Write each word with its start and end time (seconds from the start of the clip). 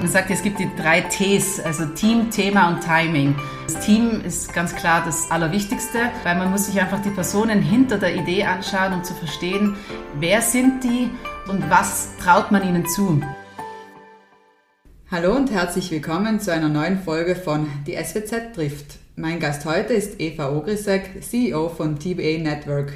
Man 0.00 0.08
sagt, 0.08 0.30
es 0.30 0.42
gibt 0.42 0.58
die 0.58 0.70
drei 0.78 1.02
Ts, 1.02 1.60
also 1.60 1.84
Team, 1.84 2.30
Thema 2.30 2.68
und 2.70 2.80
Timing. 2.80 3.36
Das 3.66 3.84
Team 3.84 4.22
ist 4.24 4.50
ganz 4.54 4.74
klar 4.74 5.02
das 5.04 5.30
Allerwichtigste, 5.30 5.98
weil 6.24 6.38
man 6.38 6.50
muss 6.50 6.68
sich 6.68 6.80
einfach 6.80 7.02
die 7.02 7.10
Personen 7.10 7.60
hinter 7.60 7.98
der 7.98 8.16
Idee 8.16 8.44
anschauen, 8.44 8.94
um 8.94 9.04
zu 9.04 9.12
verstehen, 9.12 9.76
wer 10.18 10.40
sind 10.40 10.84
die 10.84 11.10
und 11.50 11.68
was 11.68 12.16
traut 12.16 12.50
man 12.50 12.66
ihnen 12.66 12.86
zu. 12.86 13.20
Hallo 15.10 15.36
und 15.36 15.50
herzlich 15.50 15.90
willkommen 15.90 16.40
zu 16.40 16.50
einer 16.50 16.70
neuen 16.70 16.98
Folge 16.98 17.36
von 17.36 17.68
Die 17.86 18.02
SWZ 18.02 18.54
trifft. 18.54 19.00
Mein 19.16 19.38
Gast 19.38 19.66
heute 19.66 19.92
ist 19.92 20.18
Eva 20.18 20.50
Ogrisek, 20.50 21.22
CEO 21.22 21.68
von 21.68 21.98
TBA 21.98 22.38
Network, 22.38 22.94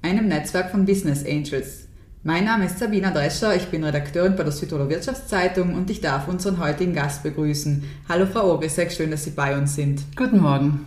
einem 0.00 0.28
Netzwerk 0.28 0.70
von 0.70 0.86
Business 0.86 1.26
Angels. 1.26 1.87
Mein 2.24 2.46
Name 2.46 2.66
ist 2.66 2.80
Sabina 2.80 3.12
Drescher, 3.12 3.54
ich 3.54 3.66
bin 3.66 3.84
Redakteurin 3.84 4.34
bei 4.34 4.42
der 4.42 4.50
Südtiroler 4.50 4.88
Wirtschaftszeitung 4.88 5.76
und 5.76 5.88
ich 5.88 6.00
darf 6.00 6.26
unseren 6.26 6.58
heutigen 6.58 6.92
Gast 6.92 7.22
begrüßen. 7.22 7.84
Hallo 8.08 8.26
Frau 8.26 8.54
Ogrisek, 8.54 8.90
schön, 8.90 9.12
dass 9.12 9.22
Sie 9.22 9.30
bei 9.30 9.56
uns 9.56 9.76
sind. 9.76 10.02
Guten 10.16 10.40
Morgen. 10.40 10.84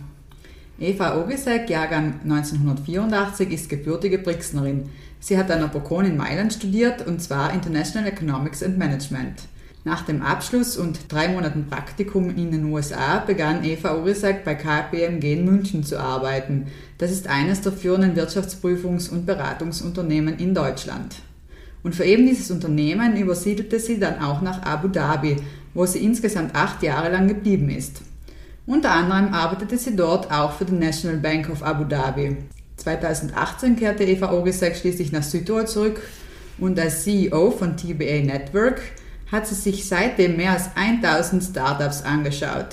Eva 0.78 1.18
Ogrisek, 1.18 1.70
Jahrgang 1.70 2.20
1984, 2.24 3.50
ist 3.50 3.70
gebürtige 3.70 4.18
Brixnerin. 4.18 4.90
Sie 5.20 5.38
hat 5.38 5.50
an 5.50 5.60
der 5.60 5.68
Bocconi 5.68 6.10
in 6.10 6.18
Mailand 6.18 6.52
studiert 6.52 7.06
und 7.06 7.22
zwar 7.22 7.54
International 7.54 8.10
Economics 8.10 8.62
and 8.62 8.76
Management. 8.76 9.40
Nach 9.84 10.02
dem 10.02 10.22
Abschluss 10.22 10.76
und 10.76 11.12
drei 11.12 11.26
Monaten 11.26 11.66
Praktikum 11.68 12.30
in 12.30 12.52
den 12.52 12.66
USA 12.66 13.18
begann 13.18 13.64
Eva 13.64 13.96
Urisak 13.96 14.44
bei 14.44 14.54
KPMG 14.54 15.32
in 15.32 15.44
München 15.44 15.82
zu 15.82 15.98
arbeiten. 15.98 16.68
Das 16.98 17.10
ist 17.10 17.26
eines 17.26 17.62
der 17.62 17.72
führenden 17.72 18.14
Wirtschaftsprüfungs- 18.14 19.10
und 19.10 19.26
Beratungsunternehmen 19.26 20.38
in 20.38 20.54
Deutschland. 20.54 21.16
Und 21.82 21.96
für 21.96 22.04
eben 22.04 22.26
dieses 22.26 22.52
Unternehmen 22.52 23.16
übersiedelte 23.16 23.80
sie 23.80 23.98
dann 23.98 24.20
auch 24.20 24.40
nach 24.40 24.62
Abu 24.62 24.86
Dhabi, 24.86 25.38
wo 25.74 25.84
sie 25.84 26.04
insgesamt 26.04 26.54
acht 26.54 26.80
Jahre 26.84 27.10
lang 27.10 27.26
geblieben 27.26 27.68
ist. 27.68 28.02
Unter 28.66 28.92
anderem 28.92 29.34
arbeitete 29.34 29.78
sie 29.78 29.96
dort 29.96 30.30
auch 30.30 30.52
für 30.52 30.64
die 30.64 30.74
National 30.74 31.18
Bank 31.18 31.50
of 31.50 31.64
Abu 31.64 31.82
Dhabi. 31.82 32.36
2018 32.76 33.74
kehrte 33.74 34.04
Eva 34.04 34.32
Ogisek 34.32 34.76
schließlich 34.76 35.10
nach 35.10 35.24
Südtirol 35.24 35.66
zurück 35.66 36.00
und 36.58 36.78
als 36.78 37.02
CEO 37.02 37.50
von 37.50 37.76
TBA 37.76 38.20
Network 38.22 38.80
hat 39.32 39.46
sie 39.46 39.54
sich 39.54 39.88
seitdem 39.88 40.36
mehr 40.36 40.52
als 40.52 40.76
1000 40.76 41.42
Startups 41.42 42.02
angeschaut. 42.02 42.68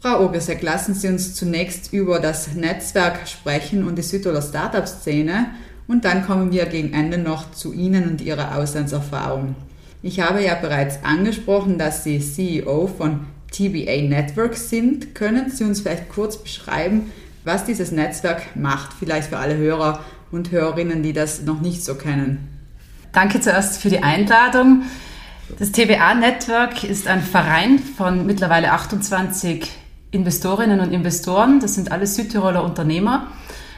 Frau 0.00 0.24
Ogesek, 0.24 0.62
lassen 0.62 0.94
Sie 0.94 1.08
uns 1.08 1.34
zunächst 1.34 1.92
über 1.92 2.18
das 2.18 2.54
Netzwerk 2.54 3.28
sprechen 3.28 3.86
und 3.86 3.96
die 3.96 4.02
Südtiroler 4.02 4.42
Startup-Szene 4.42 5.50
und 5.86 6.04
dann 6.04 6.26
kommen 6.26 6.50
wir 6.50 6.66
gegen 6.66 6.92
Ende 6.92 7.18
noch 7.18 7.52
zu 7.52 7.72
Ihnen 7.72 8.08
und 8.08 8.20
Ihrer 8.20 8.56
Auslandserfahrung. 8.56 9.54
Ich 10.02 10.20
habe 10.20 10.42
ja 10.42 10.54
bereits 10.54 11.04
angesprochen, 11.04 11.78
dass 11.78 12.02
Sie 12.02 12.18
CEO 12.18 12.88
von 12.88 13.26
TBA 13.52 14.08
Network 14.08 14.56
sind. 14.56 15.14
Können 15.14 15.50
Sie 15.50 15.62
uns 15.64 15.80
vielleicht 15.80 16.08
kurz 16.08 16.36
beschreiben, 16.36 17.12
was 17.44 17.64
dieses 17.64 17.92
Netzwerk 17.92 18.56
macht, 18.56 18.92
vielleicht 18.98 19.28
für 19.28 19.38
alle 19.38 19.56
Hörer 19.56 20.00
und 20.32 20.50
Hörerinnen, 20.50 21.02
die 21.02 21.12
das 21.12 21.42
noch 21.42 21.60
nicht 21.60 21.84
so 21.84 21.94
kennen? 21.94 22.48
Danke 23.12 23.40
zuerst 23.40 23.80
für 23.80 23.90
die 23.90 24.02
Einladung. 24.02 24.82
Das 25.58 25.72
TBA 25.72 26.14
Network 26.14 26.84
ist 26.84 27.08
ein 27.08 27.20
Verein 27.20 27.78
von 27.78 28.26
mittlerweile 28.26 28.72
28 28.72 29.70
Investorinnen 30.12 30.80
und 30.80 30.92
Investoren. 30.92 31.58
Das 31.60 31.74
sind 31.74 31.90
alle 31.90 32.06
Südtiroler 32.06 32.64
Unternehmer 32.64 33.26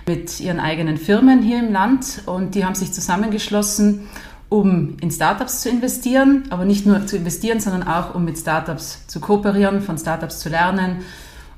mit 0.07 0.41
ihren 0.41 0.61
eigenen 0.61 0.99
Firmen 0.99 1.43
hier 1.43 1.59
im 1.61 1.73
Land 1.73 2.23
und 2.27 2.55
die 2.55 2.65
haben 2.65 2.75
sich 2.75 2.93
zusammengeschlossen, 2.93 4.09
um 4.51 4.99
in 5.01 5.11
Startups 5.11 5.63
zu 5.63 5.71
investieren, 5.71 6.45
aber 6.51 6.67
nicht 6.67 6.85
nur 6.85 7.07
zu 7.07 7.17
investieren, 7.17 7.61
sondern 7.61 7.89
auch 7.89 8.15
um 8.15 8.25
mit 8.25 8.39
Startups 8.39 9.07
zu 9.07 9.19
kooperieren, 9.21 9.81
von 9.81 9.97
Startups 9.97 10.41
zu 10.41 10.51
lernen, 10.51 10.99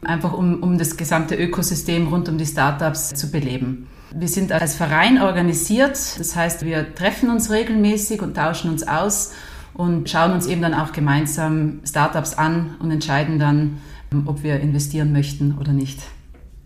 einfach 0.04 0.32
um, 0.32 0.62
um 0.62 0.78
das 0.78 0.96
gesamte 0.96 1.34
Ökosystem 1.34 2.06
rund 2.06 2.28
um 2.28 2.38
die 2.38 2.46
Startups 2.46 3.12
zu 3.14 3.30
beleben. 3.30 3.88
Wir 4.14 4.28
sind 4.28 4.52
als 4.52 4.76
Verein 4.76 5.20
organisiert, 5.20 5.98
das 6.18 6.36
heißt, 6.36 6.64
wir 6.64 6.94
treffen 6.94 7.28
uns 7.28 7.50
regelmäßig 7.50 8.22
und 8.22 8.34
tauschen 8.34 8.70
uns 8.70 8.86
aus 8.86 9.32
und 9.76 10.08
schauen 10.08 10.32
uns 10.32 10.46
eben 10.46 10.62
dann 10.62 10.74
auch 10.74 10.92
gemeinsam 10.92 11.80
Startups 11.84 12.34
an 12.34 12.76
und 12.80 12.90
entscheiden 12.90 13.38
dann, 13.38 13.78
ob 14.24 14.42
wir 14.42 14.60
investieren 14.60 15.12
möchten 15.12 15.56
oder 15.60 15.72
nicht. 15.72 16.00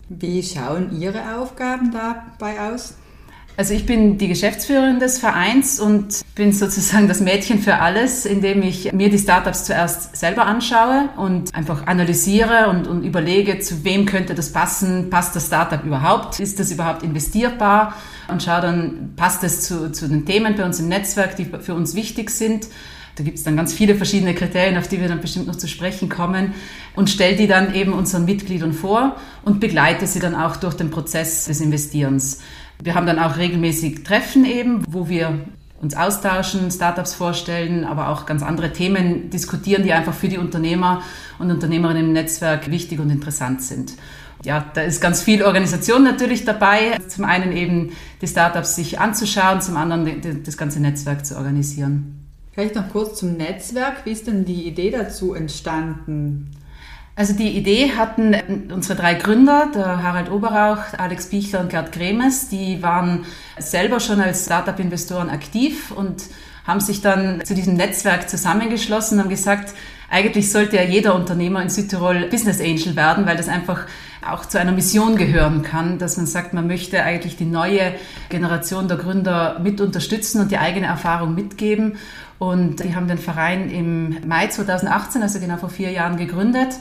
Wie 0.08 0.42
schauen 0.42 1.00
Ihre 1.00 1.38
Aufgaben 1.38 1.92
dabei 1.92 2.72
aus? 2.72 2.94
Also 3.56 3.74
ich 3.74 3.84
bin 3.84 4.16
die 4.16 4.28
Geschäftsführerin 4.28 5.00
des 5.00 5.18
Vereins 5.18 5.80
und 5.80 6.22
bin 6.34 6.52
sozusagen 6.52 7.08
das 7.08 7.20
Mädchen 7.20 7.58
für 7.58 7.76
alles, 7.76 8.24
indem 8.24 8.62
ich 8.62 8.92
mir 8.92 9.10
die 9.10 9.18
Startups 9.18 9.64
zuerst 9.64 10.16
selber 10.16 10.46
anschaue 10.46 11.10
und 11.16 11.54
einfach 11.54 11.86
analysiere 11.86 12.70
und, 12.70 12.86
und 12.86 13.04
überlege, 13.04 13.58
zu 13.58 13.84
wem 13.84 14.06
könnte 14.06 14.34
das 14.34 14.52
passen, 14.52 15.10
passt 15.10 15.36
das 15.36 15.48
Startup 15.48 15.84
überhaupt, 15.84 16.40
ist 16.40 16.58
das 16.58 16.70
überhaupt 16.70 17.02
investierbar 17.02 17.94
und 18.28 18.42
schaue 18.42 18.62
dann, 18.62 19.12
passt 19.16 19.44
es 19.44 19.62
zu, 19.62 19.92
zu 19.92 20.08
den 20.08 20.24
Themen 20.24 20.54
bei 20.54 20.64
uns 20.64 20.80
im 20.80 20.88
Netzwerk, 20.88 21.36
die 21.36 21.44
für 21.44 21.74
uns 21.74 21.94
wichtig 21.94 22.30
sind 22.30 22.66
da 23.20 23.24
gibt 23.24 23.36
es 23.36 23.44
dann 23.44 23.54
ganz 23.54 23.74
viele 23.74 23.96
verschiedene 23.96 24.34
Kriterien, 24.34 24.78
auf 24.78 24.88
die 24.88 24.98
wir 24.98 25.06
dann 25.06 25.20
bestimmt 25.20 25.46
noch 25.46 25.56
zu 25.56 25.68
sprechen 25.68 26.08
kommen 26.08 26.54
und 26.96 27.10
stelle 27.10 27.36
die 27.36 27.46
dann 27.46 27.74
eben 27.74 27.92
unseren 27.92 28.24
Mitgliedern 28.24 28.72
vor 28.72 29.16
und 29.44 29.60
begleite 29.60 30.06
sie 30.06 30.20
dann 30.20 30.34
auch 30.34 30.56
durch 30.56 30.72
den 30.72 30.90
Prozess 30.90 31.44
des 31.44 31.60
Investierens. 31.60 32.40
Wir 32.82 32.94
haben 32.94 33.06
dann 33.06 33.18
auch 33.18 33.36
regelmäßig 33.36 34.04
Treffen 34.04 34.46
eben, 34.46 34.82
wo 34.88 35.10
wir 35.10 35.38
uns 35.82 35.94
austauschen, 35.94 36.70
Startups 36.70 37.12
vorstellen, 37.12 37.84
aber 37.84 38.08
auch 38.08 38.24
ganz 38.24 38.42
andere 38.42 38.72
Themen 38.72 39.28
diskutieren, 39.28 39.82
die 39.82 39.92
einfach 39.92 40.14
für 40.14 40.28
die 40.28 40.38
Unternehmer 40.38 41.02
und 41.38 41.50
Unternehmerinnen 41.50 42.06
im 42.06 42.12
Netzwerk 42.14 42.70
wichtig 42.70 43.00
und 43.00 43.10
interessant 43.10 43.62
sind. 43.62 43.92
Ja, 44.44 44.64
da 44.72 44.80
ist 44.80 45.02
ganz 45.02 45.20
viel 45.20 45.42
Organisation 45.42 46.04
natürlich 46.04 46.46
dabei. 46.46 46.96
Zum 47.06 47.26
einen 47.26 47.52
eben 47.52 47.90
die 48.22 48.26
Startups 48.26 48.76
sich 48.76 48.98
anzuschauen, 48.98 49.60
zum 49.60 49.76
anderen 49.76 50.42
das 50.42 50.56
ganze 50.56 50.80
Netzwerk 50.80 51.26
zu 51.26 51.36
organisieren. 51.36 52.19
Vielleicht 52.52 52.74
noch 52.74 52.88
kurz 52.90 53.18
zum 53.18 53.36
Netzwerk. 53.36 54.04
Wie 54.04 54.12
ist 54.12 54.26
denn 54.26 54.44
die 54.44 54.66
Idee 54.66 54.90
dazu 54.90 55.34
entstanden? 55.34 56.50
Also 57.14 57.34
die 57.34 57.50
Idee 57.50 57.92
hatten 57.96 58.34
unsere 58.72 58.98
drei 58.98 59.14
Gründer, 59.14 59.70
der 59.74 60.02
Harald 60.02 60.30
Oberauch, 60.30 60.94
Alex 60.96 61.26
Bichler 61.26 61.60
und 61.60 61.70
Gerd 61.70 61.92
Gremes, 61.92 62.48
die 62.48 62.82
waren 62.82 63.26
selber 63.58 64.00
schon 64.00 64.20
als 64.20 64.46
Startup-Investoren 64.46 65.28
aktiv 65.28 65.90
und 65.90 66.24
haben 66.66 66.80
sich 66.80 67.02
dann 67.02 67.44
zu 67.44 67.54
diesem 67.54 67.74
Netzwerk 67.74 68.30
zusammengeschlossen 68.30 69.18
und 69.18 69.24
haben 69.24 69.30
gesagt, 69.30 69.74
eigentlich 70.08 70.50
sollte 70.50 70.76
ja 70.76 70.82
jeder 70.82 71.14
Unternehmer 71.14 71.62
in 71.62 71.68
Südtirol 71.68 72.28
Business 72.30 72.60
Angel 72.60 72.96
werden, 72.96 73.26
weil 73.26 73.36
das 73.36 73.48
einfach 73.48 73.86
auch 74.26 74.44
zu 74.44 74.58
einer 74.58 74.72
Mission 74.72 75.16
gehören 75.16 75.62
kann, 75.62 75.98
dass 75.98 76.16
man 76.16 76.26
sagt, 76.26 76.52
man 76.52 76.66
möchte 76.66 77.02
eigentlich 77.02 77.36
die 77.36 77.44
neue 77.44 77.94
Generation 78.28 78.88
der 78.88 78.96
Gründer 78.96 79.58
mit 79.62 79.80
unterstützen 79.80 80.40
und 80.40 80.50
die 80.50 80.58
eigene 80.58 80.86
Erfahrung 80.86 81.34
mitgeben. 81.34 81.96
Und 82.40 82.82
die 82.82 82.94
haben 82.94 83.06
den 83.06 83.18
Verein 83.18 83.68
im 83.68 84.26
Mai 84.26 84.46
2018, 84.46 85.22
also 85.22 85.38
genau 85.40 85.58
vor 85.58 85.68
vier 85.68 85.90
Jahren, 85.90 86.16
gegründet 86.16 86.72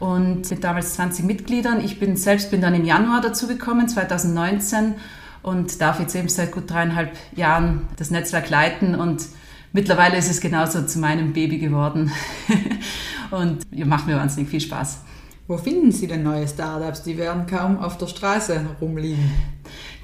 und 0.00 0.50
mit 0.50 0.64
damals 0.64 0.94
20 0.94 1.26
Mitgliedern. 1.26 1.84
Ich 1.84 2.00
bin 2.00 2.16
selbst 2.16 2.50
bin 2.50 2.62
dann 2.62 2.74
im 2.74 2.86
Januar 2.86 3.20
dazugekommen, 3.20 3.88
2019 3.88 4.94
und 5.42 5.82
darf 5.82 6.00
jetzt 6.00 6.14
eben 6.14 6.30
seit 6.30 6.50
gut 6.50 6.70
dreieinhalb 6.70 7.12
Jahren 7.36 7.82
das 7.98 8.10
Netzwerk 8.10 8.48
leiten 8.48 8.94
und 8.94 9.26
mittlerweile 9.74 10.16
ist 10.16 10.30
es 10.30 10.40
genauso 10.40 10.80
zu 10.86 10.98
meinem 10.98 11.34
Baby 11.34 11.58
geworden 11.58 12.10
und 13.30 13.66
macht 13.86 14.06
mir 14.06 14.16
wahnsinnig 14.16 14.48
viel 14.48 14.62
Spaß. 14.62 15.02
Wo 15.46 15.58
finden 15.58 15.92
Sie 15.92 16.06
denn 16.06 16.22
neue 16.22 16.48
Startups? 16.48 17.02
Die 17.02 17.18
werden 17.18 17.46
kaum 17.46 17.78
auf 17.80 17.98
der 17.98 18.06
Straße 18.06 18.64
rumliegen. 18.80 19.30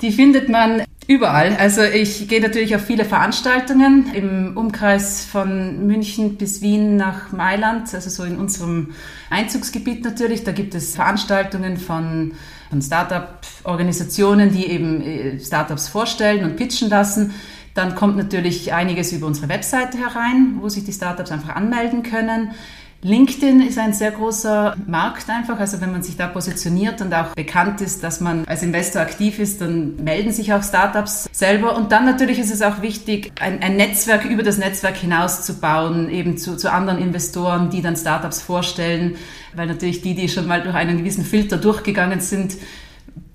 Die 0.00 0.12
findet 0.12 0.48
man 0.48 0.82
Überall. 1.08 1.56
Also 1.56 1.82
ich 1.82 2.28
gehe 2.28 2.42
natürlich 2.42 2.76
auf 2.76 2.84
viele 2.84 3.06
Veranstaltungen 3.06 4.12
im 4.12 4.58
Umkreis 4.58 5.24
von 5.24 5.86
München 5.86 6.36
bis 6.36 6.60
Wien 6.60 6.96
nach 6.96 7.32
Mailand, 7.32 7.94
also 7.94 8.10
so 8.10 8.24
in 8.24 8.36
unserem 8.36 8.90
Einzugsgebiet 9.30 10.04
natürlich. 10.04 10.44
Da 10.44 10.52
gibt 10.52 10.74
es 10.74 10.96
Veranstaltungen 10.96 11.78
von, 11.78 12.32
von 12.68 12.82
Startup-Organisationen, 12.82 14.52
die 14.52 14.66
eben 14.66 15.00
äh, 15.00 15.40
Startups 15.40 15.88
vorstellen 15.88 16.44
und 16.44 16.56
pitchen 16.56 16.90
lassen. 16.90 17.32
Dann 17.72 17.94
kommt 17.94 18.18
natürlich 18.18 18.74
einiges 18.74 19.10
über 19.10 19.26
unsere 19.26 19.48
Webseite 19.48 19.96
herein, 19.96 20.58
wo 20.60 20.68
sich 20.68 20.84
die 20.84 20.92
Startups 20.92 21.32
einfach 21.32 21.56
anmelden 21.56 22.02
können. 22.02 22.50
LinkedIn 23.00 23.60
ist 23.60 23.78
ein 23.78 23.92
sehr 23.92 24.10
großer 24.10 24.76
Markt 24.88 25.30
einfach. 25.30 25.60
Also 25.60 25.80
wenn 25.80 25.92
man 25.92 26.02
sich 26.02 26.16
da 26.16 26.26
positioniert 26.26 27.00
und 27.00 27.14
auch 27.14 27.32
bekannt 27.34 27.80
ist, 27.80 28.02
dass 28.02 28.20
man 28.20 28.44
als 28.46 28.64
Investor 28.64 29.00
aktiv 29.00 29.38
ist, 29.38 29.60
dann 29.60 30.02
melden 30.02 30.32
sich 30.32 30.52
auch 30.52 30.64
Startups 30.64 31.28
selber. 31.30 31.76
Und 31.76 31.92
dann 31.92 32.04
natürlich 32.04 32.40
ist 32.40 32.50
es 32.52 32.60
auch 32.60 32.82
wichtig, 32.82 33.30
ein, 33.40 33.62
ein 33.62 33.76
Netzwerk 33.76 34.24
über 34.24 34.42
das 34.42 34.58
Netzwerk 34.58 34.96
hinaus 34.96 35.44
zu 35.44 35.60
bauen, 35.60 36.10
eben 36.10 36.38
zu, 36.38 36.56
zu 36.56 36.72
anderen 36.72 36.98
Investoren, 36.98 37.70
die 37.70 37.82
dann 37.82 37.94
Startups 37.94 38.42
vorstellen. 38.42 39.14
Weil 39.54 39.68
natürlich 39.68 40.02
die, 40.02 40.16
die 40.16 40.28
schon 40.28 40.48
mal 40.48 40.60
durch 40.60 40.74
einen 40.74 40.98
gewissen 40.98 41.24
Filter 41.24 41.56
durchgegangen 41.56 42.20
sind, 42.20 42.56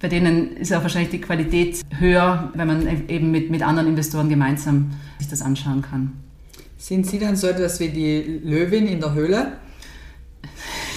bei 0.01 0.09
denen 0.09 0.57
ist 0.57 0.73
auch 0.73 0.81
wahrscheinlich 0.81 1.11
die 1.11 1.21
Qualität 1.21 1.81
höher, 1.97 2.51
wenn 2.53 2.67
man 2.67 3.07
eben 3.07 3.31
mit, 3.31 3.49
mit 3.49 3.61
anderen 3.63 3.87
Investoren 3.87 4.27
gemeinsam 4.27 4.91
sich 5.19 5.29
das 5.29 5.41
anschauen 5.41 5.81
kann. 5.81 6.11
Sind 6.83 7.07
Sie 7.07 7.17
dann 7.17 7.37
so 7.37 7.47
etwas 7.47 7.79
wie 7.79 7.87
die 7.87 8.41
Löwin 8.43 8.89
in 8.89 8.99
der 8.99 9.13
Höhle? 9.13 9.53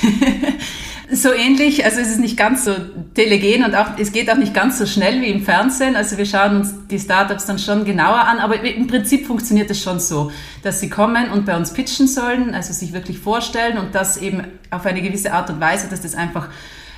so 1.13 1.33
ähnlich, 1.33 1.85
also 1.85 2.01
es 2.01 2.09
ist 2.09 2.19
nicht 2.19 2.37
ganz 2.37 2.65
so 2.65 2.75
telegen 3.15 3.65
und 3.65 3.77
auch, 3.77 3.97
es 3.97 4.11
geht 4.11 4.29
auch 4.29 4.37
nicht 4.37 4.53
ganz 4.53 4.81
so 4.81 4.87
schnell 4.87 5.23
wie 5.23 5.29
im 5.29 5.45
Fernsehen. 5.45 5.95
Also 5.95 6.19
wir 6.19 6.27
schauen 6.27 6.57
uns 6.57 6.75
die 6.91 6.99
Startups 6.99 7.47
dann 7.47 7.61
schon 7.61 7.85
genauer 7.85 8.19
an, 8.19 8.39
aber 8.39 8.61
im 8.65 8.89
Prinzip 8.89 9.29
funktioniert 9.29 9.71
es 9.71 9.81
schon 9.81 10.01
so, 10.01 10.33
dass 10.65 10.81
sie 10.81 10.91
kommen 10.91 11.31
und 11.31 11.47
bei 11.47 11.57
uns 11.57 11.73
pitchen 11.73 12.09
sollen, 12.09 12.53
also 12.53 12.73
sich 12.73 12.93
wirklich 12.93 13.21
vorstellen 13.21 13.79
und 13.79 13.95
das 13.95 14.17
eben 14.17 14.43
auf 14.73 14.87
eine 14.87 15.01
gewisse 15.01 15.33
Art 15.33 15.51
und 15.51 15.61
Weise, 15.61 15.87
dass 15.89 16.01
das 16.01 16.17
einfach 16.17 16.49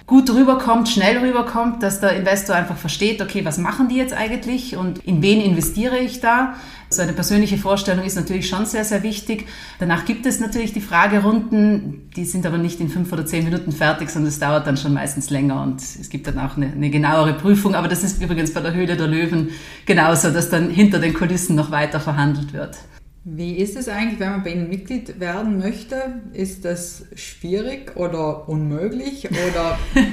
gut 0.09 0.31
rüberkommt, 0.31 0.89
schnell 0.89 1.19
rüberkommt, 1.19 1.83
dass 1.83 2.01
der 2.01 2.17
Investor 2.17 2.57
einfach 2.57 2.79
versteht, 2.79 3.21
okay, 3.21 3.45
was 3.45 3.59
machen 3.59 3.89
die 3.89 3.97
jetzt 3.97 4.15
eigentlich 4.15 4.75
und 4.75 5.05
in 5.05 5.23
wen 5.23 5.41
investiere 5.41 5.99
ich 5.99 6.21
da? 6.21 6.55
So 6.89 7.03
eine 7.03 7.13
persönliche 7.13 7.59
Vorstellung 7.59 8.07
ist 8.07 8.17
natürlich 8.17 8.49
schon 8.49 8.65
sehr, 8.65 8.85
sehr 8.85 9.03
wichtig. 9.03 9.47
Danach 9.79 10.07
gibt 10.07 10.25
es 10.25 10.41
natürlich 10.41 10.73
die 10.73 10.81
Fragerunden, 10.81 12.11
die 12.17 12.25
sind 12.25 12.47
aber 12.47 12.57
nicht 12.57 12.81
in 12.81 12.89
fünf 12.89 13.13
oder 13.13 13.27
zehn 13.27 13.45
Minuten 13.45 13.71
fertig, 13.71 14.09
sondern 14.09 14.31
es 14.31 14.39
dauert 14.39 14.67
dann 14.67 14.79
schon 14.79 14.95
meistens 14.95 15.29
länger 15.29 15.63
und 15.63 15.83
es 15.83 16.09
gibt 16.09 16.27
dann 16.27 16.39
auch 16.39 16.57
eine, 16.57 16.73
eine 16.73 16.89
genauere 16.89 17.35
Prüfung. 17.35 17.75
Aber 17.75 17.89
das 17.89 18.03
ist 18.03 18.23
übrigens 18.23 18.55
bei 18.55 18.63
der 18.63 18.73
Höhle 18.73 18.97
der 18.97 19.09
Löwen 19.09 19.51
genauso, 19.85 20.31
dass 20.31 20.49
dann 20.49 20.71
hinter 20.71 21.01
den 21.01 21.13
Kulissen 21.13 21.55
noch 21.55 21.71
weiter 21.71 22.01
verhandelt 22.01 22.55
wird. 22.55 22.79
Wie 23.25 23.57
ist 23.57 23.77
es 23.77 23.89
eigentlich, 23.89 24.21
wenn 24.21 24.31
man 24.31 24.45
bei 24.45 24.51
Ihnen 24.51 24.69
Mitglied 24.69 25.21
werden 25.21 25.59
möchte? 25.59 26.23
Ist 26.33 26.65
das 26.65 27.05
schwierig 27.15 27.97
oder 27.97 28.49
unmöglich 28.49 29.29
oder? 29.31 29.79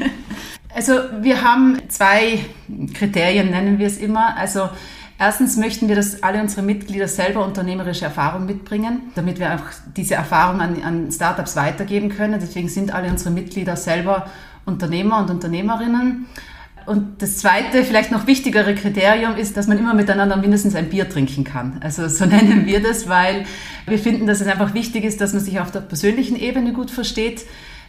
also 0.73 0.93
wir 1.21 1.41
haben 1.41 1.81
zwei 1.87 2.39
Kriterien, 2.93 3.51
nennen 3.51 3.79
wir 3.79 3.87
es 3.87 3.97
immer. 3.97 4.35
Also 4.35 4.69
Erstens 5.17 5.55
möchten 5.55 5.87
wir, 5.87 5.95
dass 5.95 6.23
alle 6.23 6.41
unsere 6.41 6.61
Mitglieder 6.61 7.07
selber 7.07 7.45
unternehmerische 7.45 8.03
Erfahrung 8.03 8.45
mitbringen, 8.45 9.13
damit 9.15 9.39
wir 9.39 9.49
einfach 9.49 9.71
diese 9.95 10.15
Erfahrung 10.15 10.59
an, 10.59 10.83
an 10.83 11.09
Startups 11.09 11.55
weitergeben 11.55 12.09
können. 12.09 12.39
Deswegen 12.41 12.67
sind 12.67 12.93
alle 12.93 13.09
unsere 13.09 13.31
Mitglieder 13.31 13.77
selber 13.77 14.29
Unternehmer 14.65 15.19
und 15.19 15.29
Unternehmerinnen. 15.29 16.25
Und 16.85 17.21
das 17.21 17.37
zweite, 17.37 17.83
vielleicht 17.83 18.11
noch 18.11 18.27
wichtigere 18.27 18.75
Kriterium 18.75 19.35
ist, 19.35 19.57
dass 19.57 19.67
man 19.67 19.77
immer 19.77 19.93
miteinander 19.93 20.37
mindestens 20.37 20.75
ein 20.75 20.89
Bier 20.89 21.09
trinken 21.09 21.43
kann. 21.43 21.79
Also 21.81 22.07
so 22.07 22.25
nennen 22.27 22.65
wir 22.65 22.81
das, 22.81 23.09
weil 23.09 23.45
wir 23.87 23.99
finden, 23.99 24.27
dass 24.27 24.41
es 24.41 24.47
einfach 24.47 24.73
wichtig 24.73 25.03
ist, 25.03 25.19
dass 25.21 25.33
man 25.33 25.43
sich 25.43 25.59
auf 25.59 25.71
der 25.71 25.81
persönlichen 25.81 26.35
Ebene 26.35 26.73
gut 26.73 26.91
versteht, 26.91 27.45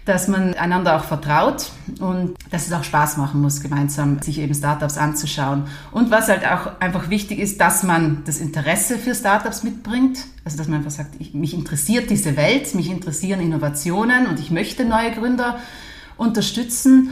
dass 0.06 0.28
man 0.28 0.54
einander 0.54 0.96
auch 0.96 1.04
vertraut 1.04 1.72
und 1.98 2.37
dass 2.50 2.69
es 2.69 2.72
auch 2.72 2.84
Spaß 2.84 3.16
machen 3.16 3.43
muss, 3.43 3.60
gemeinsam 3.60 4.22
sich 4.22 4.38
eben 4.38 4.54
Startups 4.54 4.98
anzuschauen. 4.98 5.64
Und 5.90 6.12
was 6.12 6.28
halt 6.28 6.46
auch 6.46 6.81
einfach 6.81 7.10
wichtig 7.10 7.40
ist, 7.40 7.60
dass 7.60 7.82
man 7.82 8.22
das 8.25 8.38
Interesse 8.38 8.98
für 8.98 9.16
Startups 9.16 9.64
mitbringt. 9.64 10.20
Also 10.44 10.56
dass 10.58 10.69
man 10.69 10.78
einfach 10.78 10.93
sagt, 10.93 11.16
ich, 11.19 11.34
mich 11.34 11.54
interessiert 11.54 12.08
diese 12.08 12.37
Welt, 12.37 12.72
mich 12.76 12.88
interessieren 12.88 13.40
Innovationen 13.40 14.28
und 14.28 14.38
ich 14.38 14.52
möchte 14.52 14.84
neue 14.84 15.10
Gründer 15.10 15.58
unterstützen 16.16 17.10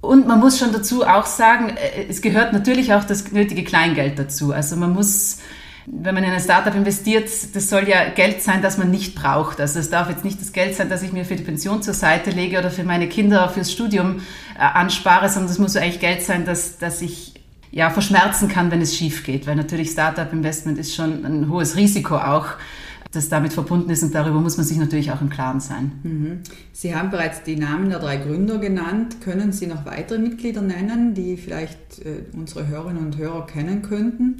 und 0.00 0.26
man 0.26 0.40
muss 0.40 0.58
schon 0.58 0.72
dazu 0.72 1.04
auch 1.04 1.26
sagen, 1.26 1.76
äh, 1.76 2.06
es 2.08 2.22
gehört 2.22 2.52
natürlich 2.52 2.94
auch 2.94 3.04
das 3.04 3.30
nötige 3.32 3.64
Kleingeld 3.64 4.18
dazu. 4.18 4.52
Also 4.52 4.76
man 4.76 4.92
muss, 4.92 5.38
wenn 5.86 6.14
man 6.14 6.24
in 6.24 6.30
ein 6.30 6.40
Startup 6.40 6.74
investiert, 6.74 7.28
das 7.54 7.68
soll 7.68 7.86
ja 7.88 8.08
Geld 8.08 8.42
sein, 8.42 8.62
das 8.62 8.78
man 8.78 8.90
nicht 8.90 9.14
braucht. 9.14 9.60
Also 9.60 9.78
es 9.78 9.90
darf 9.90 10.08
jetzt 10.08 10.24
nicht 10.24 10.40
das 10.40 10.52
Geld 10.52 10.74
sein, 10.74 10.88
das 10.88 11.02
ich 11.02 11.12
mir 11.12 11.24
für 11.24 11.36
die 11.36 11.42
Pension 11.42 11.82
zur 11.82 11.94
Seite 11.94 12.30
lege 12.30 12.58
oder 12.58 12.70
für 12.70 12.84
meine 12.84 13.08
Kinder 13.08 13.48
fürs 13.50 13.70
Studium 13.70 14.20
äh, 14.56 14.60
anspare, 14.60 15.28
sondern 15.28 15.50
es 15.50 15.58
muss 15.58 15.76
eigentlich 15.76 16.00
Geld 16.00 16.22
sein, 16.22 16.46
das, 16.46 16.78
das 16.78 17.02
ich 17.02 17.34
ja 17.70 17.90
verschmerzen 17.90 18.48
kann, 18.48 18.70
wenn 18.70 18.80
es 18.80 18.96
schief 18.96 19.24
geht. 19.24 19.46
Weil 19.46 19.56
natürlich 19.56 19.90
Startup-Investment 19.90 20.78
ist 20.78 20.94
schon 20.94 21.26
ein 21.26 21.50
hohes 21.50 21.76
Risiko 21.76 22.16
auch 22.16 22.46
das 23.12 23.28
damit 23.28 23.52
verbunden 23.52 23.90
ist 23.90 24.04
und 24.04 24.14
darüber 24.14 24.40
muss 24.40 24.56
man 24.56 24.64
sich 24.64 24.78
natürlich 24.78 25.10
auch 25.10 25.20
im 25.20 25.30
Klaren 25.30 25.58
sein. 25.58 25.92
Mhm. 26.04 26.40
Sie 26.72 26.94
haben 26.94 27.10
bereits 27.10 27.42
die 27.42 27.56
Namen 27.56 27.90
der 27.90 27.98
drei 27.98 28.18
Gründer 28.18 28.58
genannt. 28.58 29.20
Können 29.20 29.52
Sie 29.52 29.66
noch 29.66 29.84
weitere 29.84 30.18
Mitglieder 30.18 30.62
nennen, 30.62 31.14
die 31.14 31.36
vielleicht 31.36 31.98
äh, 32.04 32.22
unsere 32.32 32.68
Hörerinnen 32.68 33.06
und 33.06 33.16
Hörer 33.16 33.46
kennen 33.46 33.82
könnten? 33.82 34.36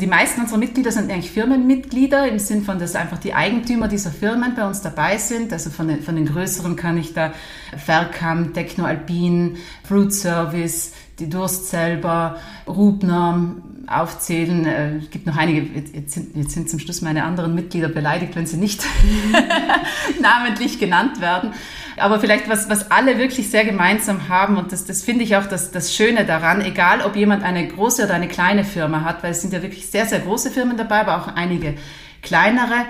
Die 0.00 0.06
meisten 0.06 0.42
unserer 0.42 0.58
Mitglieder 0.58 0.92
sind 0.92 1.10
eigentlich 1.10 1.30
Firmenmitglieder 1.30 2.28
im 2.28 2.38
Sinn 2.38 2.62
von, 2.62 2.78
dass 2.78 2.94
einfach 2.94 3.18
die 3.18 3.32
Eigentümer 3.32 3.88
dieser 3.88 4.10
Firmen 4.10 4.54
bei 4.54 4.66
uns 4.66 4.82
dabei 4.82 5.16
sind. 5.16 5.52
Also 5.52 5.70
von 5.70 5.88
den, 5.88 6.02
von 6.02 6.14
den 6.14 6.26
größeren 6.26 6.76
kann 6.76 6.98
ich 6.98 7.14
da 7.14 7.32
Vercam, 7.76 8.52
Technoalpin, 8.52 9.56
Fruit 9.84 10.12
Service, 10.12 10.92
die 11.18 11.30
Durst 11.30 11.70
selber, 11.70 12.36
Rubner 12.66 13.56
aufzählen. 13.86 14.66
Äh, 14.66 14.96
es 14.96 15.10
gibt 15.10 15.26
noch 15.26 15.36
einige, 15.36 15.60
jetzt 15.92 16.12
sind, 16.12 16.36
jetzt 16.36 16.52
sind 16.52 16.68
zum 16.68 16.78
Schluss 16.78 17.02
meine 17.02 17.24
anderen 17.24 17.54
Mitglieder 17.54 17.88
beleidigt, 17.88 18.36
wenn 18.36 18.46
sie 18.46 18.56
nicht 18.56 18.82
namentlich 20.20 20.78
genannt 20.78 21.20
werden. 21.20 21.52
Aber 21.96 22.20
vielleicht 22.20 22.48
was, 22.48 22.68
was 22.68 22.90
alle 22.90 23.18
wirklich 23.18 23.50
sehr 23.50 23.64
gemeinsam 23.64 24.28
haben, 24.28 24.56
und 24.56 24.72
das, 24.72 24.84
das 24.84 25.02
finde 25.02 25.24
ich 25.24 25.36
auch 25.36 25.46
das, 25.46 25.70
das 25.70 25.94
Schöne 25.94 26.24
daran, 26.24 26.62
egal 26.62 27.02
ob 27.02 27.16
jemand 27.16 27.42
eine 27.42 27.66
große 27.66 28.04
oder 28.04 28.14
eine 28.14 28.28
kleine 28.28 28.64
Firma 28.64 29.02
hat, 29.02 29.22
weil 29.22 29.32
es 29.32 29.42
sind 29.42 29.52
ja 29.52 29.62
wirklich 29.62 29.86
sehr, 29.86 30.06
sehr 30.06 30.20
große 30.20 30.50
Firmen 30.50 30.76
dabei, 30.76 31.00
aber 31.00 31.16
auch 31.18 31.34
einige 31.34 31.74
kleinere 32.22 32.86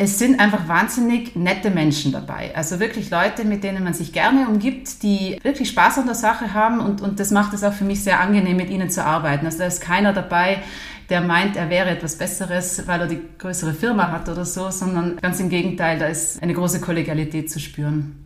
es 0.00 0.16
sind 0.20 0.38
einfach 0.38 0.68
wahnsinnig 0.68 1.34
nette 1.34 1.70
Menschen 1.70 2.12
dabei. 2.12 2.54
Also 2.54 2.78
wirklich 2.78 3.10
Leute, 3.10 3.44
mit 3.44 3.64
denen 3.64 3.82
man 3.82 3.94
sich 3.94 4.12
gerne 4.12 4.48
umgibt, 4.48 5.02
die 5.02 5.40
wirklich 5.42 5.68
Spaß 5.70 5.98
an 5.98 6.06
der 6.06 6.14
Sache 6.14 6.54
haben 6.54 6.78
und, 6.78 7.02
und 7.02 7.18
das 7.18 7.32
macht 7.32 7.52
es 7.52 7.64
auch 7.64 7.72
für 7.72 7.84
mich 7.84 8.04
sehr 8.04 8.20
angenehm, 8.20 8.56
mit 8.56 8.70
ihnen 8.70 8.90
zu 8.90 9.04
arbeiten. 9.04 9.44
Also 9.44 9.58
da 9.58 9.66
ist 9.66 9.80
keiner 9.80 10.12
dabei, 10.12 10.62
der 11.10 11.20
meint, 11.20 11.56
er 11.56 11.68
wäre 11.68 11.90
etwas 11.90 12.16
Besseres, 12.16 12.86
weil 12.86 13.00
er 13.00 13.06
die 13.08 13.20
größere 13.38 13.74
Firma 13.74 14.12
hat 14.12 14.28
oder 14.28 14.44
so, 14.44 14.70
sondern 14.70 15.16
ganz 15.16 15.40
im 15.40 15.48
Gegenteil, 15.48 15.98
da 15.98 16.06
ist 16.06 16.40
eine 16.40 16.54
große 16.54 16.80
Kollegialität 16.80 17.50
zu 17.50 17.58
spüren. 17.58 18.24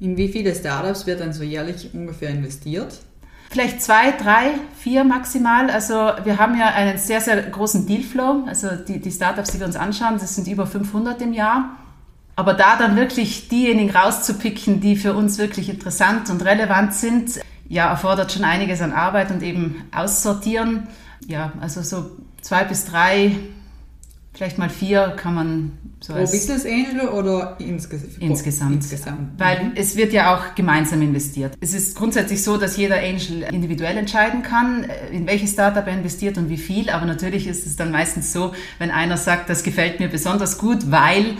In 0.00 0.16
wie 0.16 0.28
viele 0.28 0.54
Startups 0.54 1.06
wird 1.06 1.20
dann 1.20 1.34
so 1.34 1.42
jährlich 1.42 1.90
ungefähr 1.92 2.30
investiert? 2.30 2.98
Vielleicht 3.50 3.82
zwei, 3.82 4.10
drei, 4.12 4.52
vier 4.76 5.04
maximal. 5.04 5.70
Also 5.70 5.94
wir 6.24 6.38
haben 6.38 6.58
ja 6.58 6.68
einen 6.68 6.98
sehr, 6.98 7.20
sehr 7.20 7.40
großen 7.42 7.86
Dealflow. 7.86 8.44
Also 8.46 8.70
die, 8.76 9.00
die 9.00 9.10
Startups, 9.10 9.52
die 9.52 9.60
wir 9.60 9.66
uns 9.66 9.76
anschauen, 9.76 10.14
das 10.18 10.34
sind 10.34 10.48
über 10.48 10.66
500 10.66 11.20
im 11.22 11.32
Jahr. 11.32 11.76
Aber 12.36 12.54
da 12.54 12.76
dann 12.76 12.96
wirklich 12.96 13.48
diejenigen 13.48 13.94
rauszupicken, 13.94 14.80
die 14.80 14.96
für 14.96 15.14
uns 15.14 15.38
wirklich 15.38 15.68
interessant 15.68 16.30
und 16.30 16.44
relevant 16.44 16.94
sind, 16.94 17.40
ja, 17.68 17.88
erfordert 17.88 18.32
schon 18.32 18.44
einiges 18.44 18.82
an 18.82 18.92
Arbeit 18.92 19.30
und 19.30 19.42
eben 19.42 19.84
aussortieren. 19.94 20.88
Ja, 21.26 21.52
also 21.60 21.82
so 21.82 22.10
zwei 22.42 22.64
bis 22.64 22.84
drei 22.86 23.36
vielleicht 24.34 24.58
mal 24.58 24.68
vier 24.68 25.14
kann 25.16 25.34
man 25.34 25.72
so 26.00 26.12
Pro 26.12 26.20
Business 26.20 26.66
Angel 26.66 27.08
oder 27.08 27.56
insges 27.60 28.18
insgesamt? 28.18 28.74
Insgesamt. 28.74 29.38
Weil 29.38 29.64
mhm. 29.64 29.72
es 29.76 29.96
wird 29.96 30.12
ja 30.12 30.34
auch 30.34 30.54
gemeinsam 30.54 31.00
investiert. 31.00 31.56
Es 31.60 31.72
ist 31.72 31.96
grundsätzlich 31.96 32.42
so, 32.42 32.56
dass 32.56 32.76
jeder 32.76 32.96
Angel 32.96 33.42
individuell 33.50 33.96
entscheiden 33.96 34.42
kann, 34.42 34.84
äh, 34.84 35.08
in 35.10 35.26
welches 35.26 35.52
Startup 35.52 35.86
er 35.86 35.94
investiert 35.94 36.36
und 36.36 36.48
wie 36.48 36.58
viel. 36.58 36.90
Aber 36.90 37.06
natürlich 37.06 37.46
ist 37.46 37.66
es 37.66 37.76
dann 37.76 37.90
meistens 37.90 38.32
so, 38.32 38.52
wenn 38.78 38.90
einer 38.90 39.16
sagt, 39.16 39.48
das 39.48 39.62
gefällt 39.62 40.00
mir 40.00 40.08
besonders 40.08 40.58
gut, 40.58 40.90
weil 40.90 41.36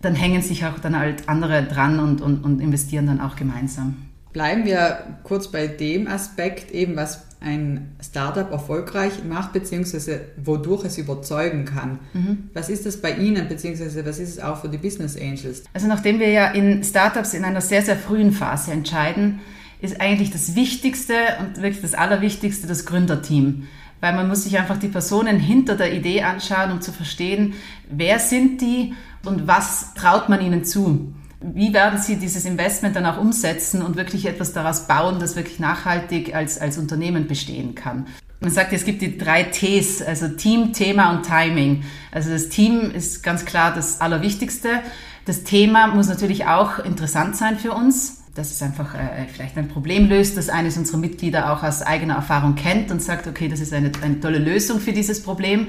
dann 0.00 0.14
hängen 0.14 0.42
sich 0.42 0.64
auch 0.64 0.78
dann 0.78 0.96
halt 0.96 1.28
andere 1.28 1.64
dran 1.64 1.98
und, 1.98 2.20
und, 2.20 2.44
und 2.44 2.60
investieren 2.60 3.06
dann 3.06 3.20
auch 3.20 3.34
gemeinsam. 3.36 3.96
Bleiben 4.32 4.64
wir 4.64 5.18
kurz 5.24 5.48
bei 5.48 5.66
dem 5.66 6.06
Aspekt, 6.06 6.70
eben 6.70 6.96
was 6.96 7.27
ein 7.40 7.92
Startup 8.00 8.50
erfolgreich 8.50 9.24
macht, 9.28 9.52
beziehungsweise 9.52 10.22
wodurch 10.42 10.84
es 10.84 10.98
überzeugen 10.98 11.64
kann. 11.64 12.00
Mhm. 12.12 12.50
Was 12.52 12.68
ist 12.68 12.84
das 12.84 12.96
bei 13.00 13.14
Ihnen, 13.14 13.48
beziehungsweise 13.48 14.04
was 14.04 14.18
ist 14.18 14.30
es 14.30 14.40
auch 14.40 14.60
für 14.60 14.68
die 14.68 14.78
Business 14.78 15.16
Angels? 15.16 15.62
Also 15.72 15.86
nachdem 15.86 16.18
wir 16.18 16.30
ja 16.30 16.48
in 16.48 16.82
Startups 16.82 17.34
in 17.34 17.44
einer 17.44 17.60
sehr, 17.60 17.82
sehr 17.82 17.96
frühen 17.96 18.32
Phase 18.32 18.72
entscheiden, 18.72 19.40
ist 19.80 20.00
eigentlich 20.00 20.32
das 20.32 20.56
Wichtigste 20.56 21.14
und 21.40 21.62
wirklich 21.62 21.82
das 21.82 21.94
Allerwichtigste 21.94 22.66
das 22.66 22.84
Gründerteam. 22.84 23.68
Weil 24.00 24.14
man 24.14 24.28
muss 24.28 24.44
sich 24.44 24.58
einfach 24.58 24.76
die 24.76 24.88
Personen 24.88 25.38
hinter 25.38 25.76
der 25.76 25.92
Idee 25.92 26.22
anschauen, 26.22 26.72
um 26.72 26.80
zu 26.80 26.92
verstehen, 26.92 27.54
wer 27.88 28.18
sind 28.18 28.60
die 28.60 28.94
und 29.24 29.46
was 29.46 29.94
traut 29.94 30.28
man 30.28 30.40
ihnen 30.40 30.64
zu. 30.64 31.12
Wie 31.40 31.72
werden 31.72 32.00
Sie 32.00 32.16
dieses 32.16 32.44
Investment 32.44 32.96
dann 32.96 33.06
auch 33.06 33.18
umsetzen 33.18 33.82
und 33.82 33.96
wirklich 33.96 34.26
etwas 34.26 34.52
daraus 34.52 34.88
bauen, 34.88 35.20
das 35.20 35.36
wirklich 35.36 35.60
nachhaltig 35.60 36.34
als, 36.34 36.60
als 36.60 36.78
Unternehmen 36.78 37.28
bestehen 37.28 37.76
kann? 37.76 38.06
Man 38.40 38.50
sagt, 38.50 38.72
es 38.72 38.84
gibt 38.84 39.02
die 39.02 39.18
drei 39.18 39.44
Ts, 39.44 40.02
also 40.02 40.28
Team, 40.28 40.72
Thema 40.72 41.10
und 41.10 41.24
Timing. 41.24 41.84
Also 42.12 42.30
das 42.30 42.48
Team 42.48 42.90
ist 42.90 43.22
ganz 43.22 43.44
klar 43.44 43.72
das 43.74 44.00
Allerwichtigste. 44.00 44.82
Das 45.24 45.44
Thema 45.44 45.88
muss 45.88 46.08
natürlich 46.08 46.46
auch 46.46 46.78
interessant 46.80 47.36
sein 47.36 47.58
für 47.58 47.72
uns, 47.72 48.22
dass 48.34 48.50
es 48.50 48.62
einfach 48.62 48.94
äh, 48.94 49.26
vielleicht 49.32 49.56
ein 49.58 49.68
Problem 49.68 50.08
löst, 50.08 50.36
das 50.36 50.48
eines 50.48 50.76
unserer 50.76 50.98
Mitglieder 50.98 51.52
auch 51.52 51.62
aus 51.62 51.82
eigener 51.82 52.14
Erfahrung 52.14 52.54
kennt 52.54 52.90
und 52.90 53.02
sagt, 53.02 53.26
okay, 53.26 53.48
das 53.48 53.60
ist 53.60 53.72
eine, 53.72 53.92
eine 54.02 54.20
tolle 54.20 54.38
Lösung 54.38 54.80
für 54.80 54.92
dieses 54.92 55.22
Problem. 55.22 55.68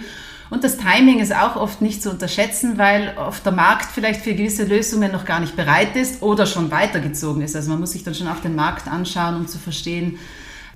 Und 0.50 0.64
das 0.64 0.78
Timing 0.78 1.20
ist 1.20 1.36
auch 1.36 1.56
oft 1.56 1.82
nicht 1.82 2.02
zu 2.02 2.10
unterschätzen, 2.10 2.78
weil 2.78 3.14
oft 3.18 3.46
der 3.46 3.54
Markt 3.54 3.86
vielleicht 3.86 4.22
für 4.22 4.34
gewisse 4.34 4.64
Lösungen 4.64 5.12
noch 5.12 5.26
gar 5.26 5.40
nicht 5.40 5.56
bereit 5.56 5.96
ist 5.96 6.24
oder 6.24 6.46
schon 6.46 6.72
weitergezogen 6.72 7.44
ist. 7.44 7.56
Also 7.56 7.70
man 7.70 7.80
muss 7.80 7.92
sich 7.92 8.04
dann 8.04 8.16
schon 8.16 8.28
auf 8.28 8.42
den 8.42 8.56
Markt 8.56 8.88
anschauen, 8.88 9.36
um 9.36 9.48
zu 9.48 9.60
verstehen, 9.60 10.18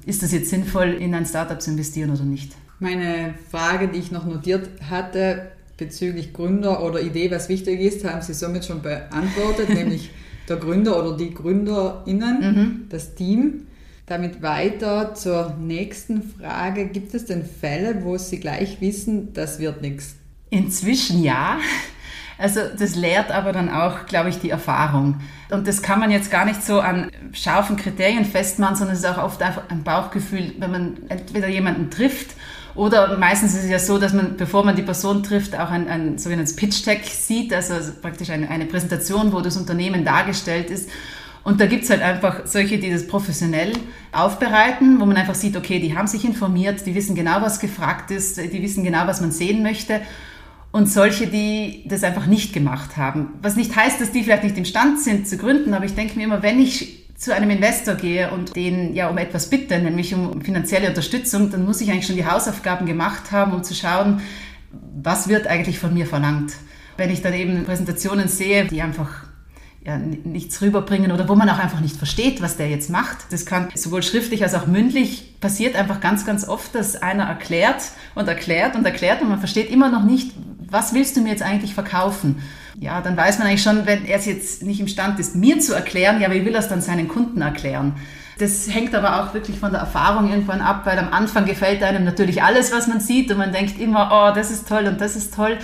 ist 0.05 0.21
das 0.21 0.31
jetzt 0.31 0.49
sinnvoll, 0.49 0.89
in 0.89 1.15
ein 1.15 1.25
Startup 1.25 1.59
zu 1.59 1.71
investieren 1.71 2.11
oder 2.11 2.23
nicht. 2.23 2.51
Meine 2.79 3.33
Frage, 3.49 3.87
die 3.87 3.99
ich 3.99 4.11
noch 4.11 4.25
notiert 4.25 4.69
hatte, 4.89 5.51
bezüglich 5.77 6.33
Gründer 6.33 6.83
oder 6.83 7.01
Idee, 7.01 7.31
was 7.31 7.49
wichtig 7.49 7.79
ist, 7.79 8.03
haben 8.05 8.21
Sie 8.21 8.33
somit 8.33 8.65
schon 8.65 8.81
beantwortet, 8.81 9.69
nämlich 9.73 10.11
der 10.47 10.57
Gründer 10.57 10.99
oder 10.99 11.17
die 11.17 11.33
GründerInnen, 11.33 12.39
mhm. 12.39 12.85
das 12.89 13.15
Team. 13.15 13.67
Damit 14.05 14.41
weiter 14.41 15.15
zur 15.15 15.55
nächsten 15.59 16.23
Frage. 16.23 16.87
Gibt 16.87 17.13
es 17.13 17.25
denn 17.25 17.45
Fälle, 17.45 18.03
wo 18.03 18.17
Sie 18.17 18.39
gleich 18.39 18.81
wissen, 18.81 19.33
das 19.33 19.59
wird 19.59 19.81
nichts? 19.81 20.15
Inzwischen 20.49 21.23
ja. 21.23 21.57
Also 22.37 22.61
das 22.77 22.95
lehrt 22.95 23.31
aber 23.31 23.53
dann 23.53 23.69
auch, 23.69 24.05
glaube 24.05 24.29
ich, 24.29 24.39
die 24.39 24.49
Erfahrung. 24.49 25.21
Und 25.49 25.67
das 25.67 25.81
kann 25.81 25.99
man 25.99 26.11
jetzt 26.11 26.31
gar 26.31 26.45
nicht 26.45 26.63
so 26.63 26.81
an 26.81 27.11
scharfen 27.31 27.77
Kriterien 27.77 28.25
festmachen, 28.25 28.75
sondern 28.75 28.95
es 28.95 29.03
ist 29.03 29.09
auch 29.09 29.23
oft 29.23 29.41
einfach 29.41 29.69
ein 29.69 29.83
Bauchgefühl, 29.83 30.53
wenn 30.57 30.71
man 30.71 30.97
entweder 31.09 31.47
jemanden 31.47 31.89
trifft 31.89 32.35
oder 32.75 33.17
meistens 33.17 33.53
ist 33.53 33.65
es 33.65 33.69
ja 33.69 33.79
so, 33.79 33.99
dass 33.99 34.13
man, 34.13 34.35
bevor 34.35 34.65
man 34.65 34.75
die 34.75 34.81
Person 34.81 35.21
trifft, 35.21 35.55
auch 35.57 35.69
ein, 35.69 35.87
ein 35.87 36.17
sogenanntes 36.17 36.55
Pitch-Deck 36.55 37.05
sieht, 37.05 37.53
also 37.53 37.75
praktisch 38.01 38.31
eine, 38.31 38.49
eine 38.49 38.65
Präsentation, 38.65 39.31
wo 39.31 39.41
das 39.41 39.57
Unternehmen 39.57 40.03
dargestellt 40.03 40.71
ist. 40.71 40.89
Und 41.43 41.59
da 41.59 41.65
gibt's 41.65 41.89
halt 41.89 42.01
einfach 42.01 42.45
solche, 42.45 42.77
die 42.77 42.89
das 42.89 43.05
professionell 43.05 43.73
aufbereiten, 44.13 44.99
wo 45.01 45.05
man 45.05 45.17
einfach 45.17 45.35
sieht, 45.35 45.57
okay, 45.57 45.79
die 45.79 45.95
haben 45.95 46.07
sich 46.07 46.23
informiert, 46.23 46.85
die 46.85 46.95
wissen 46.95 47.15
genau, 47.15 47.41
was 47.41 47.59
gefragt 47.59 48.11
ist, 48.11 48.37
die 48.37 48.61
wissen 48.61 48.83
genau, 48.83 49.07
was 49.07 49.19
man 49.19 49.31
sehen 49.31 49.61
möchte. 49.61 50.01
Und 50.71 50.89
solche, 50.89 51.27
die 51.27 51.83
das 51.85 52.03
einfach 52.03 52.25
nicht 52.25 52.53
gemacht 52.53 52.97
haben. 52.97 53.33
Was 53.41 53.55
nicht 53.55 53.75
heißt, 53.75 54.01
dass 54.01 54.11
die 54.11 54.23
vielleicht 54.23 54.43
nicht 54.43 54.57
imstand 54.57 54.99
sind 55.01 55.27
zu 55.27 55.37
gründen, 55.37 55.73
aber 55.73 55.85
ich 55.85 55.93
denke 55.95 56.15
mir 56.17 56.23
immer, 56.23 56.41
wenn 56.41 56.59
ich 56.59 57.03
zu 57.15 57.33
einem 57.33 57.49
Investor 57.51 57.95
gehe 57.95 58.31
und 58.31 58.55
den 58.55 58.95
ja 58.95 59.09
um 59.09 59.17
etwas 59.17 59.49
bitte, 59.49 59.79
nämlich 59.79 60.15
um 60.15 60.41
finanzielle 60.41 60.87
Unterstützung, 60.87 61.51
dann 61.51 61.63
muss 61.63 61.79
ich 61.81 61.91
eigentlich 61.91 62.07
schon 62.07 62.15
die 62.15 62.25
Hausaufgaben 62.25 62.85
gemacht 62.85 63.31
haben, 63.31 63.53
um 63.53 63.63
zu 63.63 63.75
schauen, 63.75 64.21
was 65.01 65.27
wird 65.27 65.47
eigentlich 65.47 65.77
von 65.77 65.93
mir 65.93 66.05
verlangt. 66.05 66.53
Wenn 66.97 67.11
ich 67.11 67.21
dann 67.21 67.33
eben 67.33 67.65
Präsentationen 67.65 68.27
sehe, 68.27 68.65
die 68.65 68.81
einfach 68.81 69.22
ja, 69.85 69.97
nichts 69.97 70.61
rüberbringen 70.61 71.11
oder 71.11 71.27
wo 71.27 71.35
man 71.35 71.49
auch 71.49 71.59
einfach 71.59 71.81
nicht 71.81 71.97
versteht, 71.97 72.41
was 72.41 72.57
der 72.57 72.69
jetzt 72.69 72.89
macht. 72.89 73.31
Das 73.31 73.45
kann 73.45 73.69
sowohl 73.75 74.03
schriftlich 74.03 74.43
als 74.43 74.53
auch 74.55 74.67
mündlich 74.67 75.39
passiert 75.39 75.75
einfach 75.75 75.99
ganz, 75.99 76.25
ganz 76.25 76.47
oft, 76.47 76.73
dass 76.73 76.95
einer 77.01 77.23
erklärt 77.23 77.83
und 78.15 78.27
erklärt 78.27 78.75
und 78.75 78.85
erklärt 78.85 79.21
und 79.21 79.29
man 79.29 79.39
versteht 79.39 79.69
immer 79.69 79.89
noch 79.89 80.03
nicht, 80.03 80.31
was 80.69 80.93
willst 80.93 81.17
du 81.17 81.21
mir 81.21 81.29
jetzt 81.29 81.43
eigentlich 81.43 81.73
verkaufen? 81.73 82.41
ja, 82.79 83.01
dann 83.01 83.15
weiß 83.15 83.39
man 83.39 83.47
eigentlich 83.47 83.63
schon, 83.63 83.85
wenn 83.85 84.05
er 84.05 84.19
es 84.19 84.25
jetzt 84.25 84.63
nicht 84.63 84.79
imstand 84.79 85.19
ist, 85.19 85.35
mir 85.35 85.59
zu 85.59 85.73
erklären, 85.73 86.21
ja, 86.21 86.31
wie 86.31 86.45
will 86.45 86.53
er 86.53 86.59
es 86.59 86.67
dann 86.67 86.81
seinen 86.81 87.07
Kunden 87.07 87.41
erklären? 87.41 87.93
Das 88.39 88.67
hängt 88.67 88.95
aber 88.95 89.21
auch 89.21 89.33
wirklich 89.33 89.59
von 89.59 89.71
der 89.71 89.81
Erfahrung 89.81 90.29
irgendwann 90.29 90.59
ab, 90.59 90.81
weil 90.85 90.97
am 90.97 91.13
Anfang 91.13 91.45
gefällt 91.45 91.83
einem 91.83 92.03
natürlich 92.03 92.41
alles, 92.41 92.71
was 92.71 92.87
man 92.87 92.99
sieht 92.99 93.31
und 93.31 93.37
man 93.37 93.53
denkt 93.53 93.79
immer, 93.79 94.09
oh, 94.11 94.35
das 94.35 94.49
ist 94.49 94.67
toll 94.67 94.85
und 94.87 94.99
das 94.99 95.15
ist 95.15 95.35
toll. 95.35 95.59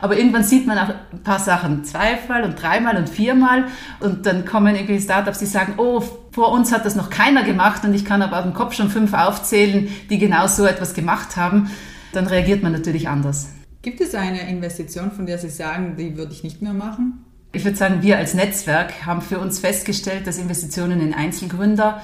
Aber 0.00 0.16
irgendwann 0.16 0.44
sieht 0.44 0.66
man 0.66 0.78
auch 0.78 0.88
ein 1.12 1.22
paar 1.22 1.38
Sachen 1.38 1.84
zweimal 1.84 2.44
und 2.44 2.60
dreimal 2.60 2.96
und 2.96 3.08
viermal 3.08 3.66
und 4.00 4.26
dann 4.26 4.44
kommen 4.44 4.74
irgendwie 4.74 5.00
Startups, 5.00 5.38
die 5.38 5.46
sagen, 5.46 5.74
oh, 5.76 6.02
vor 6.32 6.52
uns 6.52 6.72
hat 6.72 6.86
das 6.86 6.96
noch 6.96 7.10
keiner 7.10 7.42
gemacht 7.42 7.84
und 7.84 7.92
ich 7.94 8.04
kann 8.04 8.22
aber 8.22 8.38
auf 8.38 8.44
dem 8.44 8.54
Kopf 8.54 8.74
schon 8.74 8.88
fünf 8.88 9.12
aufzählen, 9.12 9.88
die 10.08 10.18
genau 10.18 10.46
so 10.46 10.64
etwas 10.64 10.94
gemacht 10.94 11.36
haben. 11.36 11.70
Dann 12.12 12.26
reagiert 12.26 12.62
man 12.62 12.72
natürlich 12.72 13.08
anders. 13.08 13.48
Gibt 13.82 14.00
es 14.00 14.14
eine 14.14 14.48
Investition, 14.48 15.10
von 15.10 15.26
der 15.26 15.38
Sie 15.38 15.48
sagen, 15.48 15.96
die 15.96 16.16
würde 16.16 16.32
ich 16.32 16.42
nicht 16.42 16.60
mehr 16.60 16.74
machen? 16.74 17.24
Ich 17.52 17.64
würde 17.64 17.76
sagen, 17.76 18.02
wir 18.02 18.18
als 18.18 18.34
Netzwerk 18.34 19.06
haben 19.06 19.22
für 19.22 19.38
uns 19.38 19.58
festgestellt, 19.58 20.26
dass 20.26 20.38
Investitionen 20.38 21.00
in 21.00 21.14
Einzelgründer 21.14 22.00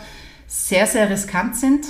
sehr, 0.47 0.87
sehr 0.87 1.11
riskant 1.11 1.57
sind. 1.57 1.87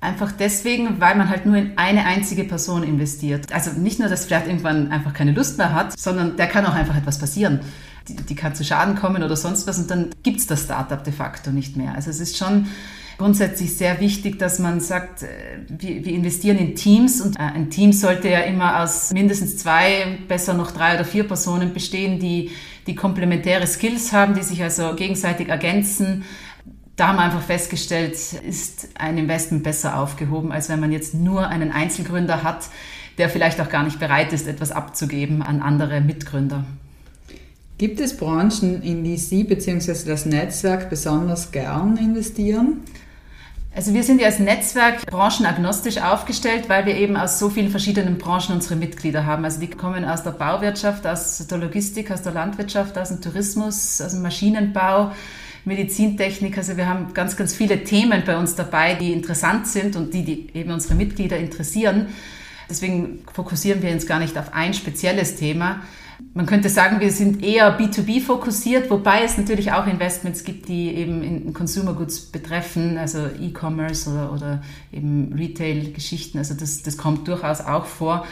Einfach 0.00 0.30
deswegen, 0.30 1.00
weil 1.00 1.16
man 1.16 1.30
halt 1.30 1.46
nur 1.46 1.56
in 1.56 1.78
eine 1.78 2.04
einzige 2.04 2.44
Person 2.44 2.82
investiert. 2.82 3.52
Also 3.52 3.72
nicht 3.72 3.98
nur, 3.98 4.08
dass 4.08 4.26
vielleicht 4.26 4.46
irgendwann 4.46 4.92
einfach 4.92 5.14
keine 5.14 5.32
Lust 5.32 5.58
mehr 5.58 5.72
hat, 5.72 5.98
sondern 5.98 6.36
der 6.36 6.46
kann 6.46 6.66
auch 6.66 6.74
einfach 6.74 6.96
etwas 6.96 7.18
passieren. 7.18 7.60
Die, 8.06 8.14
die 8.14 8.34
kann 8.34 8.54
zu 8.54 8.62
Schaden 8.62 8.94
kommen 8.94 9.22
oder 9.22 9.36
sonst 9.36 9.66
was 9.66 9.78
und 9.78 9.90
dann 9.90 10.10
gibt 10.22 10.38
es 10.38 10.46
das 10.46 10.62
Startup 10.64 11.02
de 11.02 11.12
facto 11.12 11.50
nicht 11.50 11.76
mehr. 11.76 11.94
Also 11.94 12.10
es 12.10 12.20
ist 12.20 12.36
schon 12.36 12.66
grundsätzlich 13.18 13.76
sehr 13.76 14.00
wichtig, 14.00 14.38
dass 14.38 14.58
man 14.58 14.80
sagt, 14.80 15.22
äh, 15.22 15.28
wir, 15.68 16.04
wir 16.04 16.12
investieren 16.12 16.58
in 16.58 16.74
Teams 16.74 17.20
und 17.20 17.36
äh, 17.36 17.42
ein 17.42 17.70
Team 17.70 17.92
sollte 17.92 18.28
ja 18.28 18.40
immer 18.40 18.82
aus 18.82 19.12
mindestens 19.12 19.56
zwei, 19.56 20.18
besser 20.28 20.54
noch 20.54 20.70
drei 20.70 20.94
oder 20.94 21.04
vier 21.04 21.24
Personen 21.24 21.72
bestehen, 21.72 22.18
die, 22.18 22.50
die 22.86 22.94
komplementäre 22.94 23.66
Skills 23.66 24.12
haben, 24.12 24.34
die 24.34 24.42
sich 24.42 24.62
also 24.62 24.94
gegenseitig 24.94 25.48
ergänzen. 25.48 26.24
Da 26.96 27.08
haben 27.08 27.16
wir 27.16 27.24
einfach 27.24 27.42
festgestellt, 27.42 28.14
ist 28.14 28.88
ein 28.94 29.18
Investment 29.18 29.62
besser 29.62 29.98
aufgehoben, 29.98 30.50
als 30.50 30.70
wenn 30.70 30.80
man 30.80 30.92
jetzt 30.92 31.12
nur 31.12 31.46
einen 31.46 31.70
Einzelgründer 31.70 32.42
hat, 32.42 32.68
der 33.18 33.28
vielleicht 33.28 33.60
auch 33.60 33.68
gar 33.68 33.82
nicht 33.82 34.00
bereit 34.00 34.32
ist, 34.32 34.48
etwas 34.48 34.72
abzugeben 34.72 35.42
an 35.42 35.60
andere 35.60 36.00
Mitgründer. 36.00 36.64
Gibt 37.76 38.00
es 38.00 38.16
Branchen, 38.16 38.82
in 38.82 39.04
die 39.04 39.18
Sie 39.18 39.44
bzw. 39.44 40.08
das 40.08 40.24
Netzwerk 40.24 40.88
besonders 40.88 41.52
gern 41.52 41.98
investieren? 41.98 42.82
Also 43.74 43.92
wir 43.92 44.02
sind 44.02 44.22
ja 44.22 44.28
als 44.28 44.38
Netzwerk 44.38 45.04
branchenagnostisch 45.04 45.98
aufgestellt, 45.98 46.70
weil 46.70 46.86
wir 46.86 46.96
eben 46.96 47.18
aus 47.18 47.38
so 47.38 47.50
vielen 47.50 47.68
verschiedenen 47.68 48.16
Branchen 48.16 48.54
unsere 48.54 48.76
Mitglieder 48.76 49.26
haben. 49.26 49.44
Also 49.44 49.60
die 49.60 49.68
kommen 49.68 50.06
aus 50.06 50.22
der 50.22 50.30
Bauwirtschaft, 50.30 51.06
aus 51.06 51.46
der 51.46 51.58
Logistik, 51.58 52.10
aus 52.10 52.22
der 52.22 52.32
Landwirtschaft, 52.32 52.96
aus 52.96 53.08
dem 53.08 53.20
Tourismus, 53.20 54.00
aus 54.00 54.12
dem 54.12 54.22
Maschinenbau, 54.22 55.12
Medizintechnik. 55.66 56.56
Also 56.56 56.76
wir 56.76 56.88
haben 56.88 57.12
ganz, 57.12 57.36
ganz 57.36 57.54
viele 57.54 57.84
Themen 57.84 58.22
bei 58.24 58.38
uns 58.38 58.54
dabei, 58.54 58.94
die 58.94 59.12
interessant 59.12 59.66
sind 59.66 59.96
und 59.96 60.14
die, 60.14 60.24
die 60.24 60.50
eben 60.54 60.70
unsere 60.70 60.94
Mitglieder 60.94 61.36
interessieren. 61.36 62.06
Deswegen 62.70 63.20
fokussieren 63.32 63.82
wir 63.82 63.90
uns 63.90 64.06
gar 64.06 64.18
nicht 64.18 64.38
auf 64.38 64.54
ein 64.54 64.74
spezielles 64.74 65.36
Thema. 65.36 65.82
Man 66.32 66.46
könnte 66.46 66.68
sagen, 66.70 67.00
wir 67.00 67.12
sind 67.12 67.42
eher 67.44 67.78
B2B 67.78 68.22
fokussiert, 68.22 68.90
wobei 68.90 69.22
es 69.22 69.36
natürlich 69.36 69.72
auch 69.72 69.86
Investments 69.86 70.44
gibt, 70.44 70.68
die 70.68 70.94
eben 70.94 71.22
in 71.22 71.52
Consumer 71.52 71.92
Goods 71.92 72.20
betreffen, 72.20 72.96
also 72.96 73.26
E-Commerce 73.26 74.10
oder, 74.10 74.32
oder 74.32 74.62
eben 74.92 75.34
Retail-Geschichten. 75.34 76.38
Also 76.38 76.54
das, 76.54 76.82
das 76.82 76.96
kommt 76.96 77.28
durchaus 77.28 77.60
auch 77.60 77.84
vor. 77.84 78.26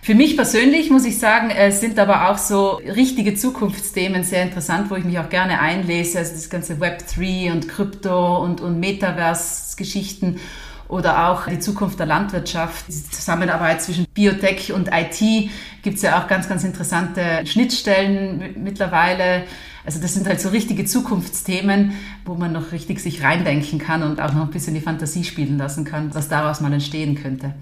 Für 0.00 0.14
mich 0.14 0.36
persönlich 0.36 0.90
muss 0.90 1.04
ich 1.04 1.18
sagen, 1.18 1.50
es 1.50 1.80
sind 1.80 1.98
aber 1.98 2.30
auch 2.30 2.38
so 2.38 2.76
richtige 2.76 3.34
Zukunftsthemen 3.34 4.24
sehr 4.24 4.42
interessant, 4.42 4.90
wo 4.90 4.96
ich 4.96 5.04
mich 5.04 5.18
auch 5.18 5.28
gerne 5.28 5.60
einlese. 5.60 6.18
Also 6.18 6.32
das 6.32 6.48
ganze 6.48 6.80
Web 6.80 7.04
3 7.14 7.52
und 7.52 7.68
Krypto 7.68 8.42
und, 8.42 8.60
und 8.60 8.80
Metaverse-Geschichten 8.80 10.40
oder 10.88 11.28
auch 11.28 11.46
die 11.46 11.58
Zukunft 11.58 11.98
der 11.98 12.06
Landwirtschaft, 12.06 12.86
die 12.88 13.10
Zusammenarbeit 13.10 13.82
zwischen 13.82 14.06
Biotech 14.14 14.72
und 14.72 14.88
IT 14.92 15.50
gibt 15.82 15.96
es 15.96 16.02
ja 16.02 16.22
auch 16.22 16.28
ganz, 16.28 16.48
ganz 16.48 16.64
interessante 16.64 17.46
Schnittstellen 17.46 18.54
mittlerweile. 18.62 19.44
Also 19.84 20.00
das 20.00 20.14
sind 20.14 20.26
halt 20.26 20.40
so 20.40 20.48
richtige 20.48 20.86
Zukunftsthemen, 20.86 21.92
wo 22.24 22.34
man 22.34 22.52
noch 22.52 22.72
richtig 22.72 23.00
sich 23.00 23.22
reindenken 23.22 23.78
kann 23.78 24.02
und 24.02 24.20
auch 24.20 24.32
noch 24.32 24.42
ein 24.42 24.50
bisschen 24.50 24.74
die 24.74 24.80
Fantasie 24.80 25.24
spielen 25.24 25.58
lassen 25.58 25.84
kann, 25.84 26.14
was 26.14 26.28
daraus 26.28 26.60
mal 26.60 26.72
entstehen 26.72 27.14
könnte. 27.14 27.54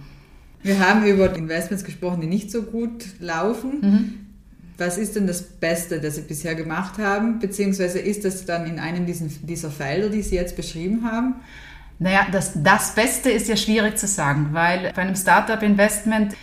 Wir 0.66 0.80
haben 0.80 1.06
über 1.06 1.34
Investments 1.36 1.84
gesprochen, 1.84 2.20
die 2.20 2.26
nicht 2.26 2.50
so 2.50 2.62
gut 2.62 3.04
laufen. 3.20 3.80
Mhm. 3.80 4.14
Was 4.78 4.98
ist 4.98 5.16
denn 5.16 5.26
das 5.26 5.42
Beste, 5.42 6.00
das 6.00 6.16
Sie 6.16 6.22
bisher 6.22 6.54
gemacht 6.54 6.98
haben? 6.98 7.38
Beziehungsweise 7.38 7.98
ist 7.98 8.24
das 8.24 8.44
dann 8.44 8.66
in 8.66 8.78
einem 8.78 9.06
dieser 9.06 9.70
Felder, 9.70 10.10
die 10.10 10.22
Sie 10.22 10.34
jetzt 10.34 10.56
beschrieben 10.56 11.10
haben? 11.10 11.36
Naja, 11.98 12.26
das, 12.30 12.52
das 12.62 12.94
Beste 12.94 13.30
ist 13.30 13.48
ja 13.48 13.56
schwierig 13.56 13.96
zu 13.96 14.06
sagen, 14.06 14.48
weil 14.52 14.92
bei 14.94 15.02
einem 15.02 15.16
Startup-Investment 15.16 16.34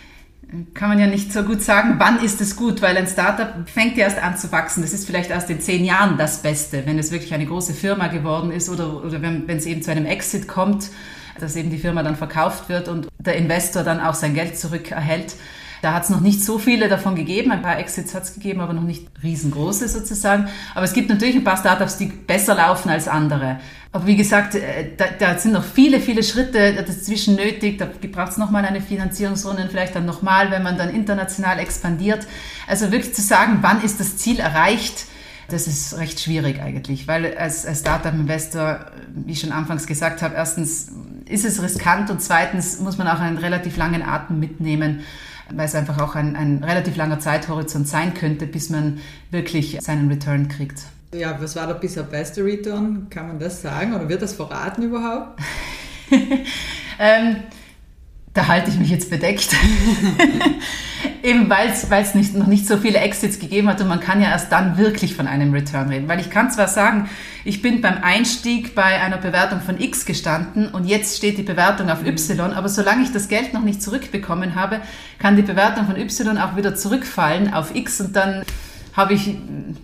kann 0.74 0.88
man 0.88 0.98
ja 0.98 1.06
nicht 1.06 1.32
so 1.32 1.42
gut 1.42 1.62
sagen, 1.62 1.96
wann 1.98 2.22
ist 2.22 2.40
es 2.40 2.56
gut, 2.56 2.82
weil 2.82 2.96
ein 2.96 3.06
Startup 3.06 3.68
fängt 3.68 3.96
ja 3.96 4.04
erst 4.04 4.22
an 4.22 4.36
zu 4.36 4.52
wachsen. 4.52 4.82
Das 4.82 4.92
ist 4.92 5.06
vielleicht 5.06 5.30
erst 5.30 5.50
in 5.50 5.60
zehn 5.60 5.84
Jahren 5.84 6.16
das 6.16 6.42
Beste, 6.42 6.82
wenn 6.86 6.98
es 6.98 7.10
wirklich 7.10 7.34
eine 7.34 7.46
große 7.46 7.74
Firma 7.74 8.08
geworden 8.08 8.50
ist 8.50 8.68
oder, 8.68 9.04
oder 9.04 9.22
wenn, 9.22 9.48
wenn 9.48 9.56
es 9.56 9.66
eben 9.66 9.82
zu 9.82 9.90
einem 9.90 10.06
Exit 10.06 10.46
kommt, 10.48 10.90
dass 11.40 11.56
eben 11.56 11.70
die 11.70 11.78
Firma 11.78 12.02
dann 12.02 12.16
verkauft 12.16 12.68
wird 12.68 12.88
und 12.88 13.08
der 13.18 13.36
Investor 13.36 13.82
dann 13.82 14.00
auch 14.00 14.14
sein 14.14 14.34
Geld 14.34 14.58
zurückerhält. 14.58 15.34
Da 15.84 15.92
hat 15.92 16.04
es 16.04 16.08
noch 16.08 16.20
nicht 16.20 16.42
so 16.42 16.58
viele 16.58 16.88
davon 16.88 17.14
gegeben. 17.14 17.52
Ein 17.52 17.60
paar 17.60 17.78
Exits 17.78 18.14
hat 18.14 18.22
es 18.22 18.32
gegeben, 18.32 18.62
aber 18.62 18.72
noch 18.72 18.84
nicht 18.84 19.06
riesengroße 19.22 19.86
sozusagen. 19.86 20.48
Aber 20.74 20.86
es 20.86 20.94
gibt 20.94 21.10
natürlich 21.10 21.34
ein 21.36 21.44
paar 21.44 21.58
Startups, 21.58 21.98
die 21.98 22.06
besser 22.06 22.54
laufen 22.54 22.88
als 22.88 23.06
andere. 23.06 23.60
Aber 23.92 24.06
wie 24.06 24.16
gesagt, 24.16 24.54
äh, 24.54 24.92
da, 24.96 25.04
da 25.18 25.36
sind 25.36 25.52
noch 25.52 25.62
viele, 25.62 26.00
viele 26.00 26.22
Schritte 26.22 26.72
dazwischen 26.72 27.36
nötig. 27.36 27.76
Da 27.76 27.86
braucht 28.10 28.32
es 28.32 28.38
nochmal 28.38 28.64
eine 28.64 28.80
Finanzierungsrunde, 28.80 29.68
vielleicht 29.70 29.94
dann 29.94 30.06
nochmal, 30.06 30.50
wenn 30.50 30.62
man 30.62 30.78
dann 30.78 30.88
international 30.88 31.58
expandiert. 31.58 32.26
Also 32.66 32.90
wirklich 32.90 33.14
zu 33.14 33.20
sagen, 33.20 33.58
wann 33.60 33.82
ist 33.82 34.00
das 34.00 34.16
Ziel 34.16 34.40
erreicht, 34.40 35.04
das 35.48 35.66
ist 35.66 35.98
recht 35.98 36.18
schwierig 36.18 36.62
eigentlich, 36.62 37.06
weil 37.06 37.36
als, 37.36 37.66
als 37.66 37.80
Startup-Investor, 37.80 38.86
wie 39.14 39.32
ich 39.32 39.40
schon 39.40 39.52
anfangs 39.52 39.86
gesagt 39.86 40.22
habe, 40.22 40.34
erstens 40.34 40.92
ist 41.28 41.44
es 41.44 41.62
riskant 41.62 42.08
und 42.08 42.22
zweitens 42.22 42.80
muss 42.80 42.96
man 42.96 43.06
auch 43.06 43.20
einen 43.20 43.36
relativ 43.36 43.76
langen 43.76 44.02
Atem 44.02 44.40
mitnehmen 44.40 45.04
weil 45.52 45.66
es 45.66 45.74
einfach 45.74 46.00
auch 46.00 46.14
ein, 46.14 46.36
ein 46.36 46.62
relativ 46.64 46.96
langer 46.96 47.20
Zeithorizont 47.20 47.88
sein 47.88 48.14
könnte, 48.14 48.46
bis 48.46 48.70
man 48.70 48.98
wirklich 49.30 49.78
seinen 49.80 50.08
Return 50.08 50.48
kriegt. 50.48 50.82
Ja, 51.14 51.40
was 51.40 51.54
war 51.54 51.66
der 51.66 51.74
bisher 51.74 52.02
beste 52.02 52.44
Return? 52.44 53.08
Kann 53.10 53.28
man 53.28 53.38
das 53.38 53.62
sagen 53.62 53.94
oder 53.94 54.08
wird 54.08 54.22
das 54.22 54.32
verraten 54.32 54.82
überhaupt? 54.82 55.40
ähm, 56.98 57.36
Da 58.34 58.48
halte 58.48 58.68
ich 58.68 58.78
mich 58.78 58.90
jetzt 58.90 59.10
bedeckt. 59.10 59.54
Eben 61.22 61.48
weil 61.48 61.70
es 61.70 62.14
nicht, 62.14 62.34
noch 62.34 62.48
nicht 62.48 62.66
so 62.66 62.76
viele 62.76 62.98
Exits 62.98 63.38
gegeben 63.38 63.68
hat 63.68 63.80
und 63.80 63.88
man 63.88 64.00
kann 64.00 64.20
ja 64.20 64.28
erst 64.28 64.52
dann 64.52 64.76
wirklich 64.76 65.14
von 65.14 65.26
einem 65.26 65.52
Return 65.54 65.88
reden. 65.88 66.08
Weil 66.08 66.20
ich 66.20 66.30
kann 66.30 66.50
zwar 66.50 66.68
sagen, 66.68 67.08
ich 67.44 67.62
bin 67.62 67.80
beim 67.80 68.02
Einstieg 68.02 68.74
bei 68.74 69.00
einer 69.00 69.18
Bewertung 69.18 69.60
von 69.60 69.80
X 69.80 70.04
gestanden 70.04 70.68
und 70.68 70.84
jetzt 70.84 71.16
steht 71.16 71.38
die 71.38 71.42
Bewertung 71.42 71.88
auf 71.90 72.04
Y, 72.04 72.52
aber 72.52 72.68
solange 72.68 73.04
ich 73.04 73.12
das 73.12 73.28
Geld 73.28 73.54
noch 73.54 73.62
nicht 73.62 73.80
zurückbekommen 73.80 74.54
habe, 74.54 74.80
kann 75.18 75.36
die 75.36 75.42
Bewertung 75.42 75.86
von 75.86 75.96
Y 75.96 76.36
auch 76.36 76.56
wieder 76.56 76.74
zurückfallen 76.74 77.54
auf 77.54 77.74
X 77.74 78.00
und 78.00 78.16
dann 78.16 78.44
habe 78.94 79.14
ich 79.14 79.36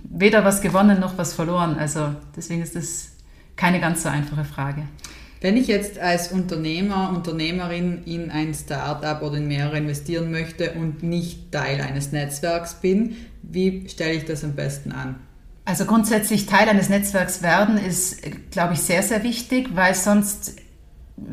weder 0.04 0.44
was 0.44 0.60
gewonnen 0.60 1.00
noch 1.00 1.16
was 1.16 1.34
verloren. 1.34 1.76
Also 1.78 2.14
deswegen 2.36 2.62
ist 2.62 2.74
das 2.74 3.12
keine 3.56 3.80
ganz 3.80 4.02
so 4.02 4.08
einfache 4.08 4.44
Frage. 4.44 4.82
Wenn 5.40 5.56
ich 5.56 5.68
jetzt 5.68 5.98
als 5.98 6.32
Unternehmer, 6.32 7.12
Unternehmerin 7.14 8.02
in 8.04 8.30
ein 8.30 8.52
Startup 8.52 9.22
oder 9.22 9.38
in 9.38 9.48
mehrere 9.48 9.78
investieren 9.78 10.30
möchte 10.30 10.72
und 10.72 11.02
nicht 11.02 11.50
Teil 11.50 11.80
eines 11.80 12.12
Netzwerks 12.12 12.74
bin, 12.74 13.16
wie 13.42 13.88
stelle 13.88 14.12
ich 14.12 14.26
das 14.26 14.44
am 14.44 14.52
besten 14.52 14.92
an? 14.92 15.16
Also 15.64 15.86
grundsätzlich 15.86 16.44
Teil 16.44 16.68
eines 16.68 16.90
Netzwerks 16.90 17.42
werden 17.42 17.78
ist, 17.78 18.20
glaube 18.50 18.74
ich, 18.74 18.80
sehr, 18.80 19.02
sehr 19.02 19.22
wichtig, 19.22 19.70
weil 19.74 19.94
sonst 19.94 20.56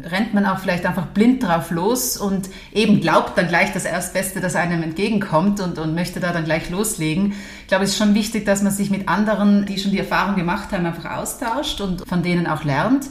rennt 0.04 0.34
man 0.34 0.46
auch 0.46 0.60
vielleicht 0.60 0.86
einfach 0.86 1.08
blind 1.08 1.44
drauf 1.44 1.72
los 1.72 2.18
und 2.18 2.50
eben 2.74 3.02
glaubt 3.02 3.38
dann 3.38 3.48
gleich 3.48 3.74
das 3.74 3.86
Erstbeste, 3.86 4.40
das 4.40 4.56
einem 4.56 4.84
entgegenkommt 4.84 5.60
und, 5.60 5.80
und 5.80 5.96
möchte 5.96 6.20
da 6.20 6.32
dann 6.32 6.46
gleich 6.46 6.70
loslegen. 6.70 7.34
Ich 7.62 7.68
glaube, 7.68 7.84
es 7.84 7.92
ist 7.92 7.98
schon 7.98 8.14
wichtig, 8.14 8.46
dass 8.46 8.62
man 8.62 8.72
sich 8.72 8.90
mit 8.90 9.10
anderen, 9.10 9.66
die 9.66 9.78
schon 9.80 9.92
die 9.92 10.00
Erfahrung 10.00 10.36
gemacht 10.36 10.72
haben, 10.72 10.86
einfach 10.86 11.18
austauscht 11.18 11.82
und 11.82 12.08
von 12.08 12.24
denen 12.24 12.48
auch 12.48 12.64
lernt. 12.64 13.08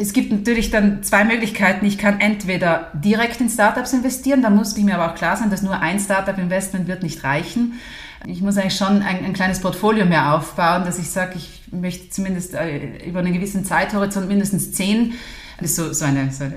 Es 0.00 0.12
gibt 0.12 0.30
natürlich 0.30 0.70
dann 0.70 1.02
zwei 1.02 1.24
Möglichkeiten. 1.24 1.84
Ich 1.84 1.98
kann 1.98 2.20
entweder 2.20 2.92
direkt 2.94 3.40
in 3.40 3.50
Startups 3.50 3.92
investieren, 3.92 4.42
da 4.42 4.48
muss 4.48 4.76
ich 4.76 4.84
mir 4.84 4.94
aber 4.94 5.10
auch 5.12 5.16
klar 5.16 5.36
sein, 5.36 5.50
dass 5.50 5.62
nur 5.62 5.80
ein 5.80 5.98
Startup-Investment 5.98 6.86
wird 6.86 7.02
nicht 7.02 7.24
reichen. 7.24 7.80
Ich 8.26 8.40
muss 8.40 8.56
eigentlich 8.56 8.76
schon 8.76 9.02
ein, 9.02 9.24
ein, 9.24 9.32
kleines 9.32 9.60
Portfolio 9.60 10.04
mehr 10.04 10.34
aufbauen, 10.34 10.84
dass 10.84 10.98
ich 10.98 11.10
sage, 11.10 11.32
ich 11.36 11.62
möchte 11.72 12.10
zumindest 12.10 12.54
äh, 12.54 13.06
über 13.06 13.18
einen 13.20 13.32
gewissen 13.32 13.64
Zeithorizont 13.64 14.28
mindestens 14.28 14.72
zehn 14.72 15.14
das 15.60 15.70
ist 15.70 15.76
so, 15.76 15.92
so, 15.92 16.04
eine, 16.04 16.30
so 16.30 16.44
eine 16.44 16.54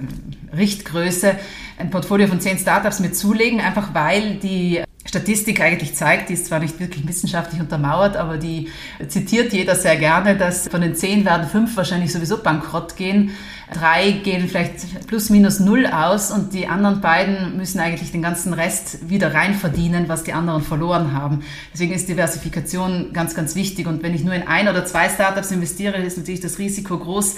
Richtgröße, 0.56 1.36
ein 1.80 1.90
Portfolio 1.90 2.28
von 2.28 2.40
zehn 2.40 2.60
Startups 2.60 3.00
mir 3.00 3.12
zulegen, 3.12 3.60
einfach 3.60 3.96
weil 3.96 4.36
die 4.36 4.84
Statistik 5.12 5.60
eigentlich 5.60 5.94
zeigt, 5.94 6.30
die 6.30 6.36
ist 6.36 6.46
zwar 6.46 6.60
nicht 6.60 6.80
wirklich 6.80 7.06
wissenschaftlich 7.06 7.60
untermauert, 7.60 8.16
aber 8.16 8.38
die 8.38 8.70
zitiert 9.10 9.52
jeder 9.52 9.76
sehr 9.76 9.98
gerne, 9.98 10.38
dass 10.38 10.70
von 10.70 10.80
den 10.80 10.96
zehn 10.96 11.26
werden 11.26 11.50
fünf 11.50 11.76
wahrscheinlich 11.76 12.14
sowieso 12.14 12.38
bankrott 12.38 12.96
gehen, 12.96 13.32
drei 13.74 14.12
gehen 14.12 14.48
vielleicht 14.48 15.08
plus 15.08 15.30
minus 15.30 15.60
null 15.60 15.86
aus 15.86 16.32
und 16.32 16.54
die 16.54 16.68
anderen 16.68 17.02
beiden 17.02 17.58
müssen 17.58 17.82
eigentlich 17.82 18.14
den 18.14 18.22
ganzen 18.22 18.54
Rest 18.54 19.10
wieder 19.10 19.34
rein 19.34 19.54
verdienen, 19.54 20.08
was 20.08 20.24
die 20.24 20.32
anderen 20.32 20.64
verloren 20.64 21.12
haben. 21.12 21.44
Deswegen 21.74 21.92
ist 21.92 22.08
Diversifikation 22.08 23.12
ganz, 23.12 23.36
ganz 23.36 23.54
wichtig 23.54 23.88
und 23.88 24.04
wenn 24.04 24.16
ich 24.16 24.24
nur 24.24 24.34
in 24.34 24.48
ein 24.48 24.70
oder 24.70 24.86
zwei 24.86 25.10
Startups 25.10 25.52
investiere, 25.52 25.98
ist 25.98 26.20
natürlich 26.20 26.40
das 26.40 26.58
Risiko 26.58 26.98
groß, 26.98 27.36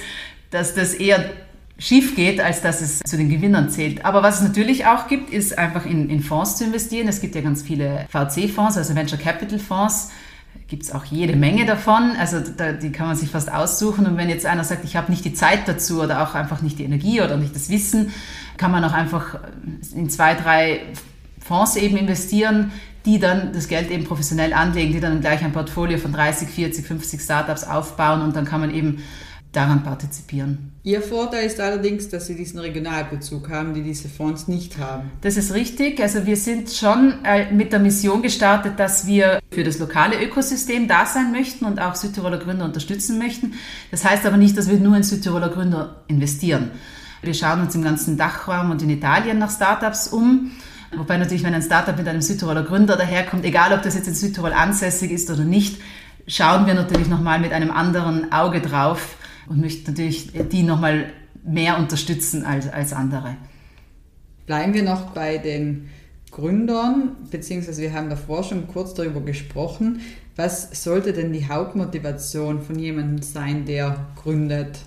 dass 0.52 0.76
das 0.76 0.94
eher 0.94 1.26
schief 1.84 2.16
geht, 2.16 2.40
als 2.40 2.62
dass 2.62 2.80
es 2.80 3.00
zu 3.00 3.18
den 3.18 3.28
Gewinnern 3.28 3.70
zählt. 3.70 4.06
Aber 4.06 4.24
was 4.24 4.38
es 4.38 4.48
natürlich 4.48 4.86
auch 4.86 5.10
gibt, 5.10 5.32
ist 5.32 5.58
einfach 5.58 5.86
in, 5.86 6.10
in 6.10 6.22
Fonds 6.22 6.56
zu 6.56 6.64
investieren. 6.64 7.10
Es 7.10 7.20
gibt 7.20 7.36
ja 7.36 7.42
ganz 7.42 7.62
viele 7.62 8.08
VC-Fonds, 8.10 8.78
also 8.78 8.96
Venture 8.96 9.20
Capital 9.20 9.60
Fonds. 9.60 10.10
Gibt 10.70 10.84
es 10.84 10.94
auch 10.94 11.04
jede 11.04 11.36
Menge 11.36 11.66
davon. 11.66 12.16
Also 12.18 12.40
da, 12.40 12.72
die 12.72 12.94
kann 12.94 13.08
man 13.08 13.18
sich 13.18 13.30
fast 13.30 13.52
aussuchen. 13.52 14.06
Und 14.06 14.16
wenn 14.16 14.30
jetzt 14.30 14.46
einer 14.46 14.64
sagt, 14.64 14.86
ich 14.86 14.96
habe 14.96 15.12
nicht 15.12 15.26
die 15.26 15.34
Zeit 15.34 15.68
dazu 15.68 16.02
oder 16.02 16.24
auch 16.24 16.36
einfach 16.36 16.62
nicht 16.62 16.80
die 16.80 16.86
Energie 16.86 17.22
oder 17.22 17.36
nicht 17.36 17.54
das 17.54 17.70
Wissen, 17.70 18.14
kann 18.56 18.72
man 18.72 18.86
auch 18.86 18.94
einfach 18.94 19.40
in 19.94 20.10
zwei, 20.10 20.36
drei 20.36 20.80
Fonds 21.46 21.76
eben 21.76 21.98
investieren, 21.98 22.72
die 23.06 23.20
dann 23.20 23.52
das 23.52 23.68
Geld 23.68 23.92
eben 23.92 24.06
professionell 24.06 24.54
anlegen, 24.54 24.94
die 24.94 25.02
dann 25.02 25.20
gleich 25.20 25.44
ein 25.44 25.52
Portfolio 25.52 25.98
von 25.98 26.14
30, 26.14 26.48
40, 26.48 26.88
50 26.88 27.20
Startups 27.20 27.66
aufbauen 27.66 28.22
und 28.22 28.38
dann 28.38 28.46
kann 28.46 28.62
man 28.62 28.74
eben 28.74 29.04
daran 29.54 29.84
partizipieren. 29.84 30.72
Ihr 30.84 31.02
Vorteil 31.02 31.46
ist 31.46 31.62
allerdings, 31.62 32.10
dass 32.10 32.28
Sie 32.28 32.36
diesen 32.36 32.60
Regionalbezug 32.60 33.50
haben, 33.50 33.74
die 33.74 33.84
diese 33.84 34.10
Fonds 34.10 34.50
nicht 34.50 34.78
haben. 34.80 35.12
Das 35.22 35.38
ist 35.38 35.54
richtig. 35.54 36.02
Also 36.02 36.26
wir 36.26 36.36
sind 36.36 36.70
schon 36.72 37.24
äh, 37.24 37.52
mit 37.54 37.72
der 37.72 37.80
Mission 37.80 38.22
gestartet, 38.22 38.74
dass 38.78 39.08
wir 39.08 39.40
für 39.52 39.64
das 39.64 39.80
lokale 39.80 40.22
Ökosystem 40.22 40.90
da 40.90 41.06
sein 41.06 41.32
möchten 41.32 41.64
und 41.64 41.80
auch 41.80 41.96
Südtiroler 41.96 42.40
Gründer 42.40 42.66
unterstützen 42.66 43.18
möchten. 43.18 43.54
Das 43.92 44.04
heißt 44.04 44.26
aber 44.26 44.36
nicht, 44.36 44.58
dass 44.58 44.70
wir 44.70 44.78
nur 44.78 44.98
in 44.98 45.04
Südtiroler 45.04 45.50
Gründer 45.50 46.04
investieren. 46.08 46.72
Wir 47.22 47.34
schauen 47.34 47.62
uns 47.62 47.76
im 47.76 47.84
ganzen 47.84 48.18
Dachraum 48.18 48.72
und 48.72 48.82
in 48.82 48.90
Italien 48.90 49.38
nach 49.38 49.52
Startups 49.52 50.10
um. 50.10 50.52
Wobei 50.98 51.18
natürlich, 51.18 51.44
wenn 51.44 51.54
ein 51.54 51.62
Startup 51.62 51.98
mit 51.98 52.08
einem 52.08 52.22
Südtiroler 52.22 52.64
Gründer 52.64 52.98
daherkommt, 52.98 53.46
egal 53.46 53.72
ob 53.72 53.84
das 53.84 53.96
jetzt 53.96 54.08
in 54.08 54.16
Südtirol 54.16 54.52
ansässig 54.52 55.12
ist 55.12 55.32
oder 55.32 55.44
nicht, 55.44 55.80
schauen 56.28 56.66
wir 56.66 56.74
natürlich 56.74 57.08
nochmal 57.08 57.40
mit 57.40 57.54
einem 57.54 57.72
anderen 57.72 58.32
Auge 58.32 58.60
drauf, 58.60 59.16
und 59.48 59.62
möchte 59.62 59.92
natürlich 59.92 60.32
die 60.52 60.64
nochmal 60.64 61.12
mehr 61.44 61.78
unterstützen 61.78 62.46
als, 62.46 62.68
als 62.72 62.94
andere. 62.94 63.36
Bleiben 64.46 64.74
wir 64.74 64.84
noch 64.84 65.12
bei 65.12 65.38
den 65.38 65.90
Gründern, 66.32 67.16
beziehungsweise 67.30 67.82
wir 67.82 67.94
haben 67.94 68.10
davor 68.10 68.44
schon 68.44 68.68
kurz 68.68 68.94
darüber 68.94 69.22
gesprochen. 69.22 70.02
Was 70.36 70.84
sollte 70.84 71.14
denn 71.14 71.32
die 71.32 71.48
Hauptmotivation 71.48 72.62
von 72.62 72.80
jemandem 72.80 73.22
sein, 73.22 73.66
der 73.66 74.08
gründet? 74.16 74.80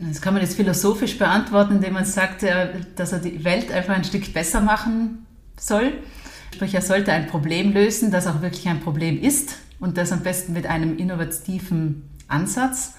Das 0.00 0.20
kann 0.20 0.34
man 0.34 0.42
jetzt 0.42 0.56
philosophisch 0.56 1.18
beantworten, 1.18 1.76
indem 1.76 1.94
man 1.94 2.04
sagt, 2.04 2.42
äh, 2.42 2.68
dass 2.96 3.12
er 3.12 3.20
die 3.20 3.44
Welt 3.44 3.72
einfach 3.72 3.94
ein 3.94 4.04
Stück 4.04 4.32
besser 4.34 4.60
machen 4.60 5.26
soll. 5.58 5.92
Sprich, 6.54 6.74
er 6.74 6.82
sollte 6.82 7.12
ein 7.12 7.26
Problem 7.26 7.72
lösen, 7.72 8.10
das 8.10 8.26
auch 8.26 8.42
wirklich 8.42 8.68
ein 8.68 8.80
Problem 8.80 9.20
ist 9.20 9.58
und 9.80 9.96
das 9.96 10.12
am 10.12 10.20
besten 10.20 10.52
mit 10.52 10.66
einem 10.66 10.98
innovativen 10.98 12.02
Ansatz. 12.28 12.94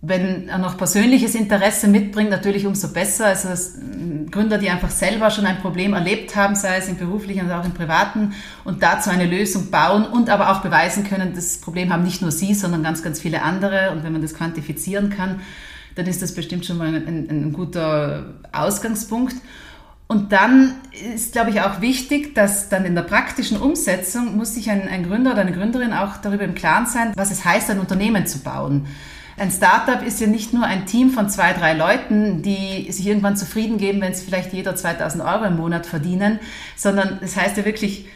Wenn 0.00 0.48
er 0.48 0.58
noch 0.58 0.76
persönliches 0.76 1.34
Interesse 1.34 1.88
mitbringt, 1.88 2.30
natürlich 2.30 2.66
umso 2.66 2.92
besser. 2.92 3.26
Also 3.26 3.48
Gründer, 4.30 4.58
die 4.58 4.70
einfach 4.70 4.90
selber 4.90 5.30
schon 5.30 5.44
ein 5.44 5.58
Problem 5.58 5.92
erlebt 5.92 6.36
haben, 6.36 6.54
sei 6.54 6.76
es 6.76 6.88
im 6.88 6.96
beruflichen 6.96 7.46
oder 7.46 7.60
auch 7.60 7.64
im 7.64 7.72
privaten, 7.72 8.32
und 8.64 8.82
dazu 8.82 9.10
eine 9.10 9.26
Lösung 9.26 9.70
bauen 9.70 10.06
und 10.06 10.30
aber 10.30 10.52
auch 10.52 10.60
beweisen 10.60 11.02
können, 11.02 11.32
das 11.34 11.58
Problem 11.58 11.92
haben 11.92 12.04
nicht 12.04 12.22
nur 12.22 12.30
sie, 12.30 12.54
sondern 12.54 12.84
ganz, 12.84 13.02
ganz 13.02 13.20
viele 13.20 13.42
andere. 13.42 13.90
Und 13.90 14.04
wenn 14.04 14.12
man 14.12 14.22
das 14.22 14.34
quantifizieren 14.34 15.10
kann, 15.10 15.40
dann 15.96 16.06
ist 16.06 16.22
das 16.22 16.32
bestimmt 16.32 16.64
schon 16.64 16.78
mal 16.78 16.88
ein, 16.88 17.06
ein, 17.06 17.28
ein 17.28 17.52
guter 17.52 18.34
Ausgangspunkt. 18.52 19.34
Und 20.06 20.32
dann 20.32 20.74
ist, 21.14 21.32
glaube 21.32 21.50
ich, 21.50 21.60
auch 21.60 21.82
wichtig, 21.82 22.34
dass 22.34 22.70
dann 22.70 22.86
in 22.86 22.94
der 22.94 23.02
praktischen 23.02 23.58
Umsetzung 23.58 24.36
muss 24.36 24.54
sich 24.54 24.70
ein, 24.70 24.88
ein 24.88 25.02
Gründer 25.02 25.32
oder 25.32 25.42
eine 25.42 25.52
Gründerin 25.52 25.92
auch 25.92 26.16
darüber 26.16 26.44
im 26.44 26.54
Klaren 26.54 26.86
sein, 26.86 27.12
was 27.14 27.30
es 27.30 27.44
heißt, 27.44 27.68
ein 27.70 27.78
Unternehmen 27.78 28.26
zu 28.26 28.38
bauen. 28.38 28.86
Ein 29.38 29.52
Startup 29.52 30.04
ist 30.04 30.20
ja 30.20 30.26
nicht 30.26 30.52
nur 30.52 30.64
ein 30.64 30.86
Team 30.86 31.10
von 31.10 31.30
zwei, 31.30 31.52
drei 31.52 31.74
Leuten, 31.74 32.42
die 32.42 32.90
sich 32.90 33.06
irgendwann 33.06 33.36
zufrieden 33.36 33.78
geben, 33.78 34.00
wenn 34.00 34.10
es 34.10 34.22
vielleicht 34.22 34.52
jeder 34.52 34.74
2000 34.74 35.22
Euro 35.22 35.44
im 35.44 35.56
Monat 35.56 35.86
verdienen, 35.86 36.40
sondern 36.74 37.20
es 37.22 37.34
das 37.34 37.44
heißt 37.44 37.56
ja 37.58 37.64
wirklich, 37.64 38.06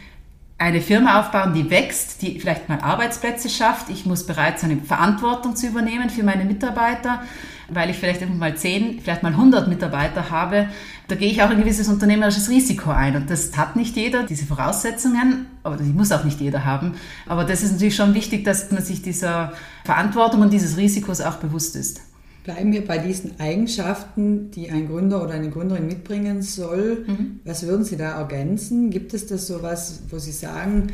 eine 0.63 0.79
Firma 0.79 1.19
aufbauen, 1.19 1.53
die 1.53 1.69
wächst, 1.69 2.21
die 2.21 2.39
vielleicht 2.39 2.69
mal 2.69 2.79
Arbeitsplätze 2.79 3.49
schafft. 3.49 3.89
Ich 3.89 4.05
muss 4.05 4.25
bereit 4.25 4.59
sein, 4.59 4.81
Verantwortung 4.81 5.57
zu 5.57 5.67
übernehmen 5.67 6.09
für 6.09 6.23
meine 6.23 6.45
Mitarbeiter, 6.45 7.21
weil 7.67 7.89
ich 7.89 7.97
vielleicht 7.97 8.27
mal 8.29 8.55
10, 8.55 9.01
vielleicht 9.01 9.23
mal 9.23 9.33
100 9.33 9.67
Mitarbeiter 9.67 10.29
habe. 10.29 10.69
Da 11.09 11.15
gehe 11.15 11.29
ich 11.29 11.43
auch 11.43 11.49
ein 11.49 11.59
gewisses 11.59 11.89
unternehmerisches 11.89 12.49
Risiko 12.49 12.91
ein. 12.91 13.17
Und 13.17 13.29
das 13.29 13.57
hat 13.57 13.75
nicht 13.75 13.97
jeder, 13.97 14.23
diese 14.23 14.45
Voraussetzungen, 14.45 15.47
aber 15.63 15.75
die 15.75 15.91
muss 15.91 16.13
auch 16.13 16.23
nicht 16.23 16.39
jeder 16.39 16.63
haben. 16.63 16.93
Aber 17.27 17.43
das 17.43 17.61
ist 17.61 17.73
natürlich 17.73 17.97
schon 17.97 18.13
wichtig, 18.13 18.45
dass 18.45 18.71
man 18.71 18.81
sich 18.81 19.01
dieser 19.01 19.51
Verantwortung 19.83 20.39
und 20.39 20.53
dieses 20.53 20.77
Risikos 20.77 21.19
auch 21.19 21.35
bewusst 21.35 21.75
ist. 21.75 21.99
Bleiben 22.43 22.73
wir 22.73 22.85
bei 22.85 22.97
diesen 22.97 23.39
Eigenschaften, 23.39 24.51
die 24.51 24.69
ein 24.69 24.87
Gründer 24.87 25.23
oder 25.23 25.33
eine 25.33 25.49
Gründerin 25.49 25.87
mitbringen 25.87 26.41
soll. 26.41 27.05
Mhm. 27.07 27.39
Was 27.45 27.65
würden 27.65 27.85
Sie 27.85 27.95
da 27.95 28.17
ergänzen? 28.19 28.89
Gibt 28.89 29.13
es 29.13 29.27
das 29.27 29.47
so 29.47 29.63
was, 29.63 30.03
wo 30.09 30.19
Sie 30.19 30.33
sagen, 30.33 30.91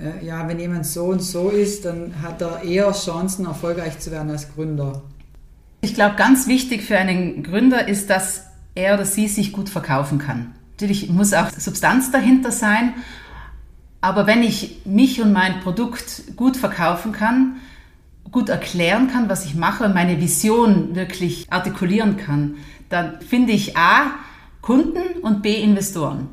äh, 0.00 0.24
ja, 0.24 0.48
wenn 0.48 0.58
jemand 0.58 0.86
so 0.86 1.04
und 1.04 1.22
so 1.22 1.50
ist, 1.50 1.84
dann 1.84 2.22
hat 2.22 2.40
er 2.40 2.62
eher 2.62 2.90
Chancen, 2.92 3.44
erfolgreich 3.44 3.98
zu 3.98 4.10
werden 4.10 4.30
als 4.30 4.52
Gründer? 4.54 5.02
Ich 5.82 5.94
glaube, 5.94 6.16
ganz 6.16 6.46
wichtig 6.46 6.82
für 6.82 6.96
einen 6.96 7.42
Gründer 7.42 7.88
ist, 7.88 8.08
dass 8.10 8.44
er 8.74 8.94
oder 8.94 9.04
sie 9.04 9.28
sich 9.28 9.52
gut 9.52 9.68
verkaufen 9.68 10.18
kann. 10.18 10.54
Natürlich 10.72 11.08
muss 11.08 11.32
auch 11.32 11.50
Substanz 11.50 12.10
dahinter 12.10 12.50
sein, 12.50 12.94
aber 14.00 14.26
wenn 14.26 14.42
ich 14.42 14.82
mich 14.84 15.22
und 15.22 15.32
mein 15.32 15.60
Produkt 15.60 16.36
gut 16.36 16.56
verkaufen 16.56 17.12
kann, 17.12 17.56
gut 18.30 18.48
erklären 18.48 19.08
kann, 19.08 19.28
was 19.28 19.44
ich 19.44 19.54
mache 19.54 19.88
meine 19.88 20.20
Vision 20.20 20.94
wirklich 20.94 21.46
artikulieren 21.50 22.16
kann, 22.16 22.56
dann 22.88 23.20
finde 23.20 23.52
ich 23.52 23.76
A, 23.76 24.12
Kunden 24.62 25.20
und 25.22 25.42
B, 25.42 25.54
Investoren. 25.54 26.28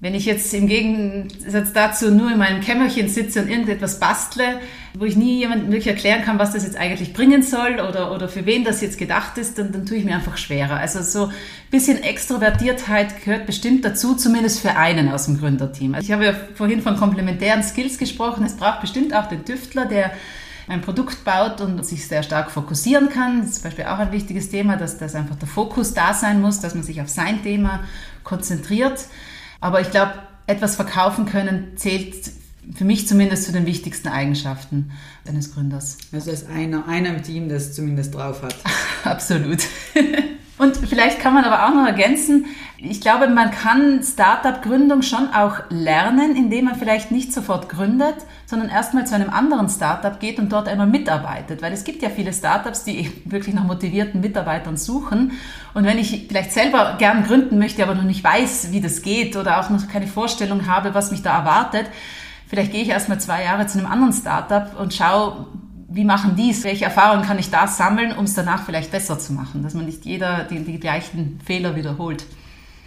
Wenn 0.00 0.14
ich 0.14 0.26
jetzt 0.26 0.52
im 0.52 0.66
Gegensatz 0.66 1.72
dazu 1.72 2.10
nur 2.10 2.30
in 2.30 2.36
meinem 2.36 2.60
Kämmerchen 2.60 3.08
sitze 3.08 3.40
und 3.40 3.48
irgendetwas 3.48 4.00
bastle, 4.00 4.60
wo 4.92 5.06
ich 5.06 5.16
nie 5.16 5.38
jemandem 5.38 5.68
wirklich 5.68 5.86
erklären 5.86 6.22
kann, 6.22 6.38
was 6.38 6.52
das 6.52 6.62
jetzt 6.62 6.76
eigentlich 6.76 7.14
bringen 7.14 7.42
soll 7.42 7.80
oder, 7.80 8.12
oder 8.12 8.28
für 8.28 8.44
wen 8.44 8.64
das 8.64 8.82
jetzt 8.82 8.98
gedacht 8.98 9.38
ist, 9.38 9.58
dann, 9.58 9.72
dann 9.72 9.86
tue 9.86 9.96
ich 9.96 10.04
mir 10.04 10.14
einfach 10.14 10.36
schwerer. 10.36 10.76
Also 10.76 11.00
so 11.00 11.28
ein 11.28 11.32
bisschen 11.70 12.02
Extrovertiertheit 12.02 13.24
gehört 13.24 13.46
bestimmt 13.46 13.82
dazu, 13.84 14.14
zumindest 14.14 14.60
für 14.60 14.76
einen 14.76 15.10
aus 15.10 15.24
dem 15.24 15.38
Gründerteam. 15.38 15.94
Also 15.94 16.04
ich 16.04 16.12
habe 16.12 16.26
ja 16.26 16.34
vorhin 16.54 16.82
von 16.82 16.98
komplementären 16.98 17.62
Skills 17.62 17.96
gesprochen. 17.96 18.44
Es 18.44 18.58
braucht 18.58 18.82
bestimmt 18.82 19.14
auch 19.14 19.28
den 19.28 19.46
Tüftler, 19.46 19.86
der 19.86 20.10
ein 20.68 20.80
Produkt 20.80 21.24
baut 21.24 21.60
und 21.60 21.84
sich 21.84 22.06
sehr 22.06 22.22
stark 22.22 22.50
fokussieren 22.50 23.08
kann. 23.08 23.40
Das 23.40 23.50
ist 23.50 23.54
zum 23.56 23.64
Beispiel 23.64 23.84
auch 23.84 23.98
ein 23.98 24.12
wichtiges 24.12 24.50
Thema, 24.50 24.76
dass, 24.76 24.98
dass 24.98 25.14
einfach 25.14 25.36
der 25.36 25.48
Fokus 25.48 25.94
da 25.94 26.14
sein 26.14 26.40
muss, 26.40 26.60
dass 26.60 26.74
man 26.74 26.82
sich 26.82 27.00
auf 27.00 27.08
sein 27.08 27.42
Thema 27.42 27.84
konzentriert. 28.22 29.06
Aber 29.60 29.80
ich 29.80 29.90
glaube, 29.90 30.14
etwas 30.46 30.76
verkaufen 30.76 31.26
können 31.26 31.76
zählt 31.76 32.30
für 32.74 32.84
mich 32.84 33.06
zumindest 33.06 33.44
zu 33.44 33.52
den 33.52 33.66
wichtigsten 33.66 34.08
Eigenschaften 34.08 34.92
eines 35.26 35.52
Gründers. 35.52 35.98
Also 36.12 36.30
als 36.30 36.46
einer, 36.46 36.88
einer 36.88 37.10
im 37.10 37.22
Team, 37.22 37.48
das 37.48 37.74
zumindest 37.74 38.14
drauf 38.14 38.42
hat. 38.42 38.56
Absolut. 39.04 39.60
Und 40.56 40.76
vielleicht 40.76 41.18
kann 41.18 41.34
man 41.34 41.44
aber 41.44 41.66
auch 41.66 41.74
noch 41.74 41.86
ergänzen, 41.86 42.46
ich 42.86 43.00
glaube, 43.00 43.28
man 43.28 43.50
kann 43.50 44.02
Startup-Gründung 44.02 45.02
schon 45.02 45.32
auch 45.32 45.60
lernen, 45.70 46.36
indem 46.36 46.66
man 46.66 46.74
vielleicht 46.74 47.10
nicht 47.10 47.32
sofort 47.32 47.68
gründet, 47.68 48.16
sondern 48.44 48.68
erstmal 48.68 49.06
zu 49.06 49.14
einem 49.14 49.30
anderen 49.30 49.68
Startup 49.68 50.20
geht 50.20 50.38
und 50.38 50.52
dort 50.52 50.68
einmal 50.68 50.86
mitarbeitet. 50.86 51.62
Weil 51.62 51.72
es 51.72 51.84
gibt 51.84 52.02
ja 52.02 52.10
viele 52.10 52.32
Startups, 52.32 52.84
die 52.84 53.10
wirklich 53.24 53.54
nach 53.54 53.64
motivierten 53.64 54.20
Mitarbeitern 54.20 54.76
suchen. 54.76 55.32
Und 55.72 55.84
wenn 55.84 55.98
ich 55.98 56.26
vielleicht 56.28 56.52
selber 56.52 56.96
gern 56.98 57.24
gründen 57.24 57.58
möchte, 57.58 57.82
aber 57.82 57.94
noch 57.94 58.02
nicht 58.02 58.22
weiß, 58.22 58.70
wie 58.70 58.80
das 58.80 59.02
geht 59.02 59.36
oder 59.36 59.60
auch 59.60 59.70
noch 59.70 59.88
keine 59.88 60.06
Vorstellung 60.06 60.66
habe, 60.66 60.94
was 60.94 61.10
mich 61.10 61.22
da 61.22 61.38
erwartet, 61.38 61.86
vielleicht 62.46 62.72
gehe 62.72 62.82
ich 62.82 62.90
erstmal 62.90 63.18
zwei 63.18 63.44
Jahre 63.44 63.66
zu 63.66 63.78
einem 63.78 63.90
anderen 63.90 64.12
Startup 64.12 64.78
und 64.78 64.92
schaue, 64.92 65.46
wie 65.94 66.04
machen 66.04 66.34
die 66.36 66.50
es? 66.50 66.64
Welche 66.64 66.84
Erfahrungen 66.84 67.24
kann 67.24 67.38
ich 67.38 67.50
da 67.50 67.66
sammeln, 67.68 68.12
um 68.12 68.24
es 68.24 68.34
danach 68.34 68.64
vielleicht 68.64 68.90
besser 68.90 69.18
zu 69.18 69.32
machen, 69.32 69.62
dass 69.62 69.74
man 69.74 69.86
nicht 69.86 70.04
jeder 70.04 70.44
die, 70.44 70.58
die 70.60 70.80
gleichen 70.80 71.40
Fehler 71.44 71.76
wiederholt. 71.76 72.24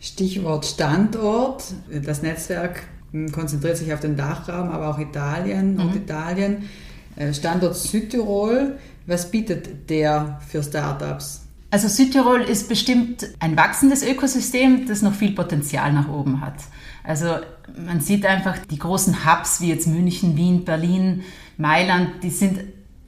Stichwort 0.02 0.66
Standort. 0.66 1.64
Das 2.06 2.22
Netzwerk 2.22 2.84
konzentriert 3.32 3.78
sich 3.78 3.94
auf 3.94 4.02
den 4.02 4.18
Dachraum, 4.18 4.70
aber 4.70 4.90
auch 4.90 5.00
Italien, 5.00 5.72
mhm. 5.72 5.78
Norditalien. 5.78 6.70
Äh, 7.16 7.34
Standort 7.34 7.76
Südtirol. 7.76 8.78
Was 9.06 9.32
bietet 9.32 9.90
der 9.90 10.40
für 10.48 10.62
Startups? 10.62 11.44
Also 11.72 11.88
Südtirol 11.88 12.42
ist 12.42 12.70
bestimmt 12.70 13.28
ein 13.40 13.58
wachsendes 13.58 14.04
Ökosystem, 14.04 14.88
das 14.88 15.02
noch 15.02 15.14
viel 15.14 15.32
Potenzial 15.32 15.92
nach 15.94 16.10
oben 16.10 16.42
hat. 16.42 16.56
Also 17.04 17.38
man 17.86 18.02
sieht 18.02 18.26
einfach 18.26 18.58
die 18.70 18.80
großen 18.80 19.26
Hubs 19.26 19.62
wie 19.62 19.70
jetzt 19.70 19.88
München, 19.88 20.36
Wien, 20.36 20.66
Berlin, 20.66 21.24
Mailand, 21.58 22.24
die 22.24 22.30
sind 22.30 22.60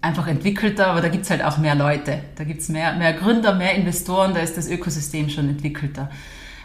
einfach 0.01 0.27
entwickelter, 0.27 0.88
aber 0.88 1.01
da 1.01 1.09
gibt 1.09 1.25
es 1.25 1.29
halt 1.29 1.43
auch 1.43 1.57
mehr 1.57 1.75
Leute. 1.75 2.19
Da 2.35 2.43
gibt 2.43 2.62
es 2.62 2.69
mehr, 2.69 2.93
mehr 2.93 3.13
Gründer, 3.13 3.55
mehr 3.55 3.75
Investoren, 3.75 4.33
da 4.33 4.39
ist 4.39 4.57
das 4.57 4.69
Ökosystem 4.69 5.29
schon 5.29 5.49
entwickelter. 5.49 6.09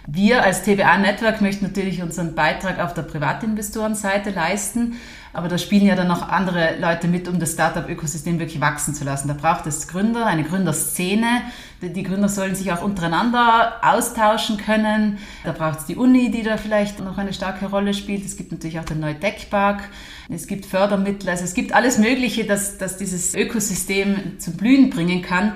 Wir 0.07 0.43
als 0.43 0.63
TBA 0.63 0.99
Network 0.99 1.41
möchten 1.41 1.65
natürlich 1.65 2.03
unseren 2.03 2.35
Beitrag 2.35 2.79
auf 2.79 2.93
der 2.93 3.03
Privatinvestorenseite 3.03 4.31
leisten, 4.31 4.97
aber 5.35 5.49
da 5.49 5.59
spielen 5.59 5.85
ja 5.85 5.97
dann 5.97 6.07
noch 6.07 6.29
andere 6.29 6.77
Leute 6.79 7.09
mit, 7.09 7.27
um 7.27 7.41
das 7.41 7.53
Startup-Ökosystem 7.53 8.39
wirklich 8.39 8.61
wachsen 8.61 8.95
zu 8.95 9.05
lassen. 9.05 9.27
Da 9.27 9.35
braucht 9.35 9.67
es 9.67 9.89
Gründer, 9.89 10.27
eine 10.27 10.45
Gründerszene. 10.45 11.43
Die 11.83 12.03
Gründer 12.05 12.29
sollen 12.29 12.55
sich 12.55 12.73
auch 12.73 12.83
untereinander 12.83 13.81
austauschen 13.83 14.59
können. 14.59 15.19
Da 15.43 15.51
braucht 15.51 15.81
es 15.81 15.87
die 15.87 15.97
Uni, 15.97 16.31
die 16.31 16.45
da 16.45 16.57
vielleicht 16.57 17.01
noch 17.01 17.19
eine 17.19 17.33
starke 17.33 17.67
Rolle 17.67 17.95
spielt. 17.95 18.25
Es 18.25 18.37
gibt 18.37 18.53
natürlich 18.53 18.79
auch 18.79 18.85
den 18.85 19.01
Neutech-Park. 19.01 19.83
Es 20.29 20.47
gibt 20.47 20.67
Fördermittel. 20.67 21.29
Also 21.29 21.43
es 21.43 21.55
gibt 21.55 21.75
alles 21.75 21.99
Mögliche, 21.99 22.45
dass, 22.45 22.79
dass 22.79 22.97
dieses 22.97 23.35
Ökosystem 23.35 24.39
zum 24.39 24.55
Blühen 24.57 24.89
bringen 24.89 25.21
kann 25.21 25.55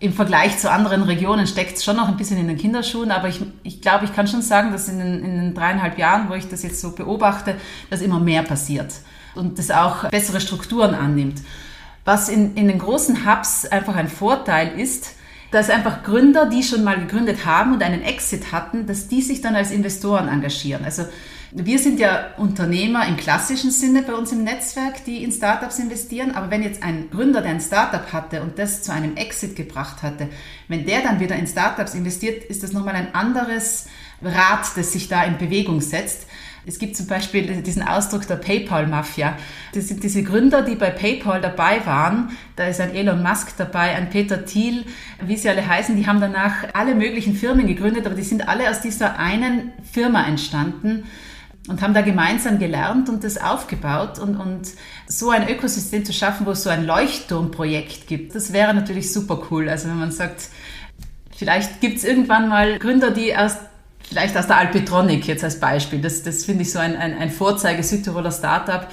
im 0.00 0.14
Vergleich 0.14 0.58
zu 0.58 0.70
anderen 0.70 1.02
Regionen 1.02 1.46
steckt 1.46 1.76
es 1.76 1.84
schon 1.84 1.96
noch 1.96 2.08
ein 2.08 2.16
bisschen 2.16 2.38
in 2.38 2.48
den 2.48 2.56
Kinderschuhen, 2.56 3.10
aber 3.10 3.28
ich, 3.28 3.42
ich 3.62 3.82
glaube, 3.82 4.06
ich 4.06 4.14
kann 4.14 4.26
schon 4.26 4.40
sagen, 4.40 4.72
dass 4.72 4.88
in 4.88 4.98
den, 4.98 5.22
in 5.22 5.36
den 5.36 5.54
dreieinhalb 5.54 5.98
Jahren, 5.98 6.30
wo 6.30 6.34
ich 6.34 6.48
das 6.48 6.62
jetzt 6.62 6.80
so 6.80 6.92
beobachte, 6.92 7.56
dass 7.90 8.00
immer 8.00 8.18
mehr 8.18 8.42
passiert 8.42 8.94
und 9.34 9.58
das 9.58 9.70
auch 9.70 10.08
bessere 10.08 10.40
Strukturen 10.40 10.94
annimmt. 10.94 11.42
Was 12.06 12.30
in, 12.30 12.54
in 12.54 12.66
den 12.66 12.78
großen 12.78 13.26
Hubs 13.26 13.66
einfach 13.66 13.94
ein 13.94 14.08
Vorteil 14.08 14.80
ist, 14.80 15.16
dass 15.50 15.68
einfach 15.68 16.02
Gründer, 16.02 16.46
die 16.46 16.62
schon 16.62 16.82
mal 16.82 16.98
gegründet 16.98 17.44
haben 17.44 17.74
und 17.74 17.82
einen 17.82 18.02
Exit 18.02 18.52
hatten, 18.52 18.86
dass 18.86 19.08
die 19.08 19.20
sich 19.20 19.42
dann 19.42 19.54
als 19.54 19.70
Investoren 19.70 20.28
engagieren. 20.28 20.84
Also 20.84 21.04
wir 21.52 21.80
sind 21.80 21.98
ja 21.98 22.28
Unternehmer 22.36 23.08
im 23.08 23.16
klassischen 23.16 23.72
Sinne 23.72 24.02
bei 24.02 24.14
uns 24.14 24.30
im 24.30 24.44
Netzwerk, 24.44 25.04
die 25.04 25.24
in 25.24 25.32
Startups 25.32 25.80
investieren. 25.80 26.30
Aber 26.32 26.50
wenn 26.50 26.62
jetzt 26.62 26.82
ein 26.82 27.10
Gründer, 27.10 27.42
der 27.42 27.50
ein 27.50 27.60
Startup 27.60 28.12
hatte 28.12 28.42
und 28.42 28.58
das 28.58 28.82
zu 28.82 28.92
einem 28.92 29.16
Exit 29.16 29.56
gebracht 29.56 30.02
hatte, 30.02 30.28
wenn 30.68 30.86
der 30.86 31.02
dann 31.02 31.18
wieder 31.18 31.34
in 31.34 31.48
Startups 31.48 31.94
investiert, 31.94 32.44
ist 32.44 32.62
das 32.62 32.72
nochmal 32.72 32.94
ein 32.94 33.14
anderes 33.16 33.86
Rad, 34.22 34.76
das 34.76 34.92
sich 34.92 35.08
da 35.08 35.24
in 35.24 35.38
Bewegung 35.38 35.80
setzt. 35.80 36.28
Es 36.66 36.78
gibt 36.78 36.94
zum 36.94 37.08
Beispiel 37.08 37.62
diesen 37.62 37.82
Ausdruck 37.82 38.28
der 38.28 38.36
PayPal-Mafia. 38.36 39.36
Das 39.74 39.88
sind 39.88 40.04
diese 40.04 40.22
Gründer, 40.22 40.62
die 40.62 40.76
bei 40.76 40.90
PayPal 40.90 41.40
dabei 41.40 41.84
waren. 41.84 42.36
Da 42.54 42.66
ist 42.66 42.80
ein 42.80 42.94
Elon 42.94 43.22
Musk 43.22 43.56
dabei, 43.56 43.96
ein 43.96 44.10
Peter 44.10 44.44
Thiel, 44.44 44.84
wie 45.24 45.36
sie 45.36 45.48
alle 45.48 45.66
heißen. 45.66 45.96
Die 45.96 46.06
haben 46.06 46.20
danach 46.20 46.74
alle 46.74 46.94
möglichen 46.94 47.34
Firmen 47.34 47.66
gegründet, 47.66 48.06
aber 48.06 48.14
die 48.14 48.22
sind 48.22 48.46
alle 48.46 48.70
aus 48.70 48.82
dieser 48.82 49.18
einen 49.18 49.72
Firma 49.90 50.24
entstanden 50.28 51.04
und 51.68 51.82
haben 51.82 51.94
da 51.94 52.00
gemeinsam 52.00 52.58
gelernt 52.58 53.08
und 53.08 53.22
das 53.22 53.38
aufgebaut 53.38 54.18
und, 54.18 54.36
und 54.36 54.62
so 55.06 55.30
ein 55.30 55.48
Ökosystem 55.48 56.04
zu 56.04 56.12
schaffen, 56.12 56.46
wo 56.46 56.52
es 56.52 56.62
so 56.62 56.70
ein 56.70 56.84
Leuchtturmprojekt 56.86 58.06
gibt, 58.06 58.34
das 58.34 58.52
wäre 58.52 58.74
natürlich 58.74 59.12
super 59.12 59.42
cool. 59.50 59.68
Also 59.68 59.88
wenn 59.88 59.98
man 59.98 60.10
sagt, 60.10 60.48
vielleicht 61.36 61.80
gibt 61.80 61.98
es 61.98 62.04
irgendwann 62.04 62.48
mal 62.48 62.78
Gründer, 62.78 63.10
die 63.10 63.36
aus 63.36 63.56
vielleicht 64.02 64.36
aus 64.36 64.46
der 64.46 64.56
Alpitronic 64.56 65.26
jetzt 65.26 65.44
als 65.44 65.60
Beispiel, 65.60 66.00
das, 66.00 66.22
das 66.22 66.44
finde 66.44 66.62
ich 66.62 66.72
so 66.72 66.78
ein, 66.78 66.96
ein, 66.96 67.16
ein 67.16 67.30
Vorzeige 67.30 67.82
Südtiroler 67.82 68.32
Startup. 68.32 68.88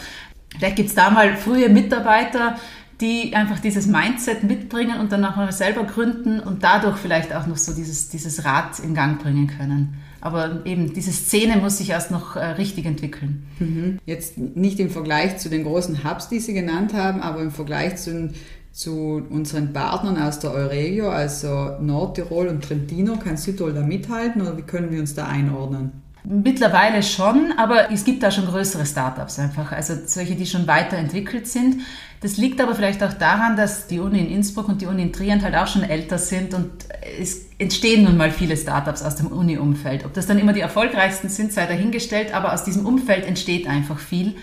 Vielleicht 0.57 0.75
gibt 0.75 0.89
es 0.89 0.95
da 0.95 1.09
mal 1.09 1.35
frühe 1.35 1.69
Mitarbeiter, 1.69 2.57
die 3.01 3.35
einfach 3.35 3.59
dieses 3.59 3.87
Mindset 3.87 4.43
mitbringen 4.43 4.99
und 4.99 5.11
dann 5.11 5.23
auch 5.25 5.35
mal 5.35 5.51
selber 5.51 5.83
gründen 5.85 6.39
und 6.39 6.63
dadurch 6.63 6.97
vielleicht 6.97 7.33
auch 7.33 7.47
noch 7.47 7.57
so 7.57 7.73
dieses, 7.73 8.09
dieses 8.09 8.45
Rad 8.45 8.79
in 8.79 8.93
Gang 8.93 9.21
bringen 9.21 9.47
können. 9.47 10.01
Aber 10.21 10.65
eben 10.65 10.93
diese 10.93 11.11
Szene 11.11 11.57
muss 11.57 11.77
sich 11.77 11.91
erst 11.91 12.11
noch 12.11 12.35
äh, 12.35 12.45
richtig 12.45 12.85
entwickeln. 12.85 13.45
Mhm. 13.59 13.99
Jetzt 14.05 14.37
nicht 14.37 14.79
im 14.79 14.89
Vergleich 14.89 15.37
zu 15.37 15.49
den 15.49 15.63
großen 15.63 16.03
Hubs, 16.03 16.29
die 16.29 16.39
Sie 16.39 16.53
genannt 16.53 16.93
haben, 16.93 17.21
aber 17.21 17.41
im 17.41 17.51
Vergleich 17.51 17.97
zu, 17.97 18.31
zu 18.71 19.23
unseren 19.29 19.73
Partnern 19.73 20.17
aus 20.17 20.39
der 20.39 20.51
Euregio, 20.51 21.09
also 21.09 21.77
Nordtirol 21.81 22.47
und 22.47 22.63
Trentino, 22.63 23.17
kann 23.17 23.37
Südtirol 23.37 23.73
da 23.73 23.81
mithalten 23.81 24.41
oder 24.41 24.57
wie 24.57 24.63
können 24.63 24.91
wir 24.91 24.99
uns 24.99 25.13
da 25.13 25.27
einordnen? 25.27 26.06
Mittlerweile 26.29 27.03
schon, 27.03 27.53
aber 27.55 27.89
es 27.89 28.03
gibt 28.03 28.21
da 28.21 28.31
schon 28.31 28.47
größere 28.47 28.85
Startups 28.85 29.39
einfach, 29.39 29.71
also 29.71 29.93
solche, 30.05 30.35
die 30.35 30.45
schon 30.45 30.67
weiterentwickelt 30.67 31.47
sind. 31.47 31.83
Das 32.19 32.35
liegt 32.35 32.59
aber 32.59 32.75
vielleicht 32.75 33.01
auch 33.01 33.13
daran, 33.13 33.55
dass 33.55 33.87
die 33.87 33.99
Uni 34.01 34.19
in 34.19 34.29
Innsbruck 34.29 34.67
und 34.67 34.81
die 34.81 34.87
Uni 34.87 35.03
in 35.03 35.13
Trient 35.13 35.41
halt 35.41 35.55
auch 35.55 35.67
schon 35.67 35.83
älter 35.83 36.17
sind 36.17 36.53
und 36.53 36.69
es 37.17 37.45
entstehen 37.59 38.03
nun 38.03 38.17
mal 38.17 38.31
viele 38.31 38.57
Startups 38.57 39.03
aus 39.03 39.15
dem 39.15 39.27
Uni-Umfeld. 39.27 40.03
Ob 40.03 40.13
das 40.13 40.27
dann 40.27 40.37
immer 40.37 40.51
die 40.51 40.59
erfolgreichsten 40.59 41.29
sind, 41.29 41.53
sei 41.53 41.65
dahingestellt, 41.65 42.33
aber 42.33 42.53
aus 42.53 42.65
diesem 42.65 42.85
Umfeld 42.85 43.25
entsteht 43.25 43.65
einfach 43.65 43.99
viel. 43.99 44.35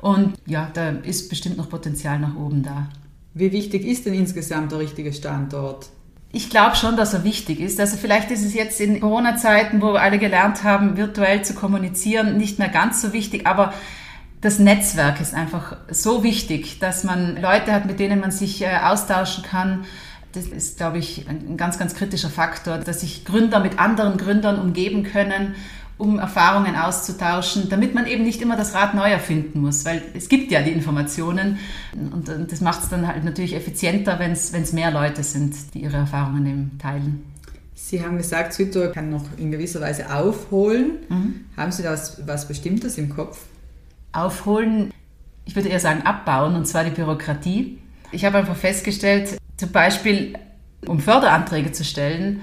Und 0.00 0.38
ja, 0.46 0.70
da 0.74 0.90
ist 0.90 1.28
bestimmt 1.28 1.56
noch 1.56 1.68
Potenzial 1.68 2.20
nach 2.20 2.36
oben 2.36 2.62
da. 2.62 2.88
Wie 3.34 3.50
wichtig 3.50 3.84
ist 3.84 4.06
denn 4.06 4.14
insgesamt 4.14 4.70
der 4.70 4.78
richtige 4.78 5.12
Standort? 5.12 5.88
Ich 6.36 6.50
glaube 6.50 6.76
schon, 6.76 6.98
dass 6.98 7.14
er 7.14 7.24
wichtig 7.24 7.60
ist. 7.60 7.80
Also 7.80 7.96
vielleicht 7.96 8.30
ist 8.30 8.44
es 8.44 8.52
jetzt 8.52 8.78
in 8.78 9.00
Corona-Zeiten, 9.00 9.80
wo 9.80 9.92
alle 9.92 10.18
gelernt 10.18 10.64
haben, 10.64 10.98
virtuell 10.98 11.40
zu 11.40 11.54
kommunizieren, 11.54 12.36
nicht 12.36 12.58
mehr 12.58 12.68
ganz 12.68 13.00
so 13.00 13.14
wichtig, 13.14 13.46
aber 13.46 13.72
das 14.42 14.58
Netzwerk 14.58 15.18
ist 15.18 15.32
einfach 15.32 15.78
so 15.88 16.22
wichtig, 16.22 16.78
dass 16.78 17.04
man 17.04 17.40
Leute 17.40 17.72
hat, 17.72 17.86
mit 17.86 18.00
denen 18.00 18.20
man 18.20 18.32
sich 18.32 18.60
äh, 18.60 18.76
austauschen 18.84 19.44
kann. 19.44 19.86
Das 20.32 20.44
ist, 20.44 20.76
glaube 20.76 20.98
ich, 20.98 21.26
ein 21.26 21.56
ganz, 21.56 21.78
ganz 21.78 21.94
kritischer 21.94 22.28
Faktor, 22.28 22.76
dass 22.76 23.00
sich 23.00 23.24
Gründer 23.24 23.60
mit 23.60 23.78
anderen 23.78 24.18
Gründern 24.18 24.60
umgeben 24.60 25.04
können, 25.04 25.54
um 25.98 26.18
Erfahrungen 26.18 26.76
auszutauschen, 26.76 27.68
damit 27.70 27.94
man 27.94 28.06
eben 28.06 28.22
nicht 28.22 28.42
immer 28.42 28.56
das 28.56 28.74
Rad 28.74 28.94
neu 28.94 29.10
erfinden 29.10 29.60
muss, 29.60 29.84
weil 29.84 30.02
es 30.14 30.28
gibt 30.28 30.50
ja 30.50 30.60
die 30.60 30.72
Informationen 30.72 31.58
und, 31.94 32.28
das 32.28 32.60
macht 32.60 32.82
es 32.82 32.88
dann 32.90 33.06
halt 33.06 33.24
natürlich 33.24 33.54
effizienter, 33.54 34.18
wenn 34.18 34.32
es 34.32 34.72
mehr 34.72 34.90
Leute 34.90 35.22
sind, 35.22 35.54
die 35.74 35.82
ihre 35.82 35.96
Erfahrungen 35.96 36.46
eben 36.46 36.78
teilen. 36.78 37.24
Sie 37.74 38.02
haben 38.02 38.16
gesagt, 38.16 38.52
Südtirol 38.52 38.90
kann 38.90 39.10
noch 39.10 39.24
in 39.36 39.50
gewisser 39.50 39.80
Weise 39.80 40.12
aufholen. 40.12 40.92
Mhm. 41.08 41.44
Haben 41.56 41.72
Sie 41.72 41.82
da 41.82 41.92
was, 41.92 42.26
was 42.26 42.48
Bestimmtes 42.48 42.98
im 42.98 43.10
Kopf? 43.10 43.38
Aufholen, 44.12 44.92
ich 45.44 45.54
würde 45.54 45.68
eher 45.68 45.78
sagen 45.78 46.02
abbauen, 46.02 46.56
und 46.56 46.66
zwar 46.66 46.84
die 46.84 46.90
Bürokratie. 46.90 47.78
Ich 48.12 48.24
habe 48.24 48.38
einfach 48.38 48.56
festgestellt, 48.56 49.38
zum 49.56 49.72
Beispiel, 49.72 50.38
um 50.86 51.00
Förderanträge 51.00 51.72
zu 51.72 51.84
stellen, 51.84 52.40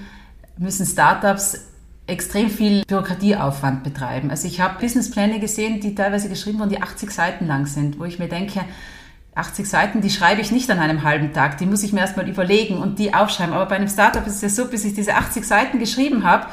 müssen 0.56 0.86
Startups 0.86 1.66
extrem 2.06 2.50
viel 2.50 2.84
Bürokratieaufwand 2.86 3.82
betreiben. 3.82 4.30
Also 4.30 4.46
ich 4.46 4.60
habe 4.60 4.78
Businesspläne 4.80 5.40
gesehen, 5.40 5.80
die 5.80 5.94
teilweise 5.94 6.28
geschrieben 6.28 6.58
wurden, 6.58 6.70
die 6.70 6.82
80 6.82 7.10
Seiten 7.10 7.46
lang 7.46 7.66
sind, 7.66 7.98
wo 7.98 8.04
ich 8.04 8.18
mir 8.18 8.28
denke, 8.28 8.60
80 9.34 9.68
Seiten, 9.68 10.00
die 10.00 10.10
schreibe 10.10 10.40
ich 10.40 10.52
nicht 10.52 10.70
an 10.70 10.78
einem 10.78 11.02
halben 11.02 11.32
Tag, 11.32 11.58
die 11.58 11.66
muss 11.66 11.82
ich 11.82 11.92
mir 11.92 12.00
erstmal 12.00 12.28
überlegen 12.28 12.78
und 12.78 12.98
die 12.98 13.14
aufschreiben. 13.14 13.54
Aber 13.54 13.66
bei 13.66 13.76
einem 13.76 13.88
Startup 13.88 14.24
ist 14.26 14.36
es 14.36 14.42
ja 14.42 14.48
so, 14.48 14.70
bis 14.70 14.84
ich 14.84 14.94
diese 14.94 15.14
80 15.14 15.44
Seiten 15.44 15.78
geschrieben 15.78 16.24
habe, 16.24 16.46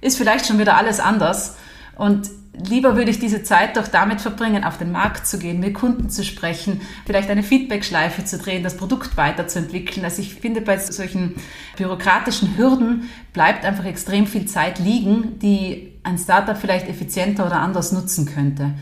ist 0.00 0.16
vielleicht 0.16 0.46
schon 0.46 0.58
wieder 0.58 0.76
alles 0.76 0.98
anders. 1.00 1.56
Und 1.96 2.30
lieber 2.52 2.96
würde 2.96 3.10
ich 3.10 3.18
diese 3.18 3.42
Zeit 3.42 3.76
doch 3.76 3.88
damit 3.88 4.20
verbringen, 4.20 4.64
auf 4.64 4.78
den 4.78 4.92
Markt 4.92 5.26
zu 5.26 5.38
gehen, 5.38 5.60
mit 5.60 5.74
Kunden 5.74 6.10
zu 6.10 6.24
sprechen, 6.24 6.80
vielleicht 7.06 7.30
eine 7.30 7.42
Feedbackschleife 7.42 8.24
zu 8.24 8.38
drehen, 8.38 8.62
das 8.62 8.76
Produkt 8.76 9.16
weiterzuentwickeln. 9.16 10.04
Also 10.04 10.20
ich 10.20 10.34
finde, 10.34 10.60
bei 10.60 10.78
solchen 10.78 11.34
bürokratischen 11.76 12.56
Hürden 12.56 13.08
bleibt 13.32 13.64
einfach 13.64 13.84
extrem 13.84 14.26
viel 14.26 14.46
Zeit 14.46 14.78
liegen, 14.78 15.38
die 15.38 15.92
ein 16.02 16.18
Startup 16.18 16.56
vielleicht 16.56 16.88
effizienter 16.88 17.46
oder 17.46 17.60
anders 17.60 17.92
nutzen 17.92 18.26
könnte. 18.26 18.74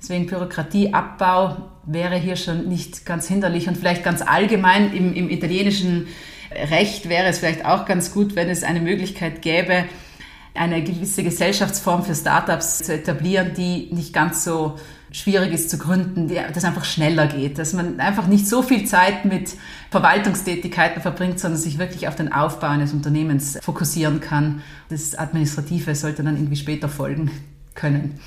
Deswegen 0.00 0.26
Bürokratieabbau 0.26 1.70
wäre 1.84 2.16
hier 2.16 2.36
schon 2.36 2.68
nicht 2.68 3.04
ganz 3.04 3.26
hinderlich 3.26 3.68
und 3.68 3.76
vielleicht 3.76 4.04
ganz 4.04 4.22
allgemein 4.22 4.92
im, 4.92 5.12
im 5.12 5.28
italienischen 5.28 6.06
Recht 6.50 7.08
wäre 7.08 7.26
es 7.26 7.40
vielleicht 7.40 7.66
auch 7.66 7.84
ganz 7.84 8.12
gut, 8.12 8.36
wenn 8.36 8.48
es 8.48 8.62
eine 8.62 8.80
Möglichkeit 8.80 9.42
gäbe, 9.42 9.84
eine 10.54 10.82
gewisse 10.82 11.22
Gesellschaftsform 11.22 12.04
für 12.04 12.14
Startups 12.14 12.78
zu 12.78 12.94
etablieren, 12.94 13.52
die 13.54 13.88
nicht 13.92 14.12
ganz 14.12 14.44
so 14.44 14.76
schwierig 15.10 15.52
ist 15.52 15.70
zu 15.70 15.78
gründen, 15.78 16.28
das 16.28 16.64
einfach 16.64 16.84
schneller 16.84 17.26
geht, 17.26 17.58
dass 17.58 17.72
man 17.72 17.98
einfach 18.00 18.26
nicht 18.26 18.46
so 18.46 18.62
viel 18.62 18.84
Zeit 18.84 19.24
mit 19.24 19.54
Verwaltungstätigkeiten 19.90 21.00
verbringt, 21.00 21.40
sondern 21.40 21.58
sich 21.58 21.78
wirklich 21.78 22.08
auf 22.08 22.16
den 22.16 22.32
Aufbau 22.32 22.68
eines 22.68 22.92
Unternehmens 22.92 23.58
fokussieren 23.62 24.20
kann. 24.20 24.62
Das 24.90 25.14
Administrative 25.14 25.94
sollte 25.94 26.22
dann 26.22 26.36
irgendwie 26.36 26.56
später 26.56 26.88
folgen 26.88 27.30
können. 27.74 28.20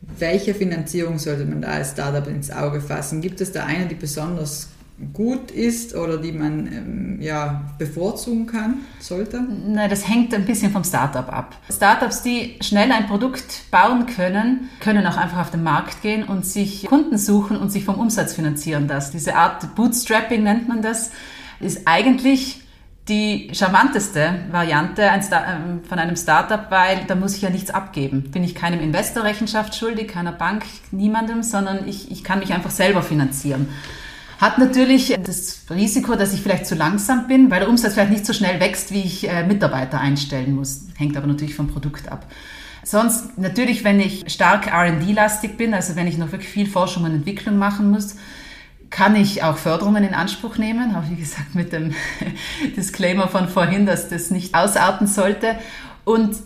Welche 0.00 0.54
Finanzierung 0.54 1.18
sollte 1.18 1.44
man 1.44 1.62
da 1.62 1.68
als 1.68 1.92
Startup 1.92 2.26
ins 2.28 2.50
Auge 2.50 2.80
fassen? 2.80 3.20
Gibt 3.20 3.40
es 3.40 3.52
da 3.52 3.64
eine, 3.64 3.86
die 3.86 3.94
besonders 3.94 4.68
gut 5.12 5.50
ist 5.50 5.94
oder 5.94 6.18
die 6.18 6.32
man 6.32 6.66
ähm, 6.66 7.18
ja, 7.20 7.62
bevorzugen 7.78 8.46
kann, 8.46 8.78
sollte? 8.98 9.40
Nein, 9.40 9.88
das 9.88 10.08
hängt 10.08 10.34
ein 10.34 10.44
bisschen 10.44 10.72
vom 10.72 10.82
Startup 10.82 11.32
ab. 11.32 11.56
Startups, 11.70 12.22
die 12.22 12.56
schnell 12.60 12.90
ein 12.90 13.06
Produkt 13.06 13.70
bauen 13.70 14.06
können, 14.06 14.68
können 14.80 15.06
auch 15.06 15.16
einfach 15.16 15.38
auf 15.38 15.50
den 15.50 15.62
Markt 15.62 16.02
gehen 16.02 16.24
und 16.24 16.44
sich 16.44 16.86
Kunden 16.86 17.16
suchen 17.16 17.56
und 17.56 17.70
sich 17.70 17.84
vom 17.84 17.94
Umsatz 17.96 18.34
finanzieren 18.34 18.88
lassen. 18.88 19.12
Diese 19.12 19.36
Art 19.36 19.74
Bootstrapping 19.76 20.42
nennt 20.42 20.68
man 20.68 20.82
das, 20.82 21.12
ist 21.60 21.82
eigentlich 21.86 22.62
die 23.08 23.50
charmanteste 23.54 24.34
Variante 24.50 25.02
ähm, 25.02 25.80
von 25.88 25.98
einem 25.98 26.16
Startup, 26.16 26.70
weil 26.70 27.04
da 27.06 27.14
muss 27.14 27.36
ich 27.36 27.42
ja 27.42 27.50
nichts 27.50 27.70
abgeben. 27.70 28.30
Bin 28.30 28.44
ich 28.44 28.54
keinem 28.54 28.80
Investor 28.80 29.24
Rechenschaft 29.24 29.74
schuldig, 29.74 30.08
keiner 30.08 30.32
Bank, 30.32 30.64
niemandem, 30.90 31.42
sondern 31.42 31.88
ich, 31.88 32.10
ich 32.10 32.22
kann 32.22 32.40
mich 32.40 32.52
einfach 32.52 32.70
selber 32.70 33.02
finanzieren. 33.02 33.68
Hat 34.38 34.58
natürlich 34.58 35.18
das 35.20 35.62
Risiko, 35.68 36.14
dass 36.14 36.32
ich 36.32 36.42
vielleicht 36.42 36.66
zu 36.66 36.76
langsam 36.76 37.26
bin, 37.26 37.50
weil 37.50 37.60
der 37.60 37.68
Umsatz 37.68 37.94
vielleicht 37.94 38.12
nicht 38.12 38.26
so 38.26 38.32
schnell 38.32 38.60
wächst, 38.60 38.92
wie 38.92 39.02
ich 39.02 39.28
äh, 39.28 39.44
Mitarbeiter 39.44 40.00
einstellen 40.00 40.54
muss. 40.54 40.86
Hängt 40.96 41.16
aber 41.16 41.26
natürlich 41.26 41.56
vom 41.56 41.66
Produkt 41.66 42.08
ab. 42.08 42.24
Sonst 42.84 43.36
natürlich, 43.36 43.82
wenn 43.82 43.98
ich 43.98 44.32
stark 44.32 44.68
R&D-lastig 44.68 45.56
bin, 45.56 45.74
also 45.74 45.96
wenn 45.96 46.06
ich 46.06 46.18
noch 46.18 46.30
wirklich 46.30 46.50
viel 46.50 46.66
Forschung 46.66 47.02
und 47.02 47.12
Entwicklung 47.14 47.58
machen 47.58 47.90
muss, 47.90 48.14
kann 48.90 49.16
ich 49.16 49.42
auch 49.42 49.58
Förderungen 49.58 50.04
in 50.04 50.14
Anspruch 50.14 50.56
nehmen, 50.56 50.94
auch 50.94 51.10
wie 51.10 51.16
gesagt 51.16 51.56
mit 51.56 51.72
dem 51.72 51.94
Disclaimer 52.76 53.26
von 53.26 53.48
vorhin, 53.48 53.86
dass 53.86 54.08
das 54.08 54.30
nicht 54.30 54.54
ausarten 54.54 55.08
sollte. 55.08 55.58
Und 56.04 56.36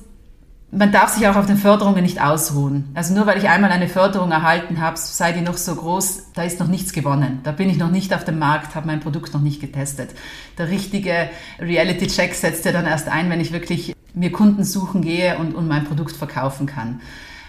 man 0.74 0.90
darf 0.90 1.10
sich 1.10 1.28
auch 1.28 1.36
auf 1.36 1.44
den 1.44 1.58
Förderungen 1.58 2.02
nicht 2.02 2.20
ausruhen. 2.22 2.88
Also 2.94 3.14
nur 3.14 3.26
weil 3.26 3.36
ich 3.36 3.48
einmal 3.48 3.70
eine 3.70 3.88
Förderung 3.88 4.32
erhalten 4.32 4.80
habe, 4.80 4.96
sei 4.96 5.32
die 5.32 5.42
noch 5.42 5.58
so 5.58 5.74
groß, 5.74 6.30
da 6.32 6.44
ist 6.44 6.60
noch 6.60 6.66
nichts 6.66 6.94
gewonnen. 6.94 7.40
Da 7.42 7.52
bin 7.52 7.68
ich 7.68 7.76
noch 7.76 7.90
nicht 7.90 8.14
auf 8.14 8.24
dem 8.24 8.38
Markt, 8.38 8.74
habe 8.74 8.86
mein 8.86 9.00
Produkt 9.00 9.34
noch 9.34 9.42
nicht 9.42 9.60
getestet. 9.60 10.10
Der 10.56 10.70
richtige 10.70 11.28
Reality-Check 11.60 12.34
setzt 12.34 12.64
ja 12.64 12.72
dann 12.72 12.86
erst 12.86 13.08
ein, 13.08 13.28
wenn 13.28 13.40
ich 13.40 13.52
wirklich 13.52 13.94
mir 14.14 14.32
Kunden 14.32 14.64
suchen 14.64 15.02
gehe 15.02 15.36
und, 15.36 15.54
und 15.54 15.68
mein 15.68 15.84
Produkt 15.84 16.16
verkaufen 16.16 16.66
kann. 16.66 17.02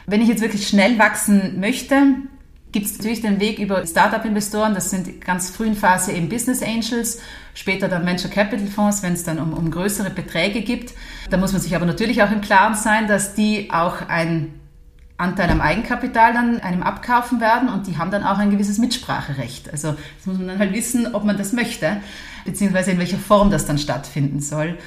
Wenn 0.05 0.21
ich 0.21 0.27
jetzt 0.27 0.41
wirklich 0.41 0.67
schnell 0.67 0.99
wachsen 0.99 1.62
möchte, 1.62 1.95
gibt 2.73 2.88
es 2.88 2.97
natürlich 2.97 3.21
den 3.21 3.39
Weg 3.39 3.59
über 3.59 3.86
Startup-Investoren, 3.86 4.73
das 4.73 4.89
sind 4.89 5.21
ganz 5.21 5.51
frühen 5.51 5.75
Phase 5.75 6.12
eben 6.12 6.27
Business 6.27 6.62
Angels, 6.62 7.21
später 7.53 7.88
dann 7.88 8.05
Venture 8.05 8.31
Capital 8.31 8.67
Fonds, 8.67 9.03
wenn 9.03 9.13
es 9.13 9.23
dann 9.23 9.39
um, 9.39 9.53
um 9.53 9.71
größere 9.71 10.09
Beträge 10.09 10.62
gibt. 10.62 10.93
Da 11.29 11.38
muss 11.38 11.53
man 11.53 11.62
sich 11.62 11.75
aber 11.75 11.86
natürlich 11.86 12.23
auch 12.23 12.31
im 12.31 12.41
Klaren 12.41 12.75
sein, 12.75 13.07
dass 13.07 13.36
die 13.36 13.69
auch 13.71 14.09
ein 14.09 14.59
Anteil 15.17 15.51
am 15.51 15.62
Eigenkapital 15.62 16.33
dann 16.33 16.59
einem 16.59 16.81
abkaufen 16.81 17.39
werden 17.39 17.69
und 17.69 17.86
die 17.86 17.97
haben 17.97 18.09
dann 18.09 18.23
auch 18.23 18.39
ein 18.39 18.49
gewisses 18.49 18.79
Mitspracherecht. 18.79 19.71
Also 19.71 19.91
das 19.91 20.25
muss 20.25 20.39
man 20.39 20.47
dann 20.47 20.59
halt 20.59 20.73
wissen, 20.73 21.13
ob 21.13 21.23
man 21.23 21.38
das 21.38 21.53
möchte, 21.53 21.97
beziehungsweise 22.43 22.91
in 22.91 22.97
welcher 22.97 23.19
Form 23.19 23.51
das 23.51 23.67
dann 23.67 23.77
stattfinden 23.77 24.41
soll. 24.41 24.79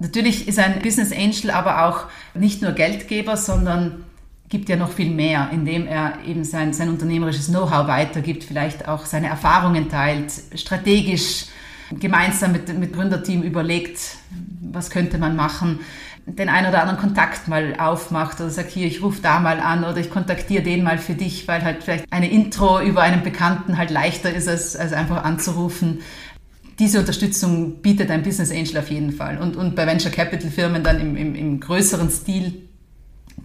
Natürlich 0.00 0.48
ist 0.48 0.58
ein 0.58 0.80
Business 0.82 1.12
Angel 1.12 1.52
aber 1.52 1.86
auch 1.86 2.06
nicht 2.34 2.62
nur 2.62 2.72
Geldgeber, 2.72 3.36
sondern 3.36 4.04
gibt 4.48 4.68
ja 4.68 4.76
noch 4.76 4.90
viel 4.90 5.10
mehr, 5.10 5.50
indem 5.52 5.86
er 5.86 6.24
eben 6.26 6.44
sein, 6.44 6.72
sein 6.72 6.88
unternehmerisches 6.88 7.48
Know-how 7.48 7.86
weitergibt, 7.86 8.44
vielleicht 8.44 8.88
auch 8.88 9.04
seine 9.04 9.28
Erfahrungen 9.28 9.88
teilt, 9.88 10.32
strategisch 10.54 11.46
gemeinsam 11.90 12.52
mit, 12.52 12.76
mit 12.78 12.92
Gründerteam 12.92 13.42
überlegt, 13.42 13.98
was 14.60 14.90
könnte 14.90 15.18
man 15.18 15.36
machen, 15.36 15.80
den 16.26 16.48
einen 16.48 16.68
oder 16.68 16.82
anderen 16.82 17.00
Kontakt 17.00 17.48
mal 17.48 17.74
aufmacht 17.78 18.40
oder 18.40 18.50
sagt, 18.50 18.70
hier, 18.70 18.86
ich 18.86 19.02
rufe 19.02 19.22
da 19.22 19.40
mal 19.40 19.60
an 19.60 19.84
oder 19.84 19.96
ich 19.96 20.10
kontaktiere 20.10 20.62
den 20.62 20.82
mal 20.82 20.98
für 20.98 21.14
dich, 21.14 21.48
weil 21.48 21.62
halt 21.62 21.82
vielleicht 21.82 22.04
eine 22.10 22.30
Intro 22.30 22.80
über 22.80 23.02
einen 23.02 23.22
Bekannten 23.22 23.78
halt 23.78 23.90
leichter 23.90 24.32
ist, 24.32 24.48
als, 24.48 24.76
als 24.76 24.92
einfach 24.92 25.24
anzurufen. 25.24 26.00
Diese 26.78 27.00
Unterstützung 27.00 27.80
bietet 27.80 28.10
ein 28.10 28.22
Business 28.22 28.52
Angel 28.52 28.78
auf 28.78 28.90
jeden 28.90 29.12
Fall. 29.12 29.38
Und, 29.38 29.56
und 29.56 29.74
bei 29.74 29.86
Venture 29.86 30.12
Capital 30.12 30.50
Firmen 30.50 30.84
dann 30.84 31.00
im, 31.00 31.16
im, 31.16 31.34
im 31.34 31.60
größeren 31.60 32.10
Stil 32.10 32.67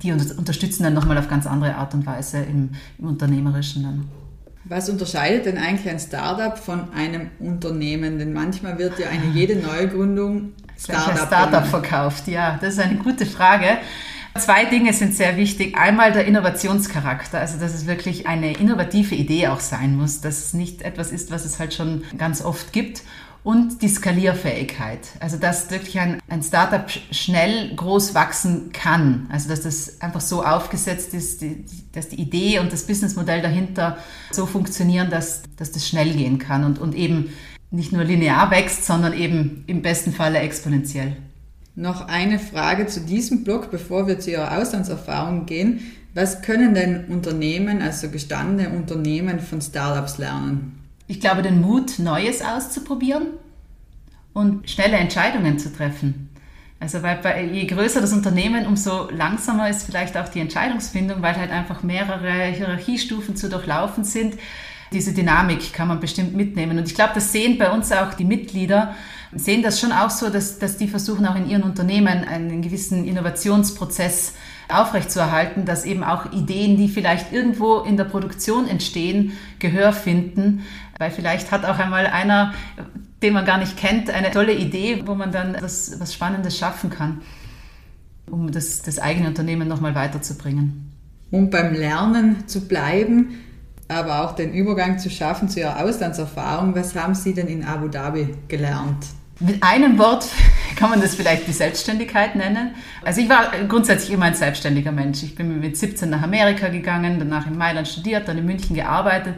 die 0.04 0.12
unterstützen 0.12 0.84
dann 0.84 0.94
nochmal 0.94 1.18
auf 1.18 1.28
ganz 1.28 1.48
andere 1.48 1.76
Art 1.76 1.94
und 1.94 2.06
Weise 2.06 2.40
im, 2.40 2.72
im 3.00 3.08
Unternehmerischen 3.08 3.84
dann. 3.84 4.08
Was 4.66 4.90
unterscheidet 4.90 5.46
denn 5.46 5.58
eigentlich 5.58 5.90
ein 5.90 6.00
Startup 6.00 6.58
von 6.58 6.94
einem 6.94 7.32
Unternehmen? 7.40 8.18
Denn 8.20 8.32
manchmal 8.32 8.78
wird 8.78 8.98
ja 9.00 9.08
eine 9.10 9.26
jede 9.34 9.56
Neugründung 9.58 10.54
Startup, 10.78 11.18
Startup 11.18 11.66
verkauft. 11.66 12.28
Ja, 12.28 12.58
das 12.62 12.76
ist 12.76 12.80
eine 12.80 12.96
gute 12.96 13.26
Frage. 13.26 13.78
Zwei 14.38 14.66
Dinge 14.66 14.94
sind 14.94 15.14
sehr 15.14 15.38
wichtig. 15.38 15.78
Einmal 15.78 16.12
der 16.12 16.26
Innovationscharakter, 16.26 17.40
also 17.40 17.60
dass 17.60 17.74
es 17.74 17.86
wirklich 17.86 18.26
eine 18.26 18.54
innovative 18.58 19.14
Idee 19.14 19.50
auch 19.50 19.60
sein 19.60 19.96
muss, 19.96 20.22
dass 20.22 20.40
es 20.40 20.54
nicht 20.54 20.82
etwas 20.82 21.12
ist, 21.12 21.30
was 21.30 21.46
es 21.46 21.60
halt 21.60 21.74
schon 21.74 22.04
ganz 22.18 22.44
oft 22.44 22.74
gibt 22.74 23.04
und 23.44 23.82
die 23.82 23.90
Skalierfähigkeit. 23.90 25.00
Also 25.20 25.38
dass 25.38 25.70
wirklich 25.70 26.00
ein, 26.00 26.20
ein 26.30 26.42
Startup 26.42 26.90
schnell 27.12 27.76
groß 27.76 28.16
wachsen 28.16 28.72
kann. 28.72 29.28
Also 29.32 29.50
dass 29.50 29.62
das 29.62 30.02
einfach 30.02 30.22
so 30.22 30.44
aufgesetzt 30.44 31.14
ist, 31.14 31.42
die, 31.42 31.66
dass 31.92 32.10
die 32.10 32.22
Idee 32.22 32.60
und 32.60 32.72
das 32.72 32.88
Businessmodell 32.88 33.42
dahinter 33.42 33.98
so 34.32 34.46
funktionieren, 34.46 35.10
dass, 35.10 35.44
dass 35.58 35.72
das 35.72 35.88
schnell 35.88 36.14
gehen 36.14 36.40
kann 36.40 36.64
und, 36.64 36.80
und 36.80 36.96
eben 36.96 37.34
nicht 37.70 37.92
nur 37.92 38.04
linear 38.04 38.52
wächst, 38.52 38.86
sondern 38.86 39.14
eben 39.14 39.64
im 39.68 39.82
besten 39.82 40.14
Falle 40.14 40.40
exponentiell. 40.40 41.18
Noch 41.76 42.08
eine 42.08 42.38
Frage 42.38 42.86
zu 42.86 43.02
diesem 43.02 43.44
Blog, 43.44 43.72
bevor 43.72 44.08
wir 44.08 44.20
zu 44.20 44.30
Ihrer 44.30 44.60
Auslandserfahrung 44.60 45.48
gehen. 45.48 45.80
Was 46.14 46.44
können 46.44 46.76
denn 46.76 47.06
Unternehmen, 47.06 47.82
also 47.82 48.10
gestandene 48.10 48.70
Unternehmen 48.70 49.40
von 49.40 49.60
Startups 49.60 50.20
lernen? 50.20 50.83
Ich 51.08 51.20
glaube, 51.20 51.42
den 51.42 51.62
Mut, 51.62 52.00
Neues 52.00 52.42
auszuprobieren 52.42 53.28
und 54.34 54.70
schnelle 54.70 54.98
Entscheidungen 54.98 55.60
zu 55.60 55.74
treffen. 55.74 56.30
Also 56.80 57.02
weil 57.02 57.18
bei, 57.18 57.46
je 57.46 57.66
größer 57.66 58.02
das 58.02 58.12
Unternehmen, 58.12 58.66
umso 58.66 59.10
langsamer 59.10 59.70
ist 59.70 59.84
vielleicht 59.84 60.18
auch 60.18 60.28
die 60.28 60.42
Entscheidungsfindung, 60.42 61.22
weil 61.22 61.38
halt 61.38 61.50
einfach 61.50 61.82
mehrere 61.82 62.48
Hierarchiestufen 62.48 63.38
zu 63.38 63.48
durchlaufen 63.48 64.04
sind. 64.04 64.36
Diese 64.92 65.14
Dynamik 65.14 65.72
kann 65.72 65.88
man 65.88 66.02
bestimmt 66.02 66.36
mitnehmen. 66.36 66.78
Und 66.78 66.88
ich 66.88 66.94
glaube, 66.94 67.14
das 67.16 67.32
sehen 67.32 67.58
bei 67.58 67.72
uns 67.72 67.92
auch 67.94 68.14
die 68.16 68.26
Mitglieder, 68.26 68.96
sehen 69.34 69.64
das 69.64 69.80
schon 69.80 69.92
auch 69.92 70.10
so, 70.10 70.30
dass, 70.30 70.60
dass 70.60 70.78
die 70.78 70.90
versuchen 70.90 71.26
auch 71.26 71.36
in 71.36 71.50
ihren 71.50 71.64
Unternehmen 71.64 72.26
einen 72.26 72.62
gewissen 72.62 73.06
Innovationsprozess 73.06 74.34
aufrechtzuerhalten, 74.70 75.66
dass 75.66 75.86
eben 75.86 76.04
auch 76.04 76.32
Ideen, 76.32 76.78
die 76.78 76.90
vielleicht 76.90 77.32
irgendwo 77.32 77.80
in 77.80 77.98
der 77.98 78.06
Produktion 78.06 78.68
entstehen, 78.68 79.34
Gehör 79.60 79.94
finden. 79.94 80.64
Weil 80.98 81.12
vielleicht 81.12 81.52
hat 81.52 81.66
auch 81.66 81.80
einmal 81.80 82.08
einer, 82.08 82.54
den 83.22 83.34
man 83.34 83.46
gar 83.46 83.58
nicht 83.58 83.78
kennt, 83.78 84.10
eine 84.10 84.32
tolle 84.32 84.54
Idee, 84.54 85.04
wo 85.06 85.16
man 85.16 85.32
dann 85.32 85.58
was, 85.60 86.00
was 86.00 86.14
Spannendes 86.14 86.58
schaffen 86.58 86.90
kann, 86.90 87.22
um 88.30 88.52
das, 88.52 88.82
das 88.82 89.00
eigene 89.00 89.28
Unternehmen 89.28 89.68
nochmal 89.68 89.96
weiterzubringen. 89.96 90.92
Um 91.32 91.50
beim 91.50 91.74
Lernen 91.74 92.48
zu 92.48 92.68
bleiben, 92.68 93.40
aber 93.88 94.24
auch 94.24 94.36
den 94.36 94.54
Übergang 94.54 95.00
zu 95.00 95.10
schaffen 95.10 95.50
zu 95.50 95.60
Ihrer 95.60 95.84
Auslandserfahrung, 95.84 96.76
was 96.76 96.96
haben 96.96 97.16
Sie 97.16 97.34
denn 97.34 97.48
in 97.48 97.64
Abu 97.64 97.88
Dhabi 97.88 98.36
gelernt? 98.48 99.06
Mit 99.40 99.62
einem 99.64 99.98
Wort 99.98 100.28
kann 100.76 100.90
man 100.90 101.02
das 101.02 101.16
vielleicht 101.16 101.48
die 101.48 101.54
Selbstständigkeit 101.54 102.36
nennen. 102.36 102.76
Also 103.04 103.22
ich 103.22 103.30
war 103.30 103.52
grundsätzlich 103.68 104.12
immer 104.12 104.26
ein 104.26 104.36
selbstständiger 104.36 104.92
Mensch. 104.92 105.24
Ich 105.24 105.36
bin 105.36 105.60
mit 105.60 105.76
17 105.76 106.10
nach 106.10 106.22
Amerika 106.22 106.70
gegangen, 106.70 107.18
danach 107.20 107.48
in 107.48 107.58
Mailand 107.58 107.88
studiert, 107.88 108.28
dann 108.28 108.38
in 108.38 108.46
München 108.46 108.76
gearbeitet, 108.76 109.36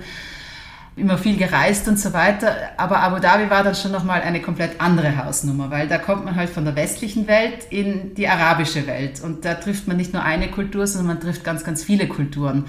immer 0.96 1.18
viel 1.18 1.38
gereist 1.38 1.88
und 1.88 2.00
so 2.00 2.14
weiter. 2.14 2.56
Aber 2.78 3.00
Abu 3.02 3.20
Dhabi 3.20 3.50
war 3.50 3.64
dann 3.64 3.76
schon 3.76 3.92
nochmal 3.92 4.22
eine 4.22 4.42
komplett 4.42 4.80
andere 4.80 5.24
Hausnummer, 5.24 5.70
weil 5.70 5.88
da 5.88 5.98
kommt 5.98 6.26
man 6.26 6.36
halt 6.36 6.50
von 6.50 6.64
der 6.64 6.76
westlichen 6.76 7.28
Welt 7.28 7.68
in 7.70 8.16
die 8.16 8.28
arabische 8.28 8.88
Welt. 8.88 9.22
Und 9.22 9.44
da 9.44 9.56
trifft 9.56 9.88
man 9.88 9.98
nicht 9.98 10.14
nur 10.14 10.24
eine 10.24 10.50
Kultur, 10.50 10.88
sondern 10.88 11.16
man 11.16 11.20
trifft 11.20 11.44
ganz, 11.44 11.64
ganz 11.64 11.84
viele 11.84 12.08
Kulturen. 12.08 12.66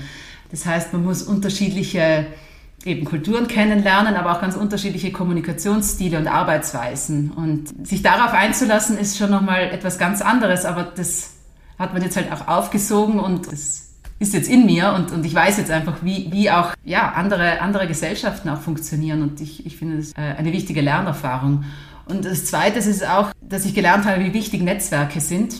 Das 0.51 0.67
heißt, 0.67 0.93
man 0.93 1.05
muss 1.05 1.23
unterschiedliche 1.23 2.27
eben 2.85 3.05
Kulturen 3.05 3.49
kennenlernen, 3.49 4.15
aber 4.17 4.33
auch 4.33 4.41
ganz 4.41 4.55
unterschiedliche 4.55 5.11
Kommunikationsstile 5.11 6.19
und 6.19 6.29
Arbeitsweisen. 6.29 7.33
Und 7.33 7.87
sich 7.87 8.03
darauf 8.03 8.33
einzulassen, 8.33 8.97
ist 8.99 9.19
schon 9.19 9.31
nochmal 9.31 9.71
etwas 9.73 9.99
ganz 9.99 10.23
anderes, 10.23 10.65
aber 10.65 10.85
das 10.85 11.33
hat 11.79 11.93
man 11.93 12.03
jetzt 12.03 12.17
halt 12.17 12.31
auch 12.33 12.47
aufgesogen 12.49 13.19
und 13.19 13.51
das 13.51 13.86
ist 14.19 14.35
jetzt 14.35 14.49
in 14.49 14.65
mir 14.65 14.93
und, 14.93 15.13
und 15.13 15.27
ich 15.27 15.35
weiß 15.35 15.59
jetzt 15.59 15.71
einfach, 15.71 15.99
wie, 16.03 16.29
wie 16.33 16.51
auch 16.51 16.73
ja, 16.85 17.13
andere, 17.13 17.61
andere 17.61 17.87
Gesellschaften 17.87 18.49
auch 18.49 18.61
funktionieren 18.61 19.23
und 19.23 19.41
ich, 19.41 19.67
ich 19.67 19.77
finde 19.77 19.99
das 19.99 20.13
äh, 20.13 20.21
eine 20.39 20.53
wichtige 20.53 20.81
Lernerfahrung. 20.81 21.65
Und 22.09 22.25
das 22.25 22.47
Zweite 22.47 22.79
ist 22.79 23.07
auch, 23.07 23.33
dass 23.41 23.67
ich 23.67 23.75
gelernt 23.75 24.05
habe, 24.05 24.25
wie 24.25 24.33
wichtig 24.33 24.63
Netzwerke 24.63 25.21
sind 25.21 25.57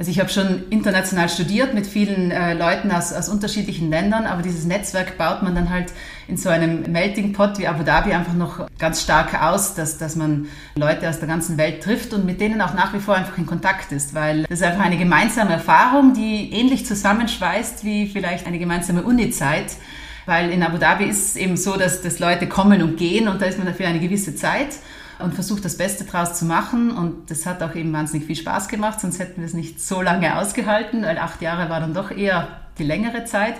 also 0.00 0.10
ich 0.10 0.18
habe 0.18 0.30
schon 0.30 0.62
international 0.70 1.28
studiert 1.28 1.74
mit 1.74 1.86
vielen 1.86 2.30
äh, 2.30 2.54
Leuten 2.54 2.90
aus, 2.90 3.12
aus 3.12 3.28
unterschiedlichen 3.28 3.90
Ländern, 3.90 4.24
aber 4.24 4.40
dieses 4.40 4.64
Netzwerk 4.64 5.18
baut 5.18 5.42
man 5.42 5.54
dann 5.54 5.68
halt 5.68 5.92
in 6.26 6.38
so 6.38 6.48
einem 6.48 6.90
Melting 6.90 7.34
Pot 7.34 7.58
wie 7.58 7.66
Abu 7.66 7.82
Dhabi 7.82 8.14
einfach 8.14 8.32
noch 8.32 8.66
ganz 8.78 9.02
stark 9.02 9.42
aus, 9.42 9.74
dass, 9.74 9.98
dass 9.98 10.16
man 10.16 10.48
Leute 10.74 11.06
aus 11.06 11.18
der 11.18 11.28
ganzen 11.28 11.58
Welt 11.58 11.82
trifft 11.82 12.14
und 12.14 12.24
mit 12.24 12.40
denen 12.40 12.62
auch 12.62 12.72
nach 12.72 12.94
wie 12.94 12.98
vor 12.98 13.14
einfach 13.14 13.36
in 13.36 13.44
Kontakt 13.44 13.92
ist, 13.92 14.14
weil 14.14 14.44
das 14.44 14.60
ist 14.60 14.62
einfach 14.62 14.86
eine 14.86 14.96
gemeinsame 14.96 15.52
Erfahrung, 15.52 16.14
die 16.14 16.50
ähnlich 16.50 16.86
zusammenschweißt 16.86 17.84
wie 17.84 18.08
vielleicht 18.08 18.46
eine 18.46 18.58
gemeinsame 18.58 19.02
Uni-Zeit. 19.02 19.76
Weil 20.24 20.48
in 20.48 20.62
Abu 20.62 20.78
Dhabi 20.78 21.04
ist 21.04 21.30
es 21.30 21.36
eben 21.36 21.58
so, 21.58 21.76
dass, 21.76 22.00
dass 22.00 22.20
Leute 22.20 22.46
kommen 22.46 22.82
und 22.82 22.96
gehen 22.96 23.28
und 23.28 23.42
da 23.42 23.44
ist 23.44 23.58
man 23.58 23.66
dafür 23.66 23.88
eine 23.88 24.00
gewisse 24.00 24.34
Zeit 24.34 24.76
und 25.22 25.34
versucht 25.34 25.64
das 25.64 25.76
Beste 25.76 26.04
draus 26.04 26.38
zu 26.38 26.44
machen. 26.44 26.90
Und 26.90 27.30
das 27.30 27.46
hat 27.46 27.62
auch 27.62 27.74
eben 27.74 27.92
wahnsinnig 27.92 28.26
viel 28.26 28.36
Spaß 28.36 28.68
gemacht, 28.68 29.00
sonst 29.00 29.18
hätten 29.18 29.40
wir 29.40 29.46
es 29.46 29.54
nicht 29.54 29.80
so 29.80 30.02
lange 30.02 30.38
ausgehalten, 30.38 31.02
weil 31.02 31.18
acht 31.18 31.42
Jahre 31.42 31.70
war 31.70 31.80
dann 31.80 31.94
doch 31.94 32.10
eher 32.10 32.48
die 32.78 32.84
längere 32.84 33.24
Zeit. 33.24 33.54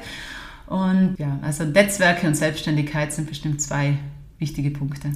Und 0.66 1.16
ja, 1.18 1.38
also 1.42 1.64
Netzwerke 1.64 2.26
und 2.26 2.36
Selbstständigkeit 2.36 3.12
sind 3.12 3.28
bestimmt 3.28 3.60
zwei 3.60 3.98
wichtige 4.38 4.70
Punkte. 4.70 5.10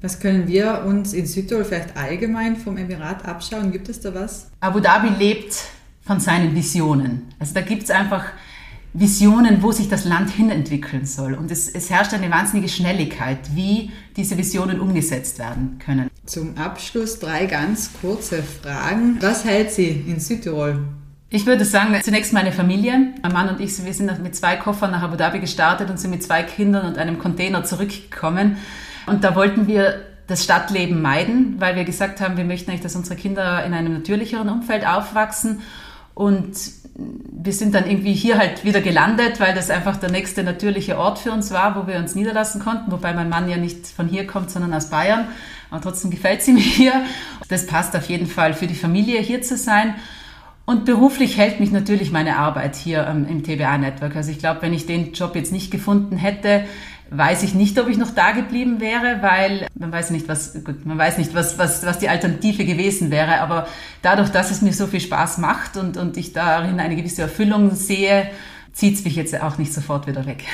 Was 0.00 0.18
können 0.18 0.48
wir 0.48 0.84
uns 0.84 1.12
in 1.12 1.26
Südtirol 1.26 1.64
vielleicht 1.64 1.96
allgemein 1.96 2.56
vom 2.56 2.76
Emirat 2.76 3.24
abschauen? 3.24 3.70
Gibt 3.70 3.88
es 3.88 4.00
da 4.00 4.14
was? 4.14 4.50
Abu 4.60 4.80
Dhabi 4.80 5.08
lebt 5.08 5.54
von 6.02 6.18
seinen 6.18 6.54
Visionen. 6.54 7.28
Also 7.38 7.54
da 7.54 7.60
gibt 7.60 7.84
es 7.84 7.90
einfach 7.90 8.24
Visionen, 8.94 9.62
wo 9.62 9.72
sich 9.72 9.88
das 9.88 10.04
Land 10.04 10.30
hinentwickeln 10.30 11.06
soll. 11.06 11.34
Und 11.34 11.50
es, 11.50 11.68
es, 11.68 11.88
herrscht 11.88 12.12
eine 12.12 12.30
wahnsinnige 12.30 12.68
Schnelligkeit, 12.68 13.38
wie 13.54 13.90
diese 14.16 14.36
Visionen 14.36 14.80
umgesetzt 14.80 15.38
werden 15.38 15.78
können. 15.84 16.10
Zum 16.26 16.56
Abschluss 16.58 17.18
drei 17.18 17.46
ganz 17.46 17.90
kurze 18.00 18.42
Fragen. 18.42 19.16
Was 19.20 19.44
hält 19.44 19.72
Sie 19.72 19.88
in 20.06 20.20
Südtirol? 20.20 20.84
Ich 21.30 21.46
würde 21.46 21.64
sagen, 21.64 21.98
zunächst 22.02 22.34
meine 22.34 22.52
Familie. 22.52 23.14
Mein 23.22 23.32
Mann 23.32 23.48
und 23.48 23.60
ich, 23.60 23.82
wir 23.82 23.94
sind 23.94 24.22
mit 24.22 24.36
zwei 24.36 24.56
Koffern 24.56 24.90
nach 24.90 25.02
Abu 25.02 25.16
Dhabi 25.16 25.40
gestartet 25.40 25.88
und 25.88 25.98
sind 25.98 26.10
mit 26.10 26.22
zwei 26.22 26.42
Kindern 26.42 26.86
und 26.86 26.98
einem 26.98 27.18
Container 27.18 27.64
zurückgekommen. 27.64 28.58
Und 29.06 29.24
da 29.24 29.34
wollten 29.34 29.66
wir 29.66 30.02
das 30.26 30.44
Stadtleben 30.44 31.00
meiden, 31.00 31.58
weil 31.58 31.74
wir 31.74 31.84
gesagt 31.84 32.20
haben, 32.20 32.36
wir 32.36 32.44
möchten 32.44 32.70
eigentlich, 32.70 32.82
dass 32.82 32.96
unsere 32.96 33.16
Kinder 33.16 33.64
in 33.64 33.72
einem 33.72 33.94
natürlicheren 33.94 34.50
Umfeld 34.50 34.86
aufwachsen. 34.86 35.60
Und 36.14 36.56
wir 36.94 37.52
sind 37.52 37.74
dann 37.74 37.88
irgendwie 37.88 38.12
hier 38.12 38.38
halt 38.38 38.64
wieder 38.64 38.80
gelandet, 38.80 39.40
weil 39.40 39.54
das 39.54 39.70
einfach 39.70 39.96
der 39.96 40.10
nächste 40.10 40.44
natürliche 40.44 40.98
Ort 40.98 41.18
für 41.18 41.32
uns 41.32 41.50
war, 41.50 41.74
wo 41.76 41.86
wir 41.86 41.96
uns 41.98 42.14
niederlassen 42.14 42.60
konnten, 42.60 42.92
wobei 42.92 43.14
mein 43.14 43.30
Mann 43.30 43.48
ja 43.48 43.56
nicht 43.56 43.86
von 43.86 44.08
hier 44.08 44.26
kommt, 44.26 44.50
sondern 44.50 44.74
aus 44.74 44.90
Bayern. 44.90 45.28
Aber 45.70 45.80
trotzdem 45.80 46.10
gefällt 46.10 46.42
sie 46.42 46.52
mir 46.54 46.60
hier. 46.60 46.92
Das 47.48 47.66
passt 47.66 47.96
auf 47.96 48.08
jeden 48.08 48.26
Fall 48.26 48.54
für 48.54 48.66
die 48.66 48.74
Familie 48.74 49.20
hier 49.20 49.42
zu 49.42 49.56
sein. 49.56 49.94
Und 50.64 50.84
beruflich 50.84 51.38
hält 51.38 51.58
mich 51.58 51.72
natürlich 51.72 52.12
meine 52.12 52.36
Arbeit 52.36 52.76
hier 52.76 53.06
ähm, 53.06 53.26
im 53.28 53.42
TBA-Network. 53.42 54.14
Also 54.14 54.30
ich 54.30 54.38
glaube, 54.38 54.62
wenn 54.62 54.72
ich 54.72 54.86
den 54.86 55.12
Job 55.12 55.34
jetzt 55.34 55.50
nicht 55.50 55.70
gefunden 55.70 56.16
hätte, 56.16 56.64
weiß 57.14 57.42
ich 57.42 57.54
nicht, 57.54 57.78
ob 57.78 57.88
ich 57.88 57.98
noch 57.98 58.10
da 58.14 58.32
geblieben 58.32 58.80
wäre, 58.80 59.18
weil 59.20 59.66
man 59.74 59.92
weiß 59.92 60.10
nicht, 60.10 60.28
was, 60.28 60.54
gut, 60.64 60.86
man 60.86 60.98
weiß 60.98 61.18
nicht, 61.18 61.34
was, 61.34 61.58
was, 61.58 61.84
was 61.84 61.98
die 61.98 62.08
Alternative 62.08 62.64
gewesen 62.64 63.10
wäre. 63.10 63.40
Aber 63.40 63.68
dadurch, 64.02 64.30
dass 64.30 64.50
es 64.50 64.62
mir 64.62 64.72
so 64.72 64.86
viel 64.86 65.00
Spaß 65.00 65.38
macht 65.38 65.76
und, 65.76 65.96
und 65.96 66.16
ich 66.16 66.32
darin 66.32 66.80
eine 66.80 66.96
gewisse 66.96 67.22
Erfüllung 67.22 67.74
sehe, 67.74 68.30
zieht 68.72 68.94
es 68.94 69.04
mich 69.04 69.16
jetzt 69.16 69.40
auch 69.40 69.58
nicht 69.58 69.72
sofort 69.72 70.06
wieder 70.06 70.26
weg. 70.26 70.44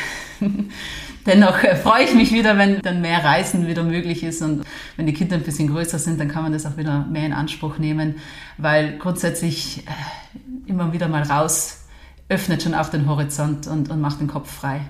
Dennoch 1.26 1.62
äh, 1.62 1.76
freue 1.76 2.04
ich 2.04 2.14
mich 2.14 2.32
wieder, 2.32 2.58
wenn 2.58 2.80
dann 2.82 3.00
mehr 3.00 3.22
Reisen 3.24 3.66
wieder 3.66 3.84
möglich 3.84 4.24
ist 4.24 4.42
und 4.42 4.64
wenn 4.96 5.06
die 5.06 5.12
Kinder 5.12 5.36
ein 5.36 5.42
bisschen 5.42 5.68
größer 5.68 5.98
sind, 5.98 6.18
dann 6.18 6.28
kann 6.28 6.42
man 6.42 6.52
das 6.52 6.66
auch 6.66 6.76
wieder 6.76 7.06
mehr 7.06 7.26
in 7.26 7.32
Anspruch 7.32 7.78
nehmen, 7.78 8.16
weil 8.56 8.98
grundsätzlich 8.98 9.84
äh, 9.86 10.70
immer 10.70 10.92
wieder 10.92 11.08
mal 11.08 11.22
raus 11.22 11.84
öffnet 12.28 12.62
schon 12.62 12.74
auch 12.74 12.88
den 12.88 13.08
Horizont 13.08 13.66
und, 13.66 13.90
und 13.90 14.00
macht 14.00 14.20
den 14.20 14.26
Kopf 14.26 14.50
frei. 14.50 14.80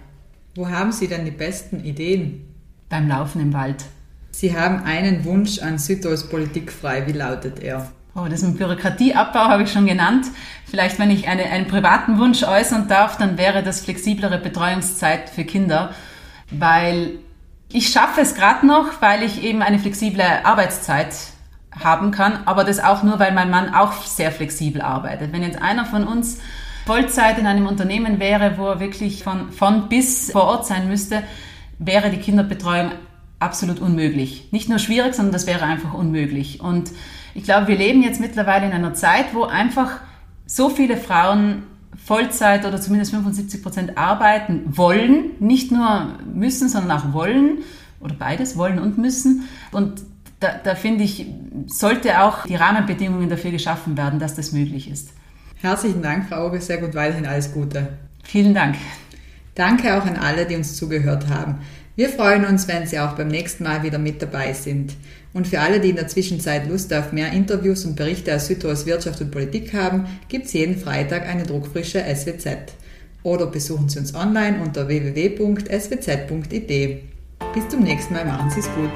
Wo 0.59 0.69
haben 0.69 0.91
Sie 0.91 1.07
denn 1.07 1.25
die 1.25 1.31
besten 1.31 1.85
Ideen? 1.85 2.53
Beim 2.89 3.07
Laufen 3.07 3.41
im 3.41 3.53
Wald. 3.53 3.85
Sie 4.33 4.59
haben 4.59 4.83
einen 4.83 5.25
Wunsch 5.25 5.61
an 5.61 5.79
Südtirols 5.79 6.29
Politik 6.29 6.73
frei. 6.73 7.07
Wie 7.07 7.13
lautet 7.13 7.61
er? 7.61 7.93
Oh, 8.17 8.27
das 8.29 8.43
mit 8.43 8.59
Bürokratieabbau 8.59 9.39
habe 9.39 9.63
ich 9.63 9.71
schon 9.71 9.87
genannt. 9.87 10.27
Vielleicht, 10.67 10.99
wenn 10.99 11.13
ich 11.13 11.29
eine, 11.29 11.45
einen 11.45 11.69
privaten 11.69 12.19
Wunsch 12.19 12.43
äußern 12.43 12.89
darf, 12.89 13.17
dann 13.19 13.39
wäre 13.39 13.63
das 13.63 13.83
flexiblere 13.83 14.39
Betreuungszeit 14.39 15.31
für 15.31 15.45
Kinder, 15.45 15.95
weil 16.51 17.21
ich 17.69 17.91
schaffe 17.91 18.21
es 18.21 18.35
gerade 18.35 18.67
noch, 18.67 19.01
weil 19.01 19.23
ich 19.23 19.45
eben 19.45 19.63
eine 19.63 19.79
flexible 19.79 20.25
Arbeitszeit 20.43 21.15
haben 21.71 22.11
kann, 22.11 22.41
aber 22.47 22.65
das 22.65 22.81
auch 22.81 23.05
nur, 23.05 23.21
weil 23.21 23.33
mein 23.33 23.51
Mann 23.51 23.73
auch 23.73 23.93
sehr 24.03 24.33
flexibel 24.33 24.83
arbeitet. 24.83 25.33
Wenn 25.33 25.45
jetzt 25.45 25.63
einer 25.63 25.87
von 25.87 26.03
uns 26.03 26.41
Vollzeit 26.89 27.39
in 27.39 27.47
einem 27.47 27.67
Unternehmen 27.67 28.19
wäre, 28.19 28.57
wo 28.57 28.67
er 28.67 28.81
wirklich 28.81 29.23
von, 29.23 29.53
von 29.53 29.91
bis 29.91 30.33
vor 30.33 30.45
Ort 30.45 30.67
sein 30.67 30.89
müsste, 30.89 31.23
wäre 31.79 32.09
die 32.09 32.17
Kinderbetreuung 32.17 32.93
absolut 33.39 33.79
unmöglich. 33.79 34.49
Nicht 34.53 34.71
nur 34.71 34.79
schwierig, 34.79 35.13
sondern 35.13 35.35
das 35.35 35.47
wäre 35.47 35.67
einfach 35.67 35.93
unmöglich. 35.93 36.63
Und 36.63 36.91
ich 37.35 37.45
glaube, 37.45 37.69
wir 37.69 37.77
leben 37.77 38.03
jetzt 38.03 38.23
mittlerweile 38.23 38.65
in 38.65 38.73
einer 38.73 38.95
Zeit, 38.95 39.35
wo 39.35 39.45
einfach 39.45 40.01
so 40.47 40.71
viele 40.71 40.97
Frauen 40.97 41.65
Vollzeit 42.03 42.65
oder 42.65 42.81
zumindest 42.81 43.11
75 43.11 43.63
Prozent 43.63 43.99
arbeiten 43.99 44.63
wollen, 44.75 45.33
nicht 45.41 45.71
nur 45.71 46.15
müssen, 46.33 46.71
sondern 46.71 46.99
auch 46.99 47.13
wollen 47.13 47.59
oder 48.01 48.15
beides, 48.15 48.57
wollen 48.57 48.79
und 48.79 48.97
müssen. 48.97 49.47
Und 49.73 50.01
da, 50.41 50.53
da 50.65 50.75
finde 50.75 51.05
ich, 51.05 51.27
sollte 51.67 52.23
auch 52.23 52.47
die 52.47 52.55
Rahmenbedingungen 52.55 53.29
dafür 53.29 53.51
geschaffen 53.51 53.99
werden, 53.99 54.19
dass 54.19 54.37
das 54.37 54.53
möglich 54.53 54.91
ist. 54.91 55.11
Herzlichen 55.61 56.03
Dank, 56.03 56.29
Frau 56.29 56.47
Ogesek, 56.47 56.83
und 56.83 56.95
weiterhin 56.95 57.27
alles 57.27 57.53
Gute. 57.53 57.89
Vielen 58.23 58.55
Dank. 58.55 58.77
Danke 59.55 59.97
auch 59.97 60.05
an 60.07 60.17
alle, 60.17 60.47
die 60.47 60.55
uns 60.55 60.77
zugehört 60.77 61.29
haben. 61.29 61.59
Wir 61.97 62.11
freuen 62.11 62.45
uns, 62.45 62.69
wenn 62.69 62.87
Sie 62.87 63.01
auch 63.01 63.17
beim 63.17 63.27
nächsten 63.27 63.65
Mal 63.65 63.83
wieder 63.83 63.99
mit 63.99 64.23
dabei 64.23 64.53
sind. 64.53 64.95
Und 65.35 65.49
für 65.49 65.59
alle, 65.59 65.81
die 65.81 65.91
in 65.91 65.97
der 65.97 66.07
Zwischenzeit 66.07 66.69
Lust 66.69 66.95
auf 66.95 67.11
mehr 67.11 67.33
Interviews 67.33 67.85
und 67.85 67.97
Berichte 67.97 68.37
aus 68.37 68.47
Südtirols 68.47 68.87
Wirtschaft 68.87 69.21
und 69.21 69.33
Politik 69.33 69.75
haben, 69.75 70.07
gibt 70.29 70.47
es 70.47 70.53
jeden 70.53 70.79
Freitag 70.79 71.27
eine 71.29 71.43
druckfrische 71.43 72.05
SWZ. 72.05 72.73
Oder 73.25 73.47
besuchen 73.47 73.89
Sie 73.89 73.99
uns 73.99 74.15
online 74.15 74.61
unter 74.63 74.87
www.swz.id. 74.87 76.69
Bis 77.53 77.69
zum 77.69 77.83
nächsten 77.83 78.15
Mal, 78.15 78.27
machen 78.27 78.51
Sie 78.51 78.61
es 78.61 78.71
gut. 78.77 78.93